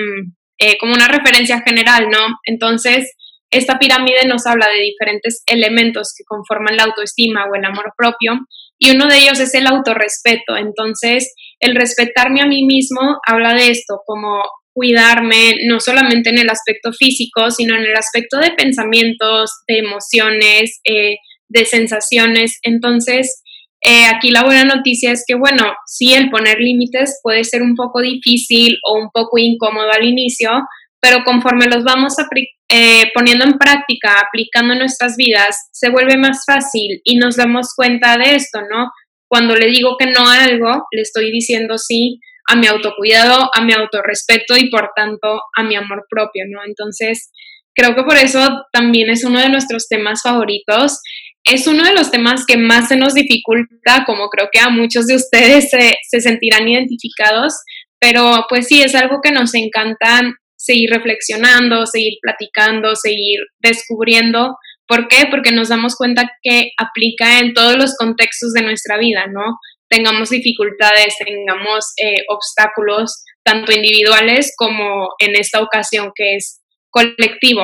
eh, 0.61 0.77
como 0.79 0.93
una 0.93 1.07
referencia 1.07 1.61
general, 1.65 2.09
¿no? 2.09 2.37
Entonces, 2.45 3.11
esta 3.49 3.79
pirámide 3.79 4.25
nos 4.27 4.45
habla 4.45 4.67
de 4.67 4.79
diferentes 4.79 5.41
elementos 5.47 6.13
que 6.15 6.23
conforman 6.23 6.77
la 6.77 6.83
autoestima 6.83 7.45
o 7.45 7.55
el 7.55 7.65
amor 7.65 7.93
propio, 7.97 8.39
y 8.79 8.91
uno 8.91 9.07
de 9.07 9.17
ellos 9.17 9.39
es 9.39 9.53
el 9.55 9.67
autorrespeto. 9.67 10.55
Entonces, 10.57 11.33
el 11.59 11.75
respetarme 11.75 12.41
a 12.41 12.45
mí 12.45 12.63
mismo 12.65 13.19
habla 13.27 13.53
de 13.53 13.71
esto, 13.71 14.01
como 14.05 14.43
cuidarme, 14.73 15.55
no 15.67 15.79
solamente 15.79 16.29
en 16.29 16.37
el 16.37 16.49
aspecto 16.49 16.93
físico, 16.93 17.51
sino 17.51 17.75
en 17.75 17.81
el 17.81 17.95
aspecto 17.95 18.37
de 18.37 18.51
pensamientos, 18.51 19.51
de 19.67 19.79
emociones, 19.79 20.79
eh, 20.83 21.15
de 21.49 21.65
sensaciones. 21.65 22.59
Entonces, 22.61 23.40
eh, 23.83 24.05
aquí 24.05 24.29
la 24.29 24.43
buena 24.43 24.63
noticia 24.63 25.11
es 25.11 25.23
que, 25.25 25.35
bueno, 25.35 25.73
sí, 25.87 26.13
el 26.13 26.29
poner 26.29 26.59
límites 26.59 27.19
puede 27.23 27.43
ser 27.43 27.63
un 27.63 27.75
poco 27.75 28.01
difícil 28.01 28.77
o 28.87 28.99
un 28.99 29.09
poco 29.11 29.39
incómodo 29.39 29.91
al 29.91 30.05
inicio, 30.05 30.51
pero 31.01 31.23
conforme 31.23 31.65
los 31.65 31.83
vamos 31.83 32.13
eh, 32.69 33.11
poniendo 33.15 33.43
en 33.43 33.57
práctica, 33.57 34.19
aplicando 34.19 34.73
en 34.73 34.79
nuestras 34.79 35.15
vidas, 35.17 35.57
se 35.71 35.89
vuelve 35.89 36.15
más 36.15 36.43
fácil 36.45 37.01
y 37.03 37.17
nos 37.17 37.37
damos 37.37 37.73
cuenta 37.75 38.17
de 38.17 38.35
esto, 38.35 38.59
¿no? 38.61 38.91
Cuando 39.27 39.55
le 39.55 39.65
digo 39.67 39.95
que 39.97 40.05
no 40.05 40.29
a 40.29 40.43
algo, 40.43 40.85
le 40.91 41.01
estoy 41.01 41.31
diciendo 41.31 41.79
sí 41.79 42.19
a 42.47 42.55
mi 42.55 42.67
autocuidado, 42.67 43.49
a 43.51 43.63
mi 43.63 43.73
autorrespeto 43.73 44.57
y 44.57 44.69
por 44.69 44.91
tanto 44.95 45.41
a 45.57 45.63
mi 45.63 45.75
amor 45.75 46.05
propio, 46.07 46.43
¿no? 46.47 46.59
Entonces, 46.67 47.31
creo 47.73 47.95
que 47.95 48.03
por 48.03 48.17
eso 48.17 48.47
también 48.71 49.09
es 49.09 49.23
uno 49.23 49.39
de 49.39 49.49
nuestros 49.49 49.87
temas 49.87 50.21
favoritos 50.21 50.99
es 51.43 51.67
uno 51.67 51.83
de 51.83 51.93
los 51.93 52.11
temas 52.11 52.45
que 52.45 52.57
más 52.57 52.87
se 52.87 52.95
nos 52.95 53.13
dificulta, 53.13 54.03
como 54.05 54.29
creo 54.29 54.49
que 54.51 54.59
a 54.59 54.69
muchos 54.69 55.07
de 55.07 55.15
ustedes 55.15 55.69
se, 55.69 56.19
sentirán 56.19 56.67
identificados, 56.67 57.55
pero 57.99 58.45
pues 58.49 58.67
sí, 58.67 58.81
es 58.81 58.95
algo 58.95 59.19
que 59.23 59.31
nos 59.31 59.53
encanta 59.55 60.21
seguir 60.55 60.89
reflexionando, 60.91 61.85
seguir 61.87 62.19
platicando, 62.21 62.95
seguir 62.95 63.39
descubriendo. 63.59 64.55
¿Por 64.87 65.07
qué? 65.07 65.25
Porque 65.29 65.51
nos 65.51 65.69
damos 65.69 65.95
cuenta 65.95 66.29
que 66.43 66.71
aplica 66.77 67.39
en 67.39 67.53
todos 67.53 67.77
los 67.77 67.95
contextos 67.97 68.53
de 68.53 68.61
nuestra 68.61 68.97
vida, 68.97 69.25
¿no? 69.27 69.57
Tengamos 69.89 70.29
dificultades, 70.29 71.15
tengamos 71.25 71.93
eh, 72.03 72.23
obstáculos, 72.29 73.23
tanto 73.43 73.71
individuales 73.71 74.53
como 74.55 75.09
en 75.19 75.35
esta 75.35 75.61
ocasión 75.61 76.11
que 76.15 76.35
es 76.35 76.61
colectivo. 76.89 77.63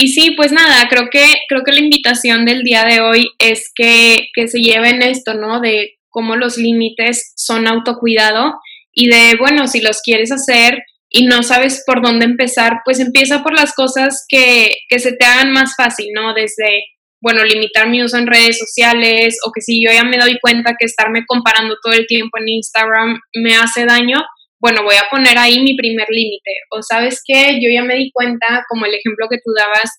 Y 0.00 0.08
sí, 0.08 0.30
pues 0.30 0.50
nada, 0.50 0.88
creo 0.88 1.10
que, 1.10 1.26
creo 1.46 1.62
que 1.62 1.72
la 1.72 1.80
invitación 1.80 2.46
del 2.46 2.62
día 2.62 2.86
de 2.86 3.02
hoy 3.02 3.32
es 3.38 3.70
que, 3.74 4.28
que 4.34 4.48
se 4.48 4.60
lleven 4.60 5.02
esto, 5.02 5.34
¿no? 5.34 5.60
De 5.60 5.98
cómo 6.08 6.36
los 6.36 6.56
límites 6.56 7.34
son 7.36 7.68
autocuidado 7.68 8.54
y 8.94 9.10
de, 9.10 9.36
bueno, 9.38 9.66
si 9.66 9.82
los 9.82 10.00
quieres 10.00 10.32
hacer 10.32 10.84
y 11.10 11.26
no 11.26 11.42
sabes 11.42 11.84
por 11.84 12.02
dónde 12.02 12.24
empezar, 12.24 12.78
pues 12.82 12.98
empieza 12.98 13.42
por 13.42 13.52
las 13.52 13.74
cosas 13.74 14.24
que, 14.26 14.70
que 14.88 15.00
se 15.00 15.12
te 15.12 15.26
hagan 15.26 15.52
más 15.52 15.74
fácil, 15.76 16.06
¿no? 16.14 16.32
Desde, 16.32 16.82
bueno, 17.20 17.44
limitar 17.44 17.86
mi 17.86 18.02
uso 18.02 18.16
en 18.16 18.26
redes 18.26 18.58
sociales 18.58 19.38
o 19.46 19.52
que 19.52 19.60
si 19.60 19.84
yo 19.84 19.92
ya 19.92 20.04
me 20.04 20.16
doy 20.16 20.38
cuenta 20.40 20.76
que 20.78 20.86
estarme 20.86 21.26
comparando 21.26 21.76
todo 21.82 21.92
el 21.92 22.06
tiempo 22.06 22.38
en 22.38 22.48
Instagram 22.48 23.20
me 23.34 23.54
hace 23.54 23.84
daño, 23.84 24.22
bueno, 24.60 24.82
voy 24.82 24.96
a 24.96 25.08
poner 25.10 25.38
ahí 25.38 25.60
mi 25.60 25.76
primer 25.76 26.06
límite. 26.10 26.50
O 26.70 26.82
sabes 26.82 27.22
qué, 27.26 27.58
yo 27.60 27.70
ya 27.72 27.82
me 27.82 27.96
di 27.96 28.10
cuenta, 28.12 28.64
como 28.68 28.86
el 28.86 28.94
ejemplo 28.94 29.26
que 29.30 29.38
tú 29.38 29.52
dabas 29.56 29.90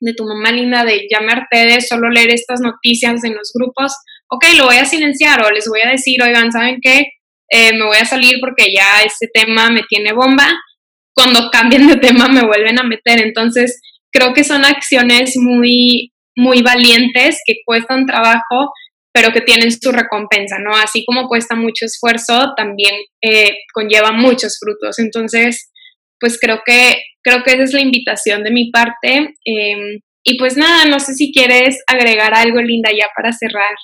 de 0.00 0.14
tu 0.14 0.24
mamá 0.24 0.50
linda, 0.50 0.84
de 0.84 1.06
ya 1.10 1.20
de 1.50 1.80
solo 1.80 2.08
leer 2.10 2.30
estas 2.30 2.60
noticias 2.60 3.22
en 3.22 3.34
los 3.34 3.52
grupos, 3.54 3.92
ok, 4.28 4.44
lo 4.56 4.66
voy 4.66 4.76
a 4.76 4.84
silenciar 4.84 5.42
o 5.44 5.50
les 5.50 5.68
voy 5.68 5.80
a 5.82 5.90
decir, 5.90 6.20
oigan, 6.22 6.50
¿saben 6.50 6.78
qué? 6.82 7.06
Eh, 7.50 7.72
me 7.74 7.84
voy 7.84 7.98
a 7.98 8.06
salir 8.06 8.38
porque 8.40 8.72
ya 8.74 9.02
este 9.04 9.28
tema 9.32 9.68
me 9.68 9.82
tiene 9.88 10.12
bomba. 10.12 10.48
Cuando 11.14 11.50
cambien 11.50 11.86
de 11.86 11.96
tema 11.96 12.28
me 12.28 12.44
vuelven 12.46 12.80
a 12.80 12.82
meter. 12.82 13.20
Entonces, 13.20 13.80
creo 14.10 14.32
que 14.32 14.42
son 14.42 14.64
acciones 14.64 15.34
muy, 15.36 16.12
muy 16.34 16.62
valientes 16.62 17.38
que 17.46 17.56
cuestan 17.66 18.06
trabajo, 18.06 18.72
pero 19.12 19.32
que 19.32 19.42
tienen 19.42 19.70
su 19.70 19.92
recompensa, 19.92 20.58
¿no? 20.58 20.74
Así 20.74 21.04
como 21.04 21.28
cuesta 21.28 21.54
mucho 21.54 21.84
esfuerzo, 21.84 22.54
también 22.56 22.94
eh, 23.22 23.50
conlleva 23.72 24.12
muchos 24.12 24.58
frutos. 24.58 24.98
Entonces, 24.98 25.70
pues 26.18 26.38
creo 26.40 26.62
que, 26.64 27.02
creo 27.22 27.42
que 27.42 27.52
esa 27.52 27.62
es 27.64 27.72
la 27.74 27.80
invitación 27.80 28.42
de 28.42 28.50
mi 28.50 28.70
parte. 28.70 29.34
Em, 29.44 30.00
y 30.24 30.38
pues 30.38 30.56
nada, 30.56 30.86
no 30.86 30.98
sé 30.98 31.14
si 31.14 31.32
quieres 31.32 31.82
agregar 31.86 32.32
algo, 32.34 32.60
Linda, 32.60 32.90
ya 32.90 33.08
para 33.14 33.32
cerrar. 33.32 33.74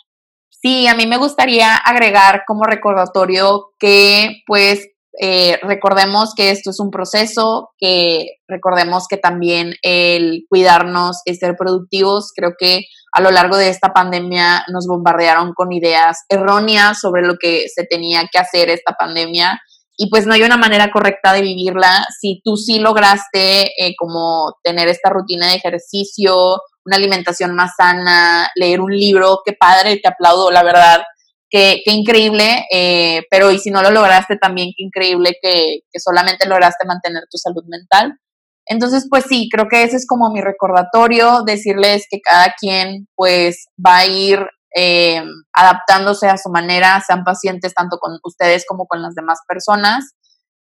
Sí, 0.51 0.87
a 0.87 0.95
mí 0.95 1.07
me 1.07 1.19
gustaría 1.19 1.77
agregar 1.77 2.43
como 2.47 2.65
recordatorio 2.65 3.73
que 3.79 4.43
pues 4.47 4.89
eh, 5.21 5.59
recordemos 5.63 6.33
que 6.37 6.51
esto 6.51 6.71
es 6.71 6.79
un 6.81 6.91
proceso, 6.91 7.71
que 7.79 8.27
recordemos 8.47 9.07
que 9.09 9.17
también 9.17 9.75
el 9.83 10.45
cuidarnos 10.49 11.23
es 11.25 11.39
ser 11.39 11.57
productivos. 11.57 12.33
Creo 12.35 12.53
que 12.59 12.83
a 13.13 13.21
lo 13.21 13.31
largo 13.31 13.57
de 13.57 13.69
esta 13.69 13.93
pandemia 13.93 14.65
nos 14.73 14.87
bombardearon 14.87 15.53
con 15.55 15.73
ideas 15.73 16.19
erróneas 16.29 17.01
sobre 17.01 17.23
lo 17.23 17.35
que 17.37 17.67
se 17.75 17.85
tenía 17.85 18.29
que 18.31 18.39
hacer 18.39 18.71
esta 18.71 18.93
pandemia 18.93 19.61
y 20.01 20.09
pues 20.11 20.27
no 20.27 20.35
hay 20.35 20.43
una 20.45 20.57
manera 20.57 20.93
correcta 20.93 21.33
de 21.33 21.43
vivirla. 21.43 22.07
Si 22.21 22.41
tú 22.45 22.57
sí 22.57 22.79
lograste 22.79 23.73
eh, 23.85 23.95
como 23.99 24.55
tener 24.63 24.87
esta 24.87 25.11
rutina 25.11 25.49
de 25.49 25.57
ejercicio, 25.57 26.61
una 26.85 26.97
alimentación 26.97 27.57
más 27.57 27.73
sana, 27.77 28.49
leer 28.55 28.81
un 28.81 28.97
libro, 28.97 29.41
qué 29.45 29.55
padre, 29.59 29.99
te 30.01 30.09
aplaudo, 30.09 30.53
la 30.53 30.63
verdad 30.63 31.03
qué, 31.51 31.81
qué 31.85 31.93
increíble, 31.93 32.65
eh, 32.73 33.23
pero 33.31 33.51
y 33.51 33.59
si 33.59 33.71
no 33.71 33.83
lo 33.83 33.91
lograste 33.91 34.37
también, 34.37 34.73
qué 34.77 34.85
increíble 34.85 35.37
que, 35.41 35.81
que, 35.91 36.01
solamente 36.01 36.47
lograste 36.47 36.87
mantener 36.87 37.25
tu 37.31 37.39
salud 37.39 37.65
mental. 37.69 38.19
Entonces, 38.67 39.07
pues 39.09 39.25
sí, 39.29 39.49
creo 39.51 39.67
que 39.69 39.83
ese 39.83 39.97
es 39.97 40.07
como 40.07 40.31
mi 40.31 40.43
recordatorio, 40.43 41.43
decirles 41.45 42.07
que 42.11 42.21
cada 42.21 42.55
quien 42.59 43.09
pues 43.15 43.67
va 43.85 43.99
a 43.99 44.07
ir 44.07 44.47
eh, 44.77 45.23
adaptándose 45.55 46.29
a 46.29 46.37
su 46.37 46.51
manera, 46.51 47.03
sean 47.07 47.25
pacientes 47.25 47.75
tanto 47.75 47.97
con 47.99 48.19
ustedes 48.23 48.65
como 48.69 48.87
con 48.87 49.03
las 49.03 49.15
demás 49.15 49.41
personas. 49.49 50.13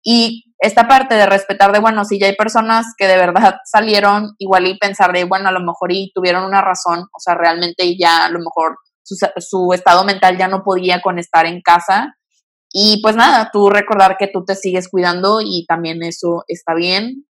Y 0.02 0.44
esta 0.58 0.88
parte 0.88 1.14
de 1.14 1.26
respetar 1.26 1.72
de, 1.72 1.78
bueno, 1.78 2.06
si 2.06 2.18
ya 2.18 2.26
hay 2.26 2.36
personas 2.36 2.86
que 2.96 3.06
de 3.06 3.16
verdad 3.16 3.56
salieron, 3.70 4.34
igual 4.38 4.66
y 4.66 4.78
pensar 4.78 5.12
de, 5.12 5.24
bueno, 5.24 5.48
a 5.48 5.52
lo 5.52 5.60
mejor 5.60 5.92
y 5.92 6.10
tuvieron 6.14 6.44
una 6.44 6.62
razón, 6.62 7.00
o 7.00 7.20
sea, 7.20 7.34
realmente 7.34 7.96
ya 7.98 8.24
a 8.24 8.30
lo 8.30 8.38
mejor 8.38 8.78
su, 9.16 9.72
estado 9.72 10.04
mental 10.04 10.36
ya 10.38 10.48
no 10.48 10.62
podía 10.62 11.00
con 11.02 11.18
estar 11.18 11.46
en 11.46 11.60
casa. 11.62 12.14
Y 12.72 13.00
pues 13.02 13.16
nada, 13.16 13.50
tú 13.52 13.68
recordar 13.68 14.16
que 14.18 14.28
tú 14.28 14.44
te 14.44 14.54
sigues 14.54 14.88
cuidando 14.88 15.40
y 15.40 15.64
también 15.66 16.02
eso 16.02 16.44
está 16.46 16.74
bien, 16.74 17.26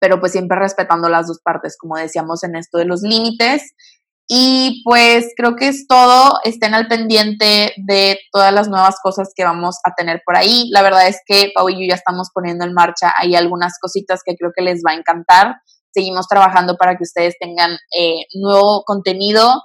pero 0.00 0.20
pues 0.20 0.32
siempre 0.32 0.58
respetando 0.58 1.08
las 1.08 1.26
dos 1.26 1.40
partes, 1.42 1.76
como 1.78 1.96
decíamos 1.96 2.44
en 2.44 2.56
esto 2.56 2.78
de 2.78 2.84
los 2.84 3.02
límites. 3.02 3.74
Y 4.28 4.82
pues 4.84 5.26
creo 5.36 5.56
que 5.56 5.68
es 5.68 5.86
todo. 5.86 6.38
Estén 6.44 6.74
al 6.74 6.88
pendiente 6.88 7.74
de 7.76 8.18
todas 8.32 8.52
las 8.52 8.68
nuevas 8.68 8.96
cosas 9.02 9.32
que 9.34 9.44
vamos 9.44 9.76
a 9.84 9.94
tener 9.94 10.22
por 10.24 10.36
ahí. 10.36 10.70
La 10.70 10.82
verdad 10.82 11.08
es 11.08 11.20
que 11.26 11.50
Pau 11.54 11.68
y 11.68 11.74
yo 11.74 11.88
ya 11.88 11.96
estamos 11.96 12.30
poniendo 12.32 12.64
en 12.64 12.72
marcha 12.72 13.12
ahí 13.18 13.34
algunas 13.34 13.74
cositas 13.80 14.20
que 14.24 14.34
creo 14.36 14.52
que 14.56 14.62
les 14.62 14.82
va 14.86 14.92
a 14.92 14.96
encantar. 14.96 15.56
Seguimos 15.92 16.28
trabajando 16.28 16.76
para 16.76 16.96
que 16.96 17.02
ustedes 17.02 17.34
tengan 17.38 17.72
eh, 17.98 18.24
nuevo 18.34 18.84
contenido. 18.84 19.60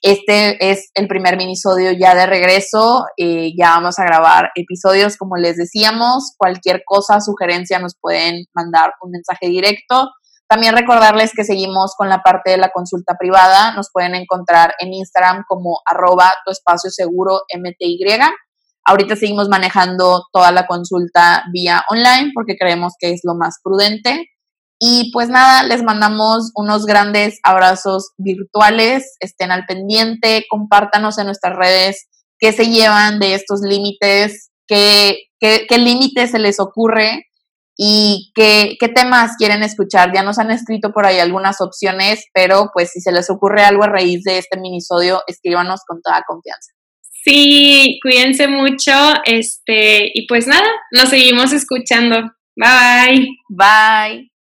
Este 0.00 0.70
es 0.70 0.90
el 0.94 1.08
primer 1.08 1.36
minisodio 1.36 1.92
ya 1.92 2.14
de 2.14 2.26
regreso. 2.26 3.04
Eh, 3.16 3.52
ya 3.58 3.70
vamos 3.70 3.98
a 3.98 4.04
grabar 4.04 4.50
episodios, 4.54 5.16
como 5.16 5.36
les 5.36 5.56
decíamos. 5.56 6.34
Cualquier 6.36 6.82
cosa, 6.84 7.20
sugerencia, 7.20 7.78
nos 7.78 7.96
pueden 8.00 8.46
mandar 8.54 8.92
un 9.02 9.10
mensaje 9.10 9.48
directo. 9.48 10.10
También 10.48 10.76
recordarles 10.76 11.32
que 11.34 11.44
seguimos 11.44 11.94
con 11.96 12.08
la 12.08 12.22
parte 12.22 12.50
de 12.50 12.58
la 12.58 12.70
consulta 12.70 13.14
privada. 13.18 13.74
Nos 13.74 13.90
pueden 13.92 14.14
encontrar 14.14 14.74
en 14.80 14.92
Instagram 14.92 15.44
como 15.48 15.80
arroba 15.86 16.32
tu 16.44 16.52
espacio 16.52 16.90
seguro. 16.90 17.40
Ahorita 18.84 19.16
seguimos 19.16 19.48
manejando 19.48 20.24
toda 20.32 20.50
la 20.50 20.66
consulta 20.66 21.44
vía 21.52 21.84
online 21.88 22.32
porque 22.34 22.56
creemos 22.56 22.94
que 22.98 23.12
es 23.12 23.20
lo 23.24 23.34
más 23.34 23.60
prudente. 23.62 24.28
Y 24.84 25.12
pues 25.12 25.28
nada, 25.28 25.62
les 25.62 25.84
mandamos 25.84 26.50
unos 26.56 26.86
grandes 26.86 27.38
abrazos 27.44 28.10
virtuales. 28.18 29.14
Estén 29.20 29.52
al 29.52 29.64
pendiente, 29.64 30.44
compártanos 30.50 31.18
en 31.18 31.26
nuestras 31.26 31.54
redes 31.54 32.08
qué 32.40 32.52
se 32.52 32.66
llevan 32.66 33.20
de 33.20 33.34
estos 33.34 33.60
límites, 33.60 34.50
qué, 34.66 35.18
qué, 35.38 35.66
qué 35.68 35.78
límites 35.78 36.32
se 36.32 36.40
les 36.40 36.58
ocurre 36.58 37.26
y 37.76 38.32
qué, 38.34 38.74
qué 38.80 38.88
temas 38.88 39.36
quieren 39.38 39.62
escuchar. 39.62 40.12
Ya 40.12 40.24
nos 40.24 40.40
han 40.40 40.50
escrito 40.50 40.92
por 40.92 41.06
ahí 41.06 41.20
algunas 41.20 41.60
opciones, 41.60 42.24
pero 42.34 42.70
pues 42.74 42.90
si 42.90 43.00
se 43.00 43.12
les 43.12 43.30
ocurre 43.30 43.62
algo 43.62 43.84
a 43.84 43.88
raíz 43.88 44.24
de 44.24 44.38
este 44.38 44.58
minisodio, 44.58 45.22
escríbanos 45.28 45.82
con 45.86 46.02
toda 46.02 46.24
confianza. 46.26 46.72
Sí, 47.24 48.00
cuídense 48.02 48.48
mucho, 48.48 48.90
este, 49.26 50.10
y 50.12 50.26
pues 50.26 50.48
nada, 50.48 50.68
nos 50.90 51.08
seguimos 51.08 51.52
escuchando. 51.52 52.16
Bye. 52.56 53.28
Bye. 53.48 54.31